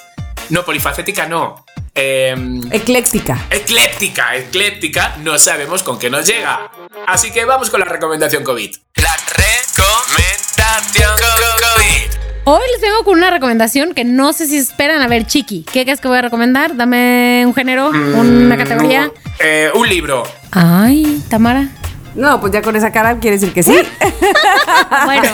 [0.49, 1.66] No, polifacética no.
[1.99, 3.39] Em, Ecléctica.
[3.51, 6.71] Ecléptica, ecléptica, no sabemos con qué nos llega.
[7.07, 8.77] Así que vamos con la recomendación COVID.
[8.97, 12.17] La recomendación COVID.
[12.45, 15.01] Hoy les vengo con una recomendación que no sé si esperan.
[15.01, 16.77] A ver, Chiqui, ¿qué crees que voy a recomendar?
[16.77, 19.11] Dame un género, una categoría.
[19.41, 20.23] Eh, un libro.
[20.53, 21.69] Ay, Tamara.
[22.15, 23.75] No, pues ya con esa cara quiere decir que sí.
[25.07, 25.29] Bueno,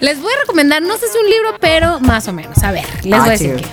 [0.00, 2.58] les voy a recomendar, no sé si un libro, pero más o menos.
[2.62, 3.64] A ver, les Ah, voy a decir que.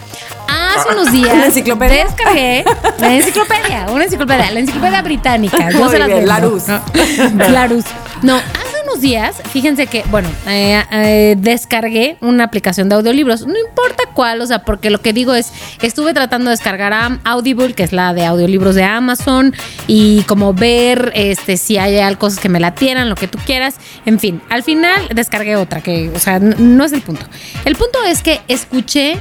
[0.58, 2.06] Hace unos días ¿Una enciclopedia?
[2.06, 2.66] descargué
[3.00, 5.70] la enciclopedia, una enciclopedia, la enciclopedia británica.
[5.72, 6.28] No Muy se las bien.
[6.28, 6.64] Larus.
[6.68, 6.82] No,
[7.50, 7.86] Larus.
[8.24, 13.46] No, hace unos días, fíjense que, bueno, eh, eh, descargué una aplicación de audiolibros.
[13.46, 15.52] No importa cuál, o sea, porque lo que digo es,
[15.82, 19.54] estuve tratando de descargar a Audible, que es la de audiolibros de Amazon,
[19.86, 23.76] y como ver este si hay cosas que me latieran, lo que tú quieras.
[24.08, 27.26] En fin, al final descargué otra, que, o sea, no es el punto.
[27.66, 29.20] El punto es que escuché,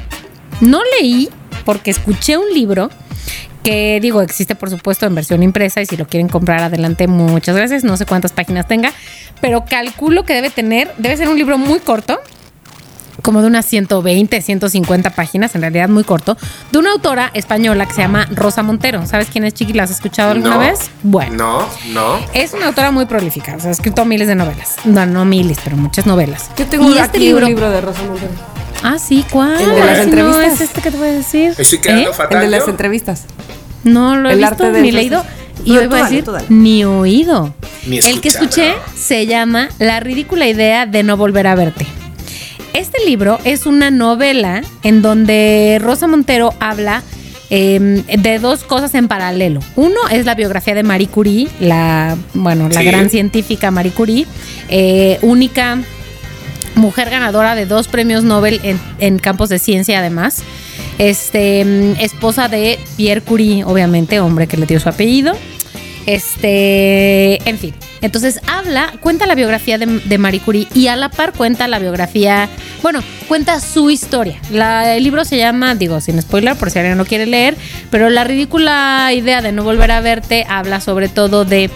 [0.60, 1.28] no leí,
[1.64, 2.90] porque escuché un libro
[3.62, 7.56] que digo, existe por supuesto en versión impresa y si lo quieren comprar adelante, muchas
[7.56, 7.82] gracias.
[7.82, 8.92] No sé cuántas páginas tenga,
[9.40, 12.20] pero calculo que debe tener, debe ser un libro muy corto,
[13.22, 16.36] como de unas 120, 150 páginas, en realidad muy corto,
[16.70, 19.04] de una autora española que se llama Rosa Montero.
[19.06, 19.72] ¿Sabes quién es Chiqui?
[19.72, 20.60] ¿La has escuchado alguna No.
[20.60, 20.90] vez?
[21.02, 21.34] Bueno.
[21.34, 22.20] No, no.
[22.34, 24.76] Es una autora muy prolífica, o sea, ha escrito miles de novelas.
[24.84, 26.50] No, no miles, pero muchas novelas.
[26.56, 28.30] Yo tengo Y aquí este libro, un libro de Rosa Montero.
[28.88, 29.60] Ah, sí, ¿cuál?
[29.60, 30.36] El de las Si entrevistas.
[30.36, 31.54] No, es este que te voy a decir.
[31.58, 32.14] Estoy quedando ¿Eh?
[32.14, 32.44] fatal.
[32.44, 33.24] El de las entrevistas.
[33.82, 35.24] No lo he El visto arte ni leído.
[35.64, 36.44] Y No, hoy voy a decir dale.
[36.48, 37.52] ni oído.
[37.86, 41.84] Ni El que escuché se llama La ridícula idea de no volver a verte.
[42.74, 47.02] Este libro es una novela en donde Rosa Montero habla
[47.50, 49.60] eh, de dos cosas en paralelo.
[49.76, 52.86] Uno es la biografía de Marie Curie, la, bueno, la Sí.
[52.86, 54.26] gran científica Marie Curie,
[54.68, 55.78] eh, única
[56.76, 58.60] mujer ganadora de dos premios Nobel
[58.98, 60.42] en, campos de ciencia además.
[60.98, 65.34] Este, mm, esposa de Pierre Curie, obviamente, hombre que le dio su apellido.
[66.06, 67.74] Este, en fin.
[68.00, 72.48] Entonces habla, cuenta la biografía de, Marie Curie y a la par cuenta la biografía,
[72.82, 74.40] bueno, cuenta su historia.
[74.52, 77.56] El libro se llama, digo, sin spoiler, por si alguien no quiere leer,
[77.90, 81.70] pero la ridícula idea de no volver a verte habla sobre todo de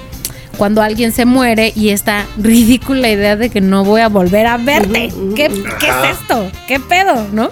[0.61, 4.59] cuando alguien se muere y esta ridícula idea de que no voy a volver a
[4.59, 5.11] verte.
[5.35, 5.49] ¿Qué,
[5.79, 6.53] qué es esto?
[6.69, 7.29] ¿Qué pedo?
[7.33, 7.49] ¿No?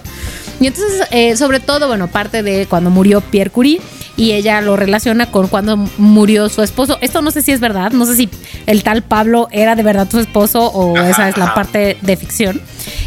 [0.61, 3.81] Y entonces, eh, sobre todo, bueno, parte de cuando murió Pierre Curie
[4.19, 6.99] y ella lo relaciona con cuando murió su esposo.
[7.01, 8.29] Esto no sé si es verdad, no sé si
[8.67, 12.61] el tal Pablo era de verdad su esposo o esa es la parte de ficción.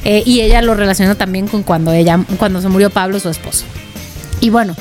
[0.04, 3.66] Eh, y ella lo relaciona también con cuando ella, cuando se murió Pablo, su esposo.
[4.40, 4.76] Y bueno,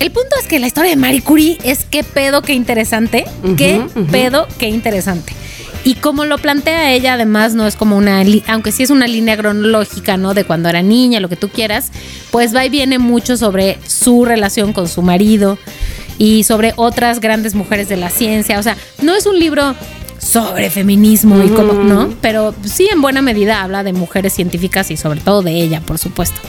[0.00, 3.24] el punto es que la historia de Marie Curie es qué pedo, qué interesante,
[3.56, 3.80] qué
[4.10, 5.32] pedo, qué interesante.
[5.84, 9.36] Y como lo plantea ella, además, no es como una, aunque sí es una línea
[9.36, 10.34] cronológica, ¿no?
[10.34, 11.92] De cuando era niña, lo que tú quieras,
[12.32, 15.58] pues va y viene mucho sobre su relación con su marido
[16.18, 18.58] y sobre otras grandes mujeres de la ciencia.
[18.58, 19.76] O sea, no es un libro
[20.18, 22.08] sobre feminismo y cómo, ¿no?
[22.20, 25.98] Pero sí en buena medida habla de mujeres científicas y sobre todo de ella, por
[25.98, 26.40] supuesto.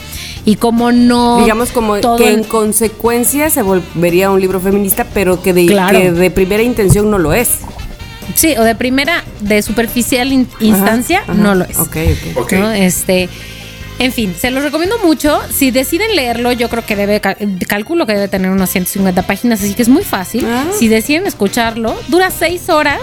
[0.45, 1.39] Y como no...
[1.41, 5.65] Digamos como todo que el- en consecuencia se volvería un libro feminista, pero que de,
[5.65, 5.97] Claro.
[5.99, 7.49] que de primera intención no lo es.
[8.36, 11.78] Sí, o de primera, de superficial in- instancia, Ajá, no lo es.
[11.80, 11.95] Ok,
[12.36, 12.38] ok.
[12.43, 12.53] Ok.
[12.53, 12.72] ¿no?
[12.72, 13.30] Este,
[13.99, 15.39] en fin, se los recomiendo mucho.
[15.53, 17.38] Si deciden leerlo, yo creo que debe, cal-
[17.68, 20.45] calculo que debe tener unas 150 páginas, así que es muy fácil.
[20.45, 20.65] Ah.
[20.78, 22.99] Si deciden escucharlo, dura seis horas.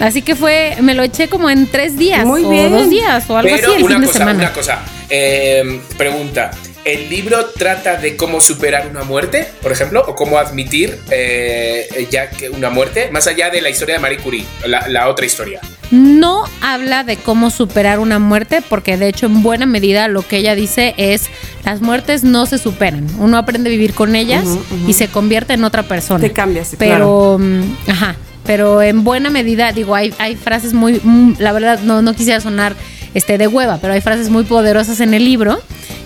[0.00, 2.70] Así que fue, me lo eché como en tres días Muy o bien.
[2.72, 4.38] dos días o algo Pero así el una fin de cosa, semana.
[4.38, 4.78] una cosa.
[5.10, 6.50] Eh, pregunta.
[6.84, 10.04] ¿El libro trata de cómo superar una muerte, por ejemplo?
[10.06, 13.08] ¿O cómo admitir eh, ya que una muerte?
[13.10, 15.60] Más allá de la historia de Marie Curie, la, la otra historia.
[15.90, 20.36] No habla de cómo superar una muerte, porque de hecho en buena medida lo que
[20.38, 21.30] ella dice es
[21.64, 23.06] las muertes no se superan.
[23.18, 24.44] Uno aprende a vivir con ellas
[24.86, 26.20] y se convierte en otra persona.
[26.20, 31.00] Te cambias, sí, Pero, mm, ajá, pero en buena medida, digo, hay, hay frases muy,
[31.02, 32.74] mm, la verdad no, no quisiera sonar
[33.14, 35.60] este de hueva, pero hay frases muy poderosas en el libro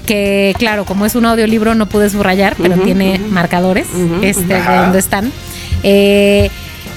[0.06, 3.86] que claro, como es un audiolibro no pude subrayar, pero tiene marcadores
[4.22, 5.30] este, de donde están.
[5.82, 6.50] Eh,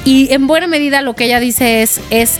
[0.06, 2.38] y en buena medida lo que ella dice es, es,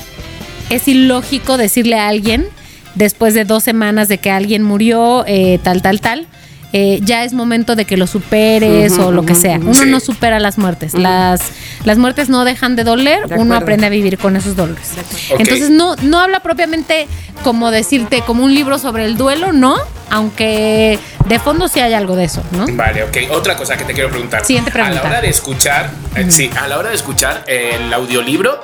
[0.70, 2.48] es ilógico decirle a alguien,
[2.96, 6.26] después de dos semanas de que alguien murió, eh, tal, tal, tal,
[6.74, 9.58] eh, ya es momento de que lo superes o lo que sea.
[9.58, 9.86] Uno Sí.
[9.90, 10.94] no supera las muertes.
[10.94, 11.42] Las,
[11.84, 14.92] las muertes no dejan de doler, De uno aprende a vivir con esos dolores.
[15.38, 17.08] Entonces no, no habla propiamente
[17.44, 19.76] como decirte, como un libro sobre el duelo, no,
[20.12, 22.66] aunque de fondo sí hay algo de eso, ¿no?
[22.76, 23.18] Vale, ok.
[23.32, 24.46] Otra cosa que te quiero preguntar.
[24.46, 25.00] Siguiente pregunta.
[25.00, 28.64] A la hora de escuchar, eh, sí, a la hora de escuchar eh, el audiolibro,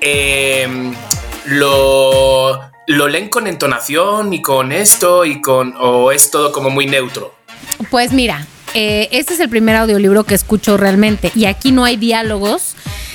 [0.00, 0.66] eh,
[1.46, 5.74] lo, lo leen con entonación y con esto y con.
[5.78, 7.34] o es todo como muy neutro.
[7.90, 11.96] Pues mira, eh, este es el primer audiolibro que escucho realmente y aquí no hay
[11.96, 12.74] diálogos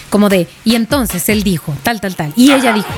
[0.09, 2.89] como de, y entonces él dijo, tal, tal, tal, y ella dijo.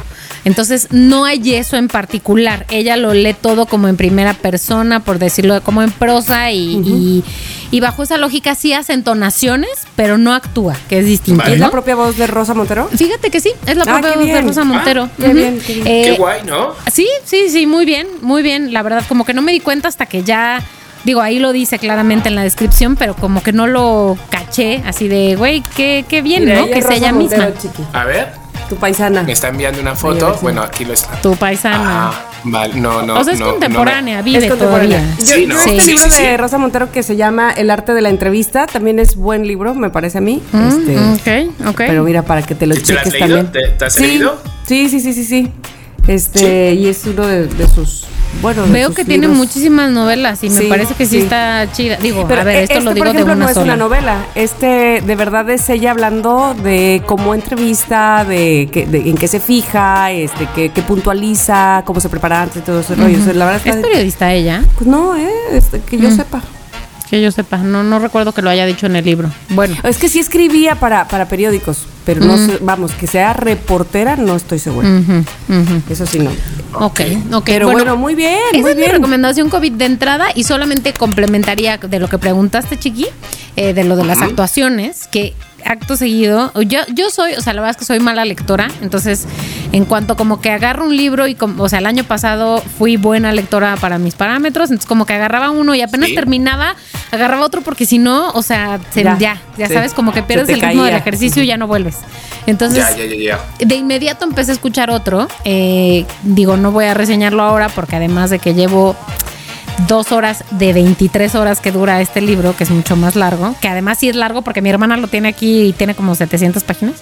[0.46, 5.20] Entonces no hay eso en particular, ella lo lee todo como en primera persona, por
[5.20, 7.24] decirlo, como en prosa y, y-
[7.70, 11.44] y bajo esa lógica sí hace entonaciones, pero no actúa, que es distinto.
[11.46, 12.88] ¿Es la propia voz de Rosa Montero?
[12.96, 14.42] Fíjate que sí, es la Ah, propia voz de.
[14.42, 15.10] Rosa Ah, Montero.
[15.18, 15.34] qué Ujú.
[15.36, 15.88] bien, qué bien.
[15.88, 16.76] Eh, Qué guay, ¿no?
[16.92, 18.72] Sí, sí, sí, muy bien, muy bien.
[18.74, 20.62] La verdad, como que no me di cuenta hasta que ya,
[21.04, 25.08] digo, ahí lo dice claramente en la descripción, pero como que no lo caché, así
[25.08, 26.66] de, güey, qué, qué bien, Mira, ¿no?
[26.68, 27.50] Que es sea ella misma.
[27.60, 27.84] Chiqui.
[27.94, 28.30] A ver,
[28.70, 29.24] Tu paisana.
[29.24, 30.28] me está enviando una foto.
[30.32, 31.10] ver Bueno, aquí lo está.
[31.22, 32.10] Tu paisana.
[32.10, 32.14] Ah,
[32.46, 33.20] vale, no, no.
[33.20, 35.00] o sea, es no, no contemporánea, vive Es contemporánea.
[35.00, 35.16] todavía.
[35.20, 35.60] Yo, Sí, yo ¿no?
[35.60, 36.24] este Sí, libro sí, sí.
[36.24, 39.74] de Rosa Montero que se llama El arte de la entrevista también es buen libro,
[39.76, 40.42] me parece a mí.
[40.54, 41.78] Este, Mm, ok, ok.
[41.88, 43.38] Pero mira, para que te lo ¿Y te lo has cheques leído?
[43.44, 43.52] también.
[43.72, 44.42] ¿Te- te has sí, leído?
[44.66, 45.52] Sí, sí, sí,
[46.06, 46.12] sí.
[46.12, 48.06] Este, y es uno de, de sus
[48.42, 51.24] Bueno, Veo sus que tiene muchísimas novelas y me Sí, parece que sí, sí.
[51.24, 51.98] está chida.
[51.98, 53.66] Digo, Pero a ver, esto este, lo digo por ejemplo, de una no es sola.
[53.74, 54.26] una novela.
[54.36, 59.40] Este, de verdad, es ella hablando de cómo entrevista, de, que- de en qué se
[59.40, 63.20] fija, este, qué, qué puntualiza, cómo se prepara antes y todo ese rollo.
[63.20, 64.64] O sea, la verdad ¿Es está- periodista ella?
[64.78, 66.16] Pues no, eh, este, que yo Mm.
[66.16, 66.42] sepa.
[67.10, 69.30] Que yo sepa, no, no recuerdo que lo haya dicho en el libro.
[69.50, 74.16] Bueno, Es que sí escribía para, para periódicos, pero no sé, vamos, que sea reportera,
[74.16, 74.90] no estoy segura.
[75.90, 76.32] Eso sí, no.
[76.74, 77.02] ok,
[77.34, 77.44] ok.
[77.46, 78.94] Pero bueno, muy bien, Esa muy es mi bien.
[78.94, 83.08] recomendación COVID de entrada y solamente complementaría de lo que preguntaste, Chiqui,
[83.56, 85.34] eh, de lo de las actuaciones, que
[85.66, 89.26] acto seguido, yo, yo soy, o sea, la verdad es que soy mala lectora, entonces
[89.72, 92.98] en cuanto como que agarro un libro y, como, o sea, el año pasado fui
[92.98, 96.16] buena lectora para mis parámetros, entonces como que agarraba uno y apenas Sí.
[96.16, 96.76] terminaba,
[97.12, 99.74] agarraba otro porque si no, o sea, se- Ya, ya, ya, sí.
[99.74, 101.98] sabes, como que pierdes el ritmo del ejercicio y ya no vuelves.
[102.48, 103.66] Entonces, Ya, ya, ya, ya.
[103.66, 105.28] de inmediato empecé a escuchar otro.
[105.46, 108.96] eh, digo, no voy a reseñarlo ahora porque además de que llevo
[109.88, 113.68] dos horas de 23 horas que dura este libro, que es mucho más largo, que
[113.68, 116.96] además sí es largo porque mi hermana lo tiene aquí y tiene como 700 páginas.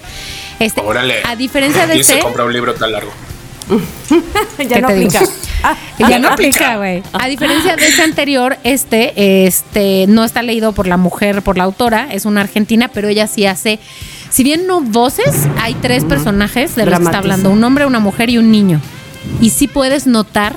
[0.58, 1.16] Este, Órale.
[1.24, 3.10] a diferencia de ¿Quién se este, compra un libro tan largo?
[4.58, 5.20] ya ¿Qué no aplica.
[5.62, 7.02] Ah, ya no aplica, güey.
[7.12, 11.64] A diferencia de ese anterior, este, este, no está leído por la mujer, por la
[11.64, 13.78] autora, es una argentina, pero ella sí hace,
[14.30, 18.00] si bien no voces, hay tres personajes de los que está hablando, un hombre, una
[18.00, 18.80] mujer y un niño.
[19.40, 20.56] Y sí puedes notar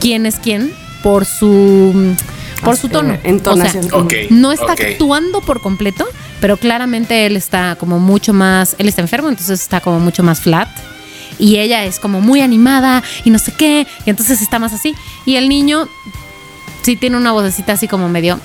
[0.00, 0.72] quién es quién
[1.06, 2.16] por su
[2.64, 3.16] por su tono.
[3.22, 3.84] entonación.
[3.84, 4.12] O sea, Ok.
[4.30, 6.04] no está actuando por completo,
[6.40, 10.40] pero claramente él está como mucho más, él está enfermo, entonces está como mucho más
[10.40, 10.68] flat.
[11.38, 14.96] Y ella es como muy animada y no sé qué, y entonces está más así.
[15.24, 15.88] Y el niño
[16.82, 18.40] sí tiene una vocecita así como medio...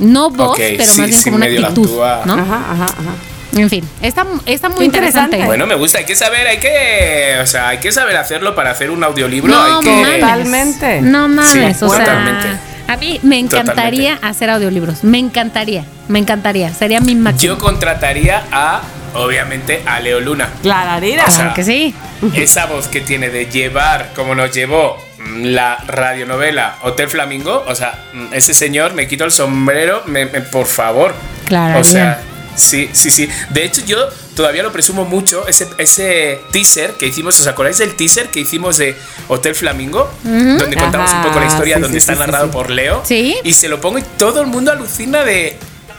[0.00, 1.88] No voz, pero sí, más bien sí, como una actitud.
[2.24, 2.34] ¿no?
[2.34, 3.14] Ajá, ajá, ajá.
[3.56, 5.36] En fin, está, está muy interesante.
[5.36, 5.44] interesante.
[5.46, 8.70] Bueno, me gusta, hay que saber, hay que, o sea, hay que saber hacerlo para
[8.70, 9.50] hacer un audiolibro.
[9.52, 10.20] no hay que, mames.
[10.20, 11.00] Totalmente.
[11.00, 12.46] No mames, Sí, o sea, totalmente.
[12.86, 17.54] a mí me encantaría hacer audiolibros, me encantaría, me encantaría, sería mi máximo.
[17.54, 18.82] Yo contrataría a,
[19.14, 20.50] obviamente, a Leo Luna.
[20.62, 21.24] Clararira.
[21.26, 21.94] O sea, Claro que sí.
[22.34, 27.74] Esa voz que tiene de llevar, como nos llevó mm, la radionovela Hotel Flamingo, o
[27.74, 31.14] sea, mm, ese señor, me quito el sombrero, me- me- por favor.
[31.46, 32.20] Claro, O sea,
[32.58, 33.28] sí, sí, sí.
[33.50, 37.94] De hecho, yo todavía lo presumo mucho, ese, ese teaser que hicimos, ¿os acordáis del
[37.94, 38.96] teaser que hicimos de
[39.28, 40.10] Hotel Flamingo?
[40.24, 43.02] Donde contamos un poco la historia, sí, donde sí, está sí, narrado por Leo.
[43.06, 43.36] Sí.
[43.44, 45.56] Y se lo pongo y todo el mundo alucina de...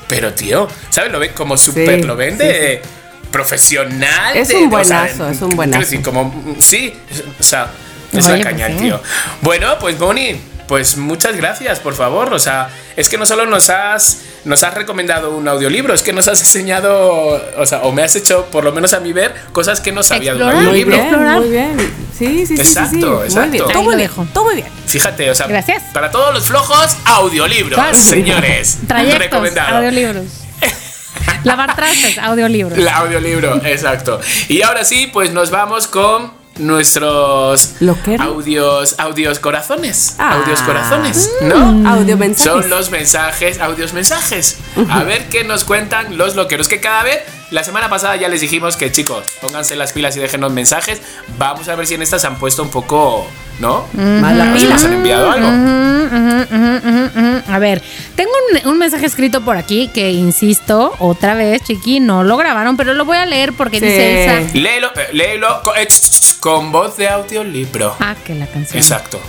[0.07, 1.11] Pero tío, ¿sabes?
[1.11, 2.81] Lo ven como súper, lo ven de
[3.31, 4.35] profesional.
[4.35, 5.81] Es de- un o sea, buenazo, es un buenazo.
[5.81, 6.93] decir, como, mm, sí,
[7.39, 7.71] o sea,
[8.11, 8.99] es Oye, la caña, tío.
[9.41, 10.39] Bueno, pues Bonnie,
[10.69, 12.31] pues muchas gracias, por favor.
[12.33, 16.13] O sea, es que no solo nos has, nos has recomendado un audiolibro, es que
[16.13, 19.33] nos has enseñado, o sea, o me has hecho, por lo menos a mí ver,
[19.51, 20.71] cosas que no sabía de un Explorar.
[20.71, 21.19] Muy audiolibro.
[21.19, 21.93] bien, muy bien.
[22.17, 23.25] Sí, sí, sí, sí, Exacto, sí.
[23.33, 23.65] Exacto.
[23.65, 24.11] Todo muy bien.
[24.33, 24.67] Todo muy bien.
[24.85, 25.83] Fíjate, o sea, Gracias.
[25.93, 27.97] para todos los flojos, audiolibros, Claro.
[27.97, 28.77] señores.
[28.87, 29.77] Trayectos, recomendado.
[29.77, 30.25] audiolibros.
[31.45, 32.77] Lavar trastes, audiolibros.
[32.77, 34.19] El audiolibro, exacto.
[34.49, 37.75] Y ahora sí, pues nos vamos con nuestros
[38.19, 40.15] audios, audios corazones.
[40.17, 40.39] Ah.
[40.39, 41.89] Audios corazones, ¿no?
[41.89, 42.61] Audio mensajes.
[42.61, 44.57] Son los mensajes, audios mensajes.
[44.89, 46.67] A ver qué nos cuentan los loqueros.
[46.67, 50.19] Que cada vez, la semana pasada ya les dijimos que chicos, pónganse las pilas y
[50.19, 51.01] déjenos mensajes.
[51.37, 53.27] Vamos a ver si en estas se han puesto un poco,
[53.59, 53.85] ¿no?
[53.93, 55.47] Más la A ver si nos han enviado algo.
[55.47, 57.41] Ujú, ujú, ujú, ujú.
[57.51, 57.81] A ver,
[58.15, 58.31] tengo
[58.63, 62.93] un, un mensaje escrito por aquí que insisto, otra vez, chiqui, no lo grabaron, pero
[62.93, 63.85] lo voy a leer porque Sí.
[63.85, 64.53] dice Elsa.
[64.57, 65.87] Léelo, eh, léelo con, eh,
[66.39, 67.95] con voz de audiolibro.
[67.99, 68.77] Ah, que la canción.
[68.77, 69.19] Exacto.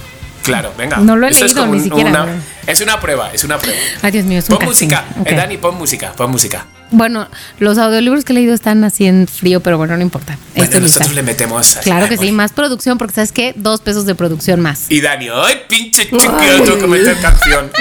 [0.42, 0.97] Claro, venga.
[0.98, 3.78] No lo he Esto es leído, ni siquiera, una- es una prueba, es una prueba.
[4.02, 4.86] Ay, Dios mío, es un Pon casting.
[4.88, 5.05] música.
[5.20, 5.26] Ok.
[5.30, 6.66] Eh, Dani, pon música, pon música.
[6.93, 10.37] Bueno, los audiolibros que he leído están así en frío, pero bueno, no importa.
[10.55, 11.15] Bueno, Estoy nosotros lista.
[11.21, 13.53] le metemos Claro que sí, más producción, porque ¿sabes qué?
[13.57, 14.87] Dos pesos de producción más.
[14.91, 16.62] Y Dani, ¡ay, pinche chiquillo!
[16.65, 17.71] Tengo que meter canción.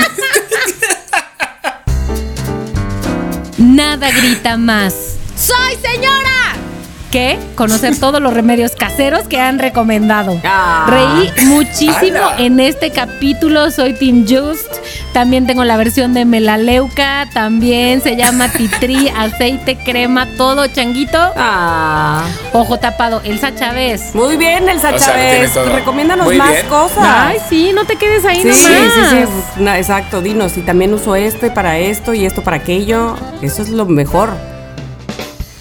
[3.57, 4.93] Nada grita más.
[5.35, 6.48] ¡Soy señora!
[7.11, 10.39] Que conocer todos los remedios caseros que han recomendado.
[10.43, 10.85] Ah.
[10.89, 13.71] Reí muchísimo en este capítulo.
[13.71, 14.71] Soy Team Just.
[15.13, 17.27] También tengo la versión de Melaleuca.
[17.33, 21.17] También se llama Titri, aceite, crema, todo changuito.
[21.35, 22.23] Ah.
[22.53, 23.21] Ojo tapado.
[23.23, 24.13] Elsa Chávez.
[24.13, 25.55] Muy bien, Elsa O sea, Chávez.
[25.55, 26.67] Recomiéndanos Muy más bien.
[26.67, 26.97] cosas.
[26.99, 29.09] Ay, sí, no te quedes ahí Sí, sí, sí, nomás.
[29.55, 29.61] sí.
[29.63, 30.57] No, exacto, dinos.
[30.57, 33.15] Y también uso este para esto y esto para aquello.
[33.41, 34.29] Eso es lo mejor.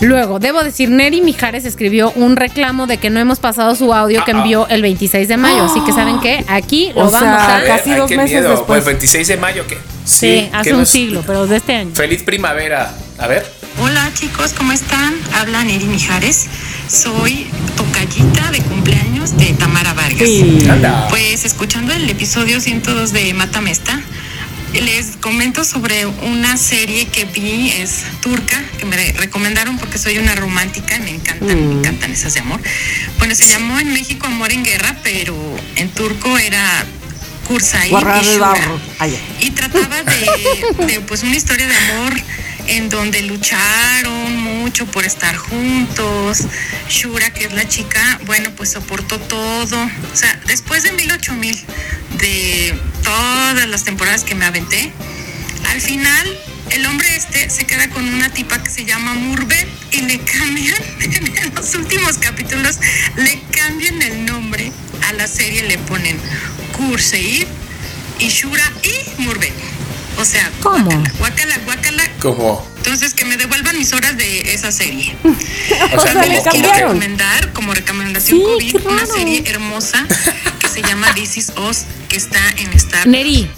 [0.00, 4.24] Luego, debo decir, Neri Mijares escribió un reclamo de que no hemos pasado su audio
[4.24, 4.38] que Ah, ah.
[4.38, 5.64] envió el 26 de mayo.
[5.64, 6.44] Así que, ¿saben qué?
[6.46, 7.58] Aquí lo O vamos A a...
[7.58, 8.50] ver, casi dos meses miedo.
[8.50, 8.66] después.
[8.66, 9.76] Pues 26 de mayo, ¿qué?
[10.04, 11.90] Sí, hace ¿qué un nos- siglo, pero de este año.
[11.94, 12.94] Feliz primavera.
[13.18, 13.44] A ver.
[13.82, 15.14] Hola chicos, ¿cómo están?
[15.34, 16.46] Habla Neri Mijares.
[16.88, 17.46] soy
[17.76, 20.18] tocallita de cumpleaños de Tamara Vargas.
[20.28, 20.64] Sí.
[20.70, 21.06] Anda.
[21.10, 24.00] Pues escuchando el episodio 102 de Mata Mesta,
[24.72, 30.34] les comento sobre una serie que vi, es turca, que me recomendaron porque soy una
[30.34, 32.60] romántica, me encantan, me encantan esas de amor.
[33.18, 35.34] Bueno, se llamó en México Amor en Guerra, pero
[35.76, 36.84] en turco era
[37.90, 38.38] Guarrar y.
[39.40, 42.14] Y trataba de, de, pues una historia de amor
[42.68, 46.44] en donde lucharon mucho por estar juntos.
[46.88, 49.76] Shura, que es la chica, bueno, pues soportó todo.
[50.12, 51.58] O sea, después de mil ocho mil,
[52.18, 54.92] de todas las temporadas que me aventé,
[55.70, 56.38] al final
[56.70, 60.76] el hombre este se queda con una tipa que se llama Murbe y le cambian,
[61.00, 62.78] en los últimos capítulos,
[63.16, 64.70] le cambian el nombre
[65.08, 66.18] a la serie, le ponen
[66.76, 67.46] Kurseid
[68.18, 69.52] y Shura y Murbe.
[70.18, 70.90] O sea, ¿Cómo?
[71.18, 72.02] guácala, guácala.
[72.20, 72.66] ¿Cómo?
[72.78, 75.16] Entonces, que me devuelvan mis horas de esa serie.
[75.96, 80.04] O sea, sea, Les quiero recomendar como recomendación Sí, COVID una serie hermosa
[80.58, 83.06] que se llama This Is Us, que está en Star.
[83.06, 83.48] Neri,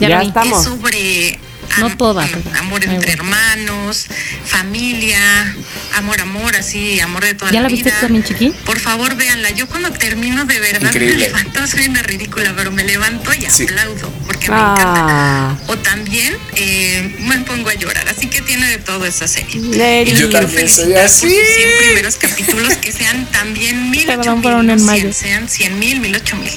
[0.00, 0.30] ya, Ya.
[0.34, 0.58] Vamos.
[0.60, 1.38] Es sobre
[1.78, 4.06] No am- toda, am- pero- amor entre hermanos,
[4.44, 5.20] familia,
[5.94, 8.00] amor, amor, así, amor de toda ¿Ya la la viste vida.
[8.00, 8.50] también, Chiqui?
[8.64, 9.50] Por favor, véanla.
[9.50, 11.16] Yo cuando termino de verdad Increíble.
[11.16, 13.64] me levanto, soy una ridícula, pero me levanto y Sí.
[13.64, 14.74] aplaudo porque me Ah.
[15.56, 15.72] encanta.
[15.72, 19.56] O también eh, me pongo a llorar, así que tiene de todo esa serie.
[19.56, 21.26] Y Yo quiero también soy así.
[21.26, 24.72] por sus 100 primeros capítulos que sean también mil, Perdón ocho mil, por un no
[24.72, 25.02] enmayo.
[25.12, 26.50] 100, sean 100 mil, mil, ocho mil.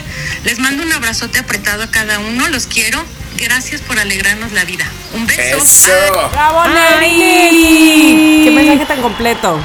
[0.46, 3.04] Les mando un abrazote apretado a cada uno, los quiero.
[3.42, 4.86] Gracias por alegrarnos la vida.
[5.16, 5.42] Un beso.
[5.42, 6.30] Eso.
[6.32, 8.42] ¡Bravo, Ay, Neri!
[8.44, 9.60] ¡Qué mensaje tan completo!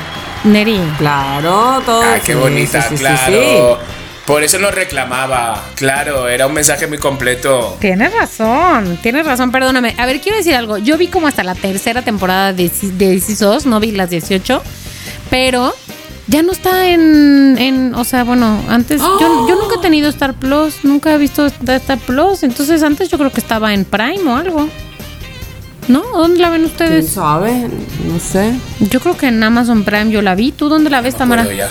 [0.45, 0.81] Neri.
[0.99, 2.03] Claro, todo.
[2.03, 3.79] Ay, qué sí, bonita, sí, sí, sí, claro.
[4.25, 5.63] Por eso nos reclamaba.
[5.75, 7.77] Claro, era un mensaje muy completo.
[7.81, 9.95] Tienes razón, tienes razón, perdóname.
[9.99, 10.79] A ver, quiero decir algo.
[10.79, 13.23] Yo vi como hasta la tercera temporada de, de
[13.67, 14.63] no vi las 18,
[15.31, 15.75] pero
[16.29, 20.35] ya no está en, en o sea, bueno, antes, yo, yo nunca he tenido Star
[20.35, 24.37] Plus, nunca he visto Star Plus, entonces antes yo creo que estaba en Prime o
[24.37, 24.69] algo.
[25.89, 26.03] ¿No?
[26.03, 27.11] ¿Dónde la ven ¿Quién ustedes?
[27.11, 27.69] sabe?
[28.13, 28.55] No sé.
[28.91, 30.51] Yo creo que en Amazon Prime yo la vi.
[30.51, 31.55] ¿Tú dónde la ves, No Tamara?
[31.55, 31.69] ya.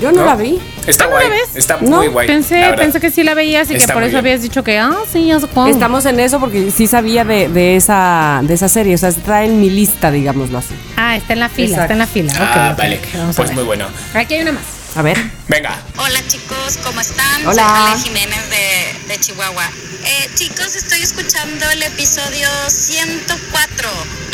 [0.00, 0.26] Yo no, ¿No?
[0.26, 0.58] la vi.
[0.86, 1.30] Está ¿no la guay.
[1.30, 1.48] ves?
[1.56, 2.26] Está No, muy guay.
[2.26, 4.16] Pensé, pensé que sí la veías y que por eso bien.
[4.18, 5.68] habías dicho que, ah, sí, ya supongo.
[5.68, 8.94] Estamos en eso porque sí sabía de, de esa, de esa serie.
[8.94, 10.74] O sea, está en mi lista, digámoslo así.
[10.96, 11.82] Ah, está en la fila, Exacto.
[11.84, 12.32] está en la fila.
[12.38, 13.00] Ah, vale.
[13.34, 13.86] Pues muy bueno.
[14.14, 14.62] Aquí hay una más.
[14.96, 15.18] A ver.
[15.48, 15.76] Venga.
[15.98, 17.46] Hola chicos, ¿cómo están?
[17.46, 17.62] Hola.
[17.62, 19.64] Soy Ale Jiménez de, de Chihuahua.
[20.04, 23.88] Eh, chicos, estoy escuchando el episodio 104.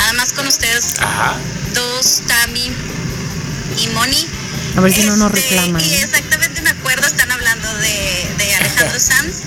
[0.07, 1.35] Además con ustedes Ajá.
[1.75, 2.71] dos, Tami
[3.83, 4.27] y Moni.
[4.77, 5.81] A ver si no nos reclaman.
[5.83, 6.03] Y ¿eh?
[6.03, 9.43] exactamente me acuerdo, están hablando de, de Alejandro Sanz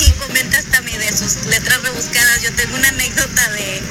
[0.00, 2.42] y comentas también de sus letras rebuscadas.
[2.42, 3.82] Yo tengo una anécdota de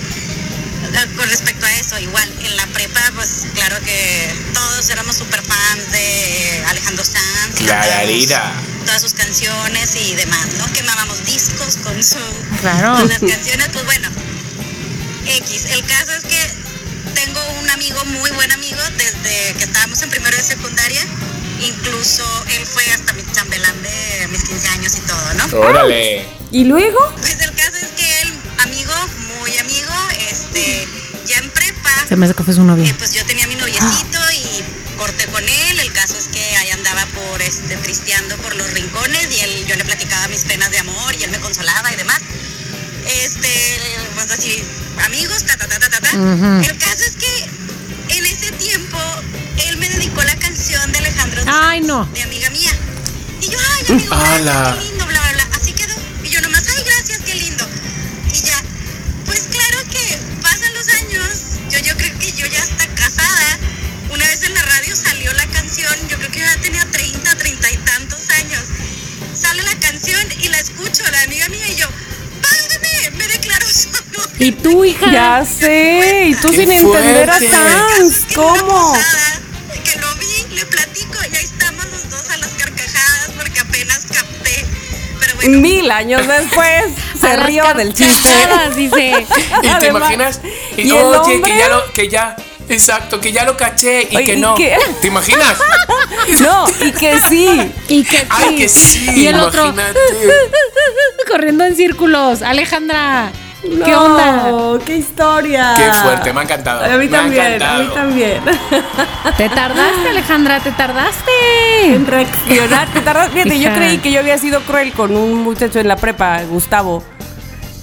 [1.16, 5.92] con respecto a eso, igual en la prepa, pues claro que todos éramos super fans
[5.92, 7.86] de Alejandro Sanz, La
[8.86, 10.72] todas sus canciones y demás, ¿no?
[10.74, 12.18] Quemábamos discos con su
[12.62, 12.98] Claro.
[12.98, 14.10] con las canciones, pues bueno.
[15.28, 16.69] X, el caso es que
[17.14, 21.02] tengo un amigo, muy buen amigo, desde que estábamos en primero de secundaria.
[21.62, 22.24] Incluso
[22.56, 25.60] él fue hasta mi chambelán de mis 15 años y todo, ¿no?
[25.60, 26.26] Órale.
[26.52, 26.98] ¿Y luego?
[27.18, 28.94] Pues el caso es que él, amigo,
[29.40, 29.94] muy amigo,
[30.32, 30.88] este,
[31.26, 32.86] ya en prepa, Se me hace que fue su novio.
[32.86, 34.64] eh, pues yo tenía mi noviecito y
[34.98, 35.80] corté con él.
[35.80, 39.76] El caso es que ahí andaba por este tristeando por los rincones y él yo
[39.76, 42.20] le platicaba mis penas de amor y él me consolaba y demás.
[43.10, 43.80] Este,
[44.16, 44.64] pues así,
[45.06, 46.12] amigos, ta ta ta ta ta.
[46.12, 47.50] El caso es que
[48.18, 48.98] en ese tiempo
[49.68, 52.06] él me dedicó la canción de Alejandro Ay, Sanz, no.
[52.14, 52.72] de amiga mía.
[53.42, 55.58] Y yo, ay, amigo, gracias, qué lindo, bla, bla, bla.
[55.58, 55.94] Así quedó.
[56.24, 57.68] Y yo nomás, ay, gracias, qué lindo.
[58.32, 58.62] Y ya,
[59.26, 61.30] pues claro que pasan los años.
[61.72, 63.58] Yo, yo creo que yo ya está casada.
[64.12, 67.36] Una vez en la radio salió la canción, yo creo que yo ya tenía 30,
[67.36, 68.62] 30 y tantos años.
[69.34, 71.88] Sale la canción y la escucho, la amiga mía y yo,
[74.40, 75.12] ¿Y tú, hija?
[75.12, 76.28] Ya sé.
[76.30, 77.50] Y tú Qué sin entender a fuerte.
[77.50, 78.26] Sanz.
[78.32, 78.94] En una ¿Cómo?
[79.84, 84.06] que lo vi, le platico y ahí estamos los dos a las carcajadas porque apenas
[84.08, 84.66] capté.
[85.20, 86.84] Pero bueno, Mil años después
[87.22, 88.30] A se rió del chiste.
[88.76, 89.26] dice.
[89.58, 90.40] ¿Y te Además- imaginas?
[90.78, 92.36] Y, ¿y el oye, que ya lo, que ya,
[92.70, 94.56] exacto, que ya lo caché y Oye, que ¿y no.
[94.56, 94.78] qué?
[95.02, 95.58] ¿Te imaginas?
[96.42, 97.48] No, y que sí.
[97.88, 98.26] Y que sí.
[98.30, 100.00] Ay, que sí, Y el otro imagínate.
[101.28, 102.42] corriendo en círculos.
[102.42, 104.80] Alejandra, ¿qué onda?
[104.86, 105.74] ¡Qué historia!
[105.78, 106.84] Qué fuerte, me ha encantado.
[106.86, 108.42] A mí me también, a mí también.
[109.38, 111.32] Te tardaste, Alejandra, te tardaste.
[111.84, 112.88] En reaccionar.
[112.94, 115.96] Te tardas- Fíjate, yo creí que yo había sido cruel con un muchacho en la
[115.98, 117.04] prepa, Gustavo,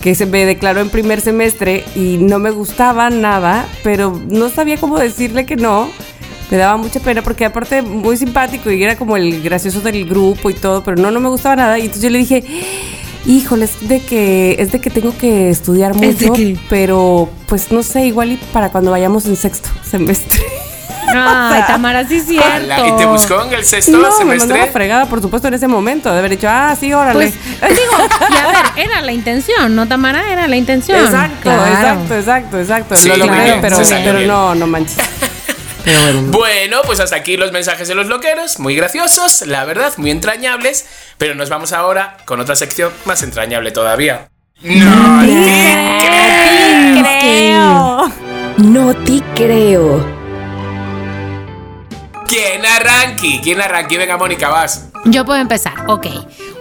[0.00, 4.76] que se me declaró en primer semestre y no me gustaba nada, pero no sabía
[4.78, 5.90] cómo decirle que no.
[6.50, 10.48] Me daba mucha pena porque aparte muy simpático y era como el gracioso del grupo
[10.48, 11.76] y todo, pero no, no me gustaba nada.
[11.78, 12.44] Y entonces yo le dije,
[13.26, 17.70] híjole, es de que, es de que tengo que estudiar ¿Es de mucho, pero pues
[17.72, 20.40] no sé, igual y para cuando vayamos en sexto semestre.
[21.08, 22.86] Ay, Tamara, sí es cierto.
[22.86, 24.72] ¿Y te buscó en el sexto No, me mandó la semestre?
[24.72, 26.12] fregada, por supuesto, en ese momento.
[26.12, 27.14] De haber dicho, ah, sí, órale.
[27.14, 27.92] Pues digo,
[28.30, 30.32] y a ver, era la intención, ¿no, Tamara?
[30.32, 30.98] Era la intención.
[30.98, 31.66] exacto, Claro.
[31.66, 32.96] exacto, exacto, exacto.
[32.96, 34.98] Sí, Lo logré, bien, pero, pero no, no manches.
[35.86, 36.22] Pero bueno.
[36.32, 40.84] Bueno, pues hasta aquí los mensajes de los loqueros, muy graciosos, la verdad, muy entrañables,
[41.16, 44.28] pero nos vamos ahora con otra sección más entrañable todavía.
[44.62, 46.08] No, te
[46.98, 48.12] creo.
[48.56, 50.04] No te creo.
[52.26, 53.40] ¿Quién arranque?
[53.40, 53.96] ¿Quién arranque?
[53.96, 54.88] Venga, Mónica, vas.
[55.04, 55.74] Yo puedo empezar.
[55.86, 56.08] Ok.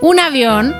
[0.01, 0.75] Un avión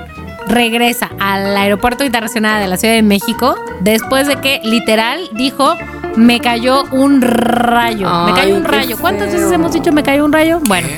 [0.46, 5.74] regresa al aeropuerto internacional de la Ciudad de México después de que literal dijo
[6.16, 8.08] me cayó un rayo.
[8.24, 8.96] me Ay, cayó un rayo.
[8.98, 10.60] ¿Cuántas veces hemos dicho me cayó un rayo?
[10.66, 10.88] Bueno,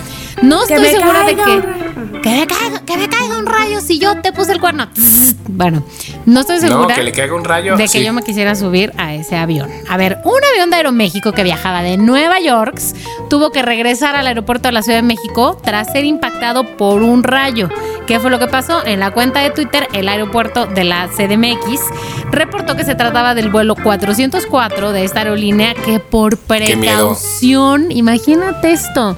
[0.43, 1.89] no Que estoy segura de que un
[2.23, 4.89] que me caiga, que me caiga un rayo si yo te puse el cuerno.
[5.49, 5.83] Bueno,
[6.27, 7.77] no estoy segura No, que le caiga un rayo.
[7.77, 8.05] de que sí.
[8.05, 9.71] yo me quisiera subir a ese avión.
[9.89, 12.81] A ver, un avión de Aeroméxico que viajaba de Nueva York
[13.31, 17.23] tuvo que regresar al aeropuerto de la Ciudad de México tras ser impactado por un
[17.23, 17.69] rayo.
[18.07, 18.85] ¿Qué fue lo que pasó?
[18.87, 21.81] En la cuenta de Twitter, el aeropuerto de la CDMX
[22.31, 29.17] reportó que se trataba del vuelo 404 de esta aerolínea que por precaución, imagínate esto,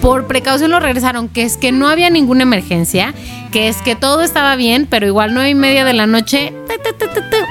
[0.00, 3.14] por precaución lo regresaron, que es que no había ninguna emergencia,
[3.50, 6.52] que es que todo estaba bien, pero igual nueve y media de la noche,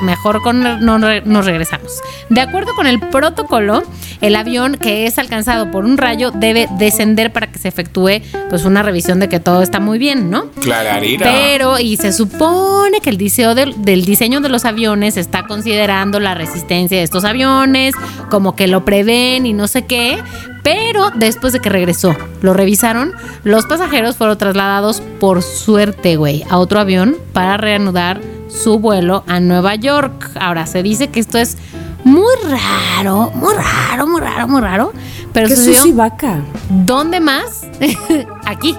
[0.03, 2.01] mejor con, no, nos regresamos.
[2.29, 3.83] De acuerdo con el protocolo,
[4.21, 8.65] el avión que es alcanzado por un rayo debe descender para que se efectúe pues
[8.65, 10.49] una revisión de que todo está muy bien, ¿no?
[10.61, 11.31] Clararira.
[11.31, 16.19] Pero, y se supone que el diseño del, del diseño de los aviones está considerando
[16.19, 17.93] la resistencia de estos aviones,
[18.29, 20.17] como que lo prevén y no sé qué.
[20.63, 23.13] Pero después de que regresó, lo revisaron,
[23.45, 25.86] los pasajeros fueron trasladados por suerte,
[26.17, 30.31] güey, a otro avión para reanudar su vuelo a Nueva York.
[30.39, 31.57] Ahora, se dice que esto es
[32.03, 34.93] muy raro, muy raro, muy raro, muy raro.
[35.33, 36.39] Pero ¿Qué sucedió- vaca?
[36.69, 37.67] ¿Dónde más?
[38.45, 38.75] Aquí,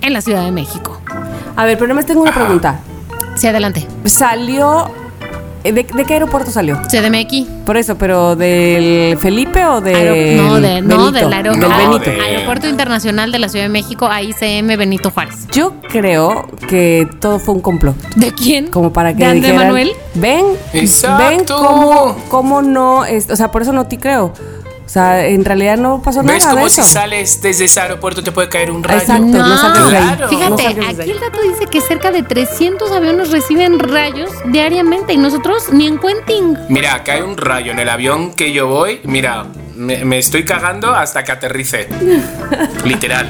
[0.00, 1.00] en la Ciudad de México.
[1.56, 2.80] A ver, pero nada más tengo una pregunta.
[3.34, 3.86] Sí, adelante.
[4.04, 4.90] ¿Salió.
[5.62, 6.80] ¿De, de qué aeropuerto salió?
[6.90, 7.46] CDMX.
[7.64, 9.94] Por eso, pero ¿del Felipe o del.
[9.96, 11.12] Aero- no, de- no, Benito?
[11.12, 12.10] del aero- Del No, Benito.
[12.10, 15.46] de- Aeropuerto Internacional de la Ciudad de México, AICM Benito Juárez.
[15.52, 17.96] Yo creo que todo fue un complot.
[18.16, 18.66] ¿De quién?
[18.68, 19.92] Como para que ¿De dijeran, Manuel?
[20.14, 21.28] Ven, Exacto.
[21.28, 24.32] ven cómo, cómo no, es- o sea, por eso no te creo.
[24.92, 26.82] O sea, en realidad no pasó ¿Ves nada de como eso.
[26.82, 29.00] si sales desde ese aeropuerto te puede caer un rayo?
[29.00, 30.04] Exacto, no, de ahí.
[30.04, 30.28] Claro.
[30.28, 35.16] Fíjate, No aquí el dato dice que cerca de 300 aviones reciben rayos diariamente y
[35.16, 36.58] nosotros ni en Quentin.
[36.68, 39.00] Mira, cae un rayo en el avión que yo voy.
[39.04, 39.46] Mira,
[39.76, 41.88] me, me estoy cagando hasta que aterrice.
[42.84, 43.28] Literal.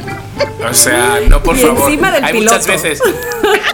[0.68, 1.90] O sea, no, por Y favor.
[1.90, 2.58] encima del Hay piloto.
[2.58, 3.00] muchas veces.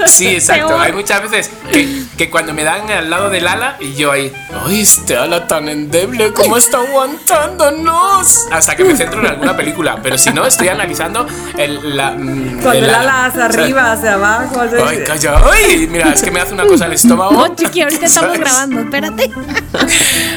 [0.06, 0.78] Sí, exacto.
[0.78, 4.32] Hay muchas veces que, que cuando me dan al lado del ala y yo ahí,
[4.64, 6.32] ¡ay, este ala tan endeble!
[6.32, 8.46] ¿Cómo está aguantándonos?
[8.50, 9.98] Hasta que me centro en alguna película.
[10.02, 11.26] Pero si no, estoy analizando
[11.56, 14.60] el, la, mm, Con el ala o hacia arriba, hacia abajo.
[14.60, 15.40] hacia- Ay, calla.
[15.52, 17.32] Ay, mira, es que me hace una cosa al estómago.
[17.32, 19.30] No, chiqui, ahorita estamos grabando, espérate.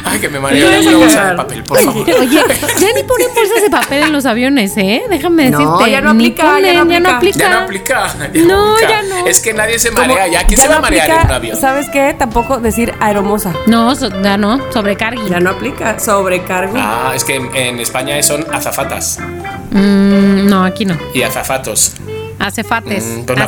[0.06, 0.70] Ay, que me mareo.
[0.70, 2.10] Dame una bolsa de papel, por favor.
[2.20, 5.04] Oye, ya ni ponen bolsas de papel en los aviones, ¿eh?
[5.10, 5.92] Déjame No, decirte.
[5.92, 7.40] ya no aplica, ya no aplica.
[7.40, 8.08] Ya no aplica.
[8.34, 8.90] ya No, aplica.
[8.90, 9.28] ya no.
[9.28, 10.28] Es que nadie se marea.
[10.28, 11.58] ¿Ya quién ya se va a marear aplica, en un avión?
[11.58, 12.16] ¿Sabes qué?
[12.18, 13.54] Tampoco decir aeromosa.
[13.68, 15.30] No, so- ya no, sobrecargui.
[15.30, 15.98] Ya no aplica.
[16.00, 16.74] Sobrecargo.
[16.78, 19.20] Ah, es que en, en España son azafatas
[19.72, 20.98] Mm, no, aquí no.
[21.14, 21.94] y azafatos.
[22.48, 23.04] Acefates.
[23.04, 23.46] Mm, pues no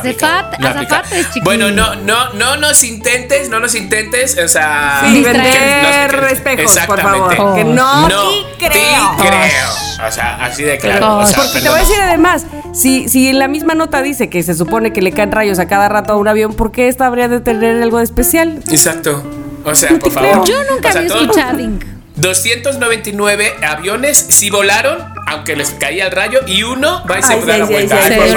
[0.60, 1.40] no azafates, chiqui.
[1.44, 6.78] Bueno, no, no, no nos intentes, no nos intentes, o sea, Sí, que nos- espejos,
[6.86, 7.54] por favor.
[7.56, 9.16] Que no, no te creo.
[9.18, 10.06] te creo.
[10.06, 10.98] O sea, así de claro.
[11.00, 11.88] Pero- o sea, Porque te voy a perdón.
[11.88, 15.32] decir además, si, si en la misma nota dice que se supone que le caen
[15.32, 18.04] rayos a cada rato a un avión, ¿por qué esta habría de tener algo de
[18.04, 18.60] especial?
[18.70, 19.22] Exacto.
[19.64, 20.46] O sea, por favor.
[20.46, 21.58] Yo nunca O sea, había escuchado.
[22.16, 27.40] 299 aviones sí volaron, aunque les caía el rayo, y uno va y se da
[27.40, 27.96] sí, la sí, vuelta.
[28.02, 28.28] sí, sí, sí,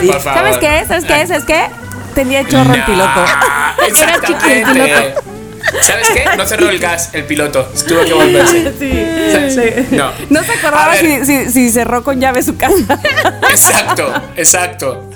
[0.00, 0.18] sí, sí.
[0.22, 0.84] ¿Sabes qué?
[0.86, 1.26] ¿Sabes qué?
[1.26, 1.66] ¿Sabes qué?
[2.14, 3.24] Tenía chorro el piloto.
[3.88, 5.14] Exactamente.
[5.80, 6.24] ¿Sabes qué?
[6.36, 7.64] No cerró el gas el piloto.
[7.88, 8.72] Tuvo que volverse.
[8.78, 10.10] Sí, No.
[10.30, 13.00] No se acordaba si, si- si cerró con llave su casa.
[13.50, 15.10] Exacto, exacto.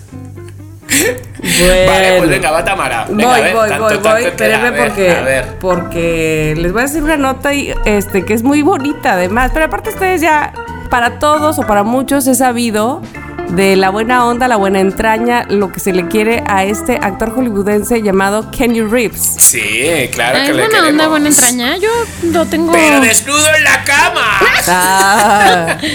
[0.89, 1.91] Bueno.
[1.93, 3.07] Vale, pues venga, va Tamara.
[3.09, 4.25] Venga, voy, voy, tanto, voy, tanto voy.
[4.25, 5.45] Espérenme porque, A ver.
[5.61, 9.51] porque les voy a hacer una nota y, este, que es muy bonita además.
[9.53, 10.53] Pero aparte ustedes ya,
[10.91, 13.01] para todos o para muchos es sabido
[13.51, 17.31] de la buena onda, la buena entraña, lo que se le quiere a este actor
[17.35, 19.37] hollywoodense llamado Kenny Reeves.
[19.39, 20.91] Sí, claro Ay, que le buena queremos.
[20.91, 21.77] onda, buena entraña.
[21.79, 21.89] Yo
[22.31, 22.73] lo tengo.
[22.73, 24.39] Pero desnudo en la cama.
[24.69, 25.77] Ah.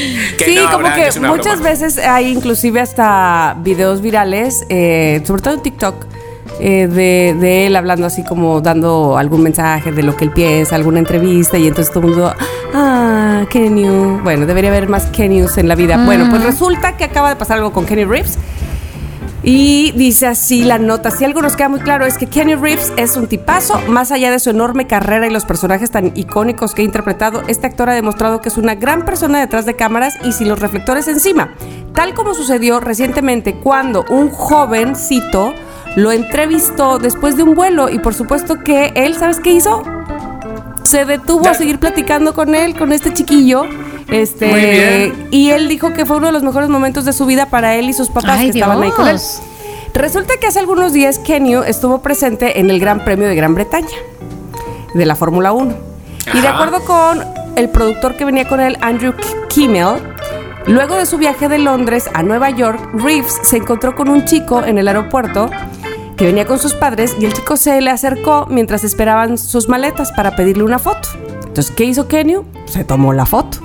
[0.44, 1.70] Sí, no, como Abraham, que muchas broma.
[1.70, 6.06] veces hay inclusive hasta videos virales, eh, sobre todo en TikTok,
[6.60, 10.76] eh, de, de él hablando así como dando algún mensaje de lo que él piensa,
[10.76, 12.34] alguna entrevista y entonces todo el mundo,
[12.74, 13.88] ah, Kenny,
[14.24, 16.04] bueno, debería haber más Kennys en la vida.
[16.06, 18.38] Bueno, pues resulta que acaba de pasar algo con Kenny Reeves.
[19.46, 22.94] Y dice así la nota, si algo nos queda muy claro es que Kenny Reeves
[22.96, 26.82] es un tipazo, más allá de su enorme carrera y los personajes tan icónicos que
[26.82, 30.32] ha interpretado, este actor ha demostrado que es una gran persona detrás de cámaras y
[30.32, 31.56] sin los reflectores encima,
[31.94, 35.54] tal como sucedió recientemente cuando un jovencito
[35.98, 39.84] lo entrevistó después de un vuelo y por supuesto que él, ¿sabes qué hizo?
[40.84, 43.66] Se detuvo a seguir platicando con él, con este chiquillo.
[44.10, 45.28] Este, Muy bien.
[45.32, 47.90] y él dijo que fue uno de los mejores momentos de su vida para él
[47.90, 49.18] y sus papás Ay, que estaban ahí con él.
[49.94, 53.88] Resulta que hace algunos días Kenny estuvo presente en el Gran Premio de Gran Bretaña
[54.94, 55.74] de la Fórmula 1.
[56.34, 57.24] Y de acuerdo con
[57.56, 59.14] el productor que venía con él, Andrew
[59.50, 59.96] Kimmel,
[60.66, 64.64] luego de su viaje de Londres a Nueva York, Reeves se encontró con un chico
[64.64, 65.50] en el aeropuerto
[66.16, 70.12] que venía con sus padres y el chico se le acercó mientras esperaban sus maletas
[70.12, 71.10] para pedirle una foto.
[71.46, 72.38] Entonces, ¿qué hizo Kenny?
[72.66, 73.60] Se tomó la foto.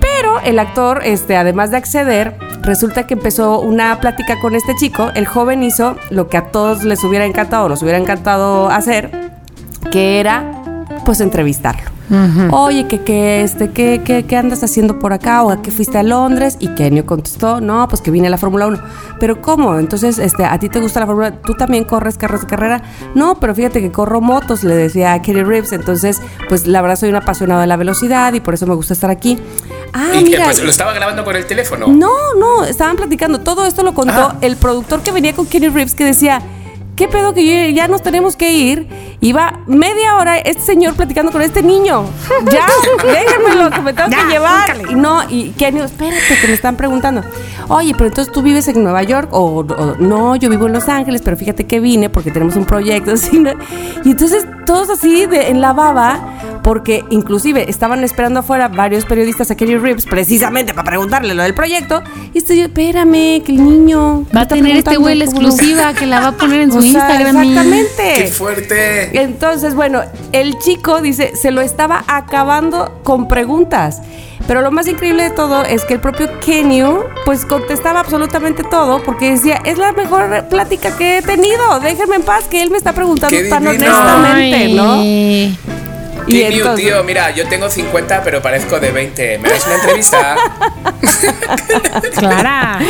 [0.00, 5.10] Pero el actor, este, además de acceder, resulta que empezó una plática con este chico.
[5.14, 9.10] El joven hizo lo que a todos les hubiera encantado, nos hubiera encantado hacer,
[9.90, 10.62] que era
[11.04, 11.95] pues entrevistarlo.
[12.52, 15.42] Oye, ¿qué, qué, este, qué, qué, qué andas haciendo por acá?
[15.42, 16.56] ¿O a qué fuiste a Londres?
[16.60, 18.78] Y Kenio contestó, no, pues que vine a la Fórmula 1.
[19.18, 19.78] ¿Pero cómo?
[19.78, 22.82] Entonces, este, ¿a ti te gusta la Fórmula ¿Tú también corres carros de carrera?
[23.14, 25.72] No, pero fíjate que corro motos, le decía a Kenny Reeves.
[25.72, 28.92] Entonces, pues la verdad soy un apasionado de la velocidad y por eso me gusta
[28.94, 29.38] estar aquí.
[29.92, 30.44] Ah, y que mira.
[30.44, 31.86] pues lo estaba grabando con el teléfono.
[31.88, 33.40] No, no, estaban platicando.
[33.40, 34.36] Todo esto lo contó Ah.
[34.42, 36.40] el productor que venía con Kenny Reeves que decía,
[36.96, 38.88] ¿qué pedo que ya nos tenemos que ir?
[39.20, 42.06] Iba media hora este señor platicando con este niño.
[42.50, 42.66] Ya,
[43.06, 44.76] déjenmelo, que me tengo que llevar.
[44.90, 47.22] Y no, y Kenny, espérate, que me están preguntando.
[47.68, 50.88] Oye, pero entonces tú vives en Nueva York o, o- no, yo vivo en Los
[50.88, 53.10] Ángeles, pero fíjate que vine porque tenemos un proyecto.
[53.12, 53.50] así, ¿no?
[54.04, 56.32] Y entonces todos así de, en la baba
[56.62, 61.54] porque inclusive estaban esperando afuera varios periodistas a Kenny Reeves precisamente para preguntarle lo del
[61.54, 62.02] proyecto.
[62.34, 66.06] Y estoy yo, espérame, que el niño Va a tener este güey la exclusiva que
[66.06, 67.36] la va a poner en su O sea, Instagram.
[67.36, 68.14] Exactamente.
[68.16, 69.20] ¡Qué fuerte!
[69.22, 70.02] Entonces, bueno,
[70.32, 74.02] el chico dice, se lo estaba acabando con preguntas.
[74.46, 79.02] Pero lo más increíble de todo es que el propio Kenio, pues contestaba absolutamente todo,
[79.02, 82.78] porque decía, es la mejor plática que he tenido, déjenme en paz, que él me
[82.78, 85.02] está preguntando ¡Qué tan honestamente, ¿no?
[86.26, 89.38] Y entonces- tío, mira, yo tengo 50, pero parezco de 20.
[89.38, 90.36] ¿Me das una entrevista?
[92.18, 92.78] Clara.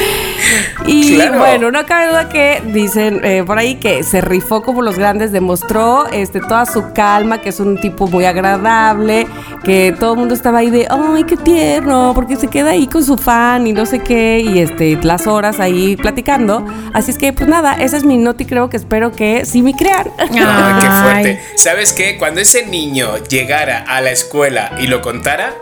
[0.86, 1.38] Y Claro.
[1.38, 5.32] bueno, no cabe duda que dicen eh, por ahí que se rifó como los grandes,
[5.32, 9.26] demostró este, toda su calma, que es un tipo muy agradable,
[9.64, 13.02] que todo el mundo estaba ahí de, ay, qué tierno, porque se queda ahí con
[13.04, 16.64] su fan y no sé qué, y este, las horas ahí platicando.
[16.92, 19.74] Así es que, pues nada, esa es mi noti, creo que espero que sí me
[19.74, 20.06] crean.
[20.18, 21.02] Ay, qué Ay.
[21.02, 21.40] fuerte.
[21.56, 22.16] ¿Sabes qué?
[22.18, 25.54] Cuando ese niño llegara a la escuela y lo contara,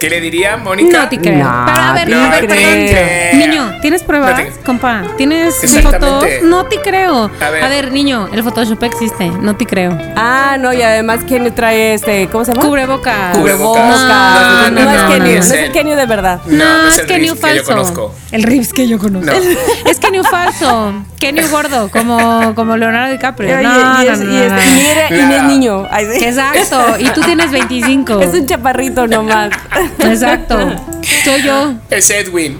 [0.00, 1.02] ¿qué le diría Mónica?
[1.02, 1.44] No te creo.
[1.44, 3.46] No Pero a ver, te a ver, creo.
[3.46, 5.02] Niño, ¿tienes pruebas, No te- compa?
[5.16, 6.24] ¿Tienes fotos?
[6.42, 7.30] No te creo.
[7.40, 7.62] A ver.
[7.64, 9.28] A ver, niño, el Photoshop existe.
[9.28, 9.96] No te creo.
[10.16, 12.66] Ah, no, y además, ¿quién le trae este, ¿cómo se llama?
[12.66, 13.36] Cubrebocas.
[13.36, 13.84] Cubrebocas.
[13.84, 16.40] No, No, no, no, no, es no, Kenny, no, no es el Kenny de verdad.
[16.46, 18.14] No, no es el Kenny falso.
[18.32, 19.30] El Rips que yo conozco.
[19.30, 19.38] No.
[19.90, 20.94] Es Kenny falso.
[21.18, 23.56] Kenny gordo, como, como Leonardo DiCaprio.
[23.56, 25.48] No, y, no, es, no, no.
[25.48, 25.86] niño.
[25.92, 26.96] Exacto.
[26.98, 28.20] Y tú tienes 25.
[28.20, 29.50] Es un chaparrito nomás.
[29.98, 30.58] Exacto.
[31.24, 31.74] Soy yo.
[31.90, 32.58] Es Edwin.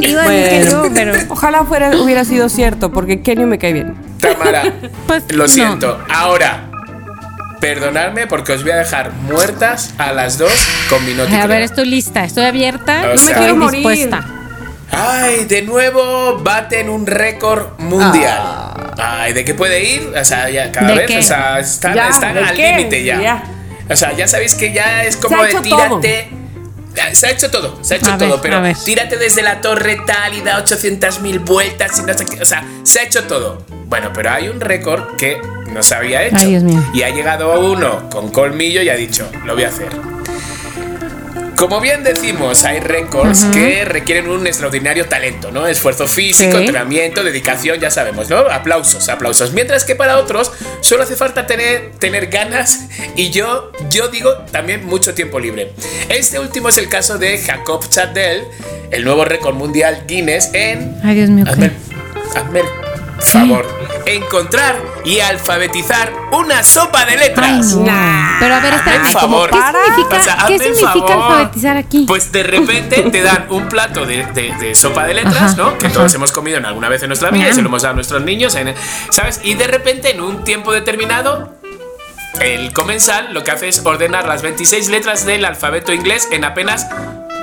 [0.00, 1.14] Iba a decir que yo, Bueno, pero.
[1.28, 3.94] ojalá fuera, hubiera sido cierto, porque Kenny me cae bien.
[4.20, 4.62] Tamara,
[5.06, 5.48] Pues, lo no.
[5.48, 6.02] siento.
[6.12, 6.70] Ahora,
[7.60, 10.52] perdonadme porque os voy a dejar muertas a las dos
[10.90, 13.00] con mi noti A ver, estoy lista, estoy abierta.
[13.02, 13.80] O no me sea- quiero Quiero morir.
[13.86, 14.26] dispuesta.
[14.90, 18.92] Ay, de nuevo baten un récord mundial.
[18.98, 20.12] Ay, ¿de qué puede ir?
[20.16, 21.18] O sea, ya cada ¿De vez, qué?
[21.18, 23.20] o sea, están, Ya, están ¿de al límite ya.
[23.20, 23.42] Ya.
[23.90, 26.28] O sea, ya sabéis que ya es como Se ha de tírate.
[26.30, 26.38] Ya,
[27.12, 30.00] Se ha hecho todo, se ha hecho A todo, ver, pero tírate desde la torre
[30.06, 32.40] tal y da 800.000 vueltas y no sé qué.
[32.40, 33.64] O sea, se ha hecho todo.
[33.86, 35.40] Bueno, pero hay un récord que
[35.70, 36.36] no se había hecho.
[36.38, 36.82] Ay, Dios mío.
[36.94, 40.13] Y ha llegado uno con colmillo y ha dicho, lo voy a hacer.
[41.56, 45.66] Como bien decimos, hay récords que requieren un extraordinario talento, ¿no?
[45.66, 46.56] Esfuerzo físico, Sí.
[46.58, 48.38] entrenamiento, dedicación, ya sabemos, ¿no?
[48.38, 49.52] Aplausos, aplausos.
[49.52, 52.86] Mientras que para otros solo hace falta tener, tener ganas
[53.16, 55.72] y yo, yo digo también mucho tiempo libre.
[56.08, 58.42] Este último es el caso de Jacob Chadel,
[58.90, 60.96] el nuevo récord mundial Guinness en...
[61.04, 61.44] Ay, Dios mío.
[62.34, 62.62] Hazme,
[63.20, 63.66] favor,
[64.06, 67.74] encontrar y alfabetizar una sopa de letras.
[67.74, 68.36] Ay, no.
[68.40, 69.06] Pero a ver, espérame.
[69.06, 69.50] el favor.
[69.50, 69.56] ¿Qué
[69.94, 71.12] significa, O sea, ¿qué significa favor.
[71.32, 72.04] alfabetizar aquí?
[72.06, 75.78] Pues de repente te dan un plato de, de- de sopa de letras, Ajá, ¿no?
[75.78, 75.94] Que ajá.
[75.94, 77.96] todos hemos comido en alguna vez en nuestra vida y se lo hemos dado a
[77.96, 78.56] nuestros niños,
[79.10, 79.40] ¿sabes?
[79.44, 81.54] Y de repente en un tiempo determinado
[82.40, 86.88] el comensal lo que hace es ordenar las 26 letras del alfabeto inglés en apenas,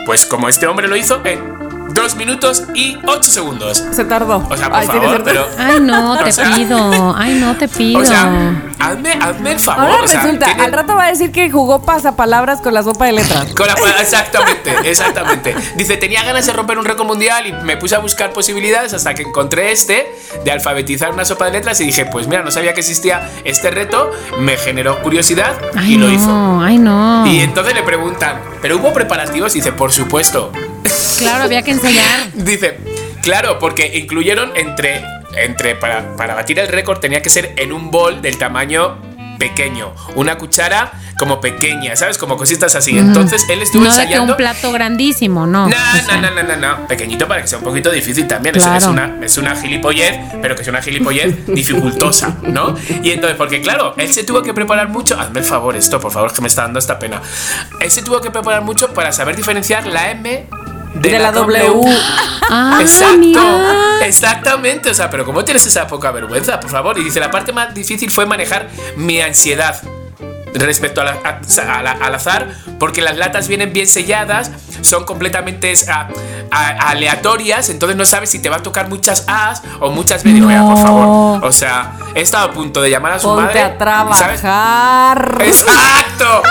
[0.06, 3.84] pues como este hombre lo hizo, en 2 minutos y 8 segundos.
[3.92, 4.38] Se tardó.
[4.50, 5.46] O sea, por Ay, favor, pero...
[5.58, 7.16] Ay, no, te sea- pido.
[7.18, 8.00] Ay, no, te pido.
[8.00, 8.30] O sea,
[8.80, 9.86] hazme, hazme el favor.
[9.86, 12.84] Ahora o sea, resulta, tiene- al rato va a decir que jugó pasapalabras con la
[12.84, 13.54] sopa de letras.
[13.56, 15.56] Con la- exactamente, exactamente.
[15.76, 19.14] Dice, tenía ganas de romper un récord mundial y me puse a buscar posibilidades hasta
[19.14, 22.74] que encontré este de alfabetizar una sopa de letras y dije, pues mira, no sabía
[22.74, 26.62] que existía este reto, me generó curiosidad ay, y lo no, hizo.
[26.62, 27.26] ay, no.
[27.28, 29.56] Y entonces le preguntan, ¿pero hubo preparativos?
[29.56, 30.52] Y dice, por supuesto.
[31.20, 32.32] Claro, había que enseñar.
[32.34, 32.78] Dice,
[33.22, 35.04] claro, porque incluyeron entre,
[35.36, 38.98] entre para, para batir el récord tenía que ser en un bol del tamaño
[39.38, 42.20] pequeño, una cuchara como pequeña, ¿sabes?
[42.20, 42.96] Como cositas así.
[42.98, 44.34] Entonces él estuvo No ensayando.
[44.34, 45.68] un plato grandísimo, no.
[45.68, 46.88] No, O sea, no, no, no, no, no.
[46.88, 48.56] Pequeñito para que sea un poquito difícil también.
[48.56, 48.92] Es- Es, Claro.
[48.92, 52.76] una, es una gilipollez, pero que es una gilipollez dificultosa, ¿no?
[53.02, 55.20] Y entonces, porque claro, él se tuvo que preparar mucho.
[55.20, 57.20] Hazme el favor, esto, por favor, que me está dando esta pena.
[57.80, 60.46] Él se tuvo que preparar mucho para saber diferenciar la M
[60.94, 61.82] de, De la W.
[62.50, 64.06] Ah, Exacto, mira.
[64.06, 64.90] exactamente.
[64.90, 66.98] O sea, pero ¿cómo tienes esa poca vergüenza, por favor?
[67.00, 69.82] Y dice, la parte más difícil fue manejar mi ansiedad
[70.54, 72.48] respecto a la- a- a la- al azar,
[72.80, 74.52] porque las latas vienen bien selladas,
[74.82, 76.08] son completamente a-
[76.52, 80.32] a- aleatorias, entonces no sabes si te va a tocar muchas A's o muchas B.
[80.34, 81.46] Digo, "Mira, por favor.
[81.46, 83.60] O sea, he estado a punto de llamar a su Ponte madre.
[83.62, 83.64] a
[84.16, 84.42] ¿sabes?
[84.42, 85.38] trabajar.
[85.42, 86.42] ¡Exacto!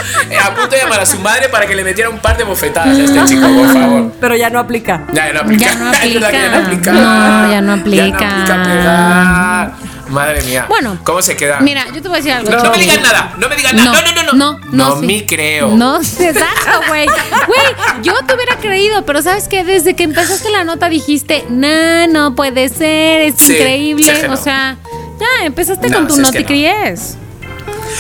[0.44, 2.96] A punto de llamar a su madre para que le metiera un par de bofetadas
[2.98, 4.12] a este chico, por favor.
[4.20, 5.02] Pero ya no aplica.
[5.12, 5.64] Ya, ya no aplica.
[5.66, 6.58] Ya no Es verdad que aplica.
[6.58, 6.92] aplica.
[6.92, 8.62] No, ya no Ya aplica.
[8.64, 9.72] pegar.
[10.10, 10.66] Madre mía.
[10.68, 11.60] Bueno, ¿Cómo se queda?
[11.60, 12.50] Mira, yo te voy a decir algo.
[12.50, 13.92] no, no me digas nada, no me digas nada.
[13.92, 14.58] No, no, no, no.
[14.60, 15.06] No, no, sí.
[15.06, 15.68] me creo.
[15.68, 17.06] No, exacto, güey.
[17.06, 19.64] Güey, yo te hubiera creído, pero ¿sabes qué?
[19.64, 24.04] Desde que empezaste la nota dijiste, no, no puede ser, es Sí, increíble.
[24.14, 24.34] sí, que no.
[24.34, 24.76] O sea,
[25.20, 26.26] ya, empezaste No, con tu que no.
[26.28, 27.16] noticries.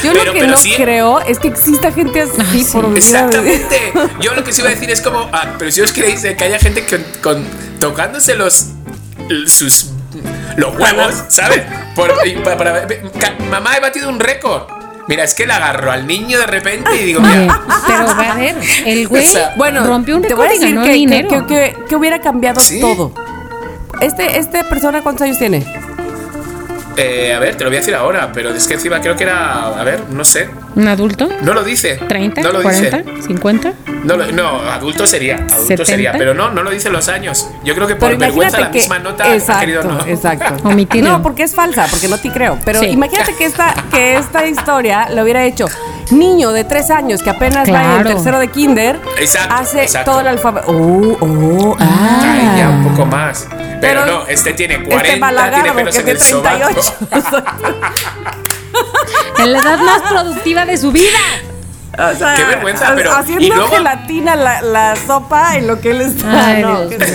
[0.04, 2.72] Yo Pero- lo que no sí- creo es que exista gente así Ay, sí.
[2.72, 3.92] por Exactamente.
[4.20, 6.36] Yo lo que sí iba a decir es como, ah, pero si os creéis de
[6.36, 7.44] que haya gente con, con-
[7.80, 8.66] tocándose los
[9.48, 9.90] sus
[10.56, 11.62] los huevos, ¿sabes?
[11.94, 12.12] Por-
[12.44, 12.86] para-
[13.50, 14.62] mamá he batido un récord.
[15.08, 18.34] Mira, es que le agarro al niño de repente y digo, Oye, mira, pero a
[18.34, 18.54] ver,
[18.86, 21.28] el güey O sea, Bueno, rompió un récord y ganó que, que, dinero.
[21.28, 22.80] que- que- que hubiera cambiado Sí.
[22.80, 23.12] todo.
[24.00, 25.64] Este, este persona, ¿cuántos años tiene?
[26.96, 29.24] eh, a ver, te lo voy a decir ahora, pero es que encima creo que
[29.24, 31.28] era, a ver, no sé, ¿Un adulto?
[31.42, 31.98] no lo dice.
[32.00, 32.42] ¿30?
[32.42, 33.04] No lo ¿40?
[33.04, 33.04] dice.
[33.28, 33.72] ¿50?
[34.04, 35.84] No, lo- no, adulto sería, adulto 70.
[35.84, 37.48] sería, pero no, no lo dice los años.
[37.64, 38.78] Yo creo que por Pero vergüenza la que.
[38.78, 40.00] misma nota ha exacto, querido no.
[40.06, 40.56] exacto.
[40.68, 41.10] Omitirlo.
[41.10, 42.58] No, porque es falsa, porque no te creo.
[42.64, 42.86] Pero Sí.
[42.86, 45.66] imagínate que esta, que esta historia lo hubiera hecho
[46.12, 48.08] niño de tres años que apenas va en Claro.
[48.10, 48.98] tercero de kinder.
[49.18, 50.10] Exacto, Hace exacto.
[50.12, 50.66] todo el alfabeto.
[50.68, 52.20] Oh, oh, ah.
[52.22, 53.46] Ay, ya un poco más.
[53.80, 54.96] Pero, Pero no, este tiene 40,
[55.30, 56.68] Este tiene que en tiene el sobaco.
[56.68, 57.44] 38.
[59.42, 61.18] En la edad más productiva de su vida.
[61.98, 65.90] O sea, Qué vergüenza, pero- Haciendo y luego- gelatina la, la sopa en lo que
[65.90, 66.46] él está.
[66.46, 67.08] Ay, no, Dios mío.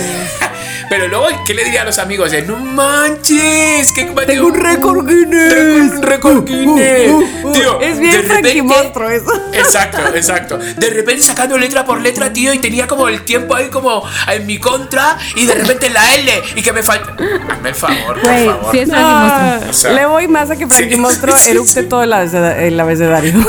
[0.88, 2.30] Pero luego, ¿qué le diría a los amigos?
[2.46, 5.52] No manches, que Tengo un récord Guinness.
[5.94, 7.10] Un récord Guinness.
[7.10, 7.52] Uh, uh, uh.
[7.52, 9.32] Tío, es de bien Frankie repente- Monstruo eso.
[9.52, 10.58] Exacto, exacto.
[10.58, 14.46] De repente sacando letra por letra, tío, y tenía como el tiempo ahí como en
[14.46, 17.16] mi contra, y de repente la L, y que me falta.
[17.50, 18.68] Hazme el favor, por favor.
[18.72, 18.88] sí es.
[18.92, 22.12] Ah, O sea, le voy más a que Frankie sí, Monstruo sí, eructe todo el,
[22.12, 23.32] abeceda- el abecedario.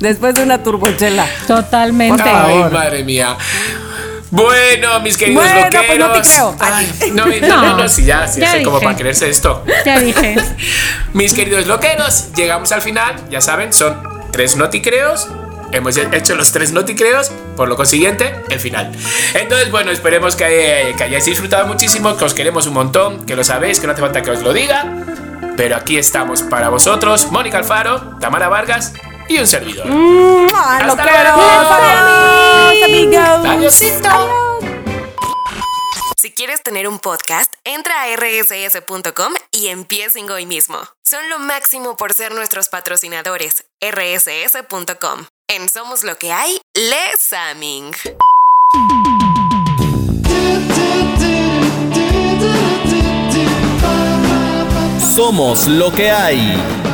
[0.00, 1.26] Después de una turbochela.
[1.46, 2.22] Totalmente.
[2.22, 2.72] Por Ay, favor.
[2.72, 3.36] madre mía.
[4.30, 5.86] Bueno, mis queridos Bueno, loqueros.
[5.86, 6.56] pues no te creo.
[6.60, 9.64] Ay, no, no, No, no, no, sí, ya, sí, ya sí, como para creerse esto.
[9.84, 10.36] Ya dije.
[11.12, 13.16] Mis queridos loqueros, llegamos al final.
[13.30, 14.00] Ya saben, son
[14.32, 15.28] tres noticreos.
[15.72, 18.90] Hemos hecho los tres noticreos, por lo consiguiente, el final.
[19.34, 23.44] Entonces, bueno, esperemos que, que hayáis disfrutado muchísimo, que os queremos un montón, que lo
[23.44, 24.84] sabéis, que no hace falta que os lo diga.
[25.56, 28.94] Pero aquí estamos para vosotros, Mónica Alfaro, Tamara Vargas
[29.30, 29.86] y un servidor.
[33.46, 34.08] Adiósito.
[36.18, 40.78] Si quieres tener un podcast, entra a rss.com y empiecen hoy mismo.
[41.04, 43.64] Son lo máximo por ser nuestros patrocinadores.
[43.80, 45.26] rss.com.
[45.48, 47.92] En Somos lo que hay, Les Saming.
[55.14, 56.89] Somos lo que hay.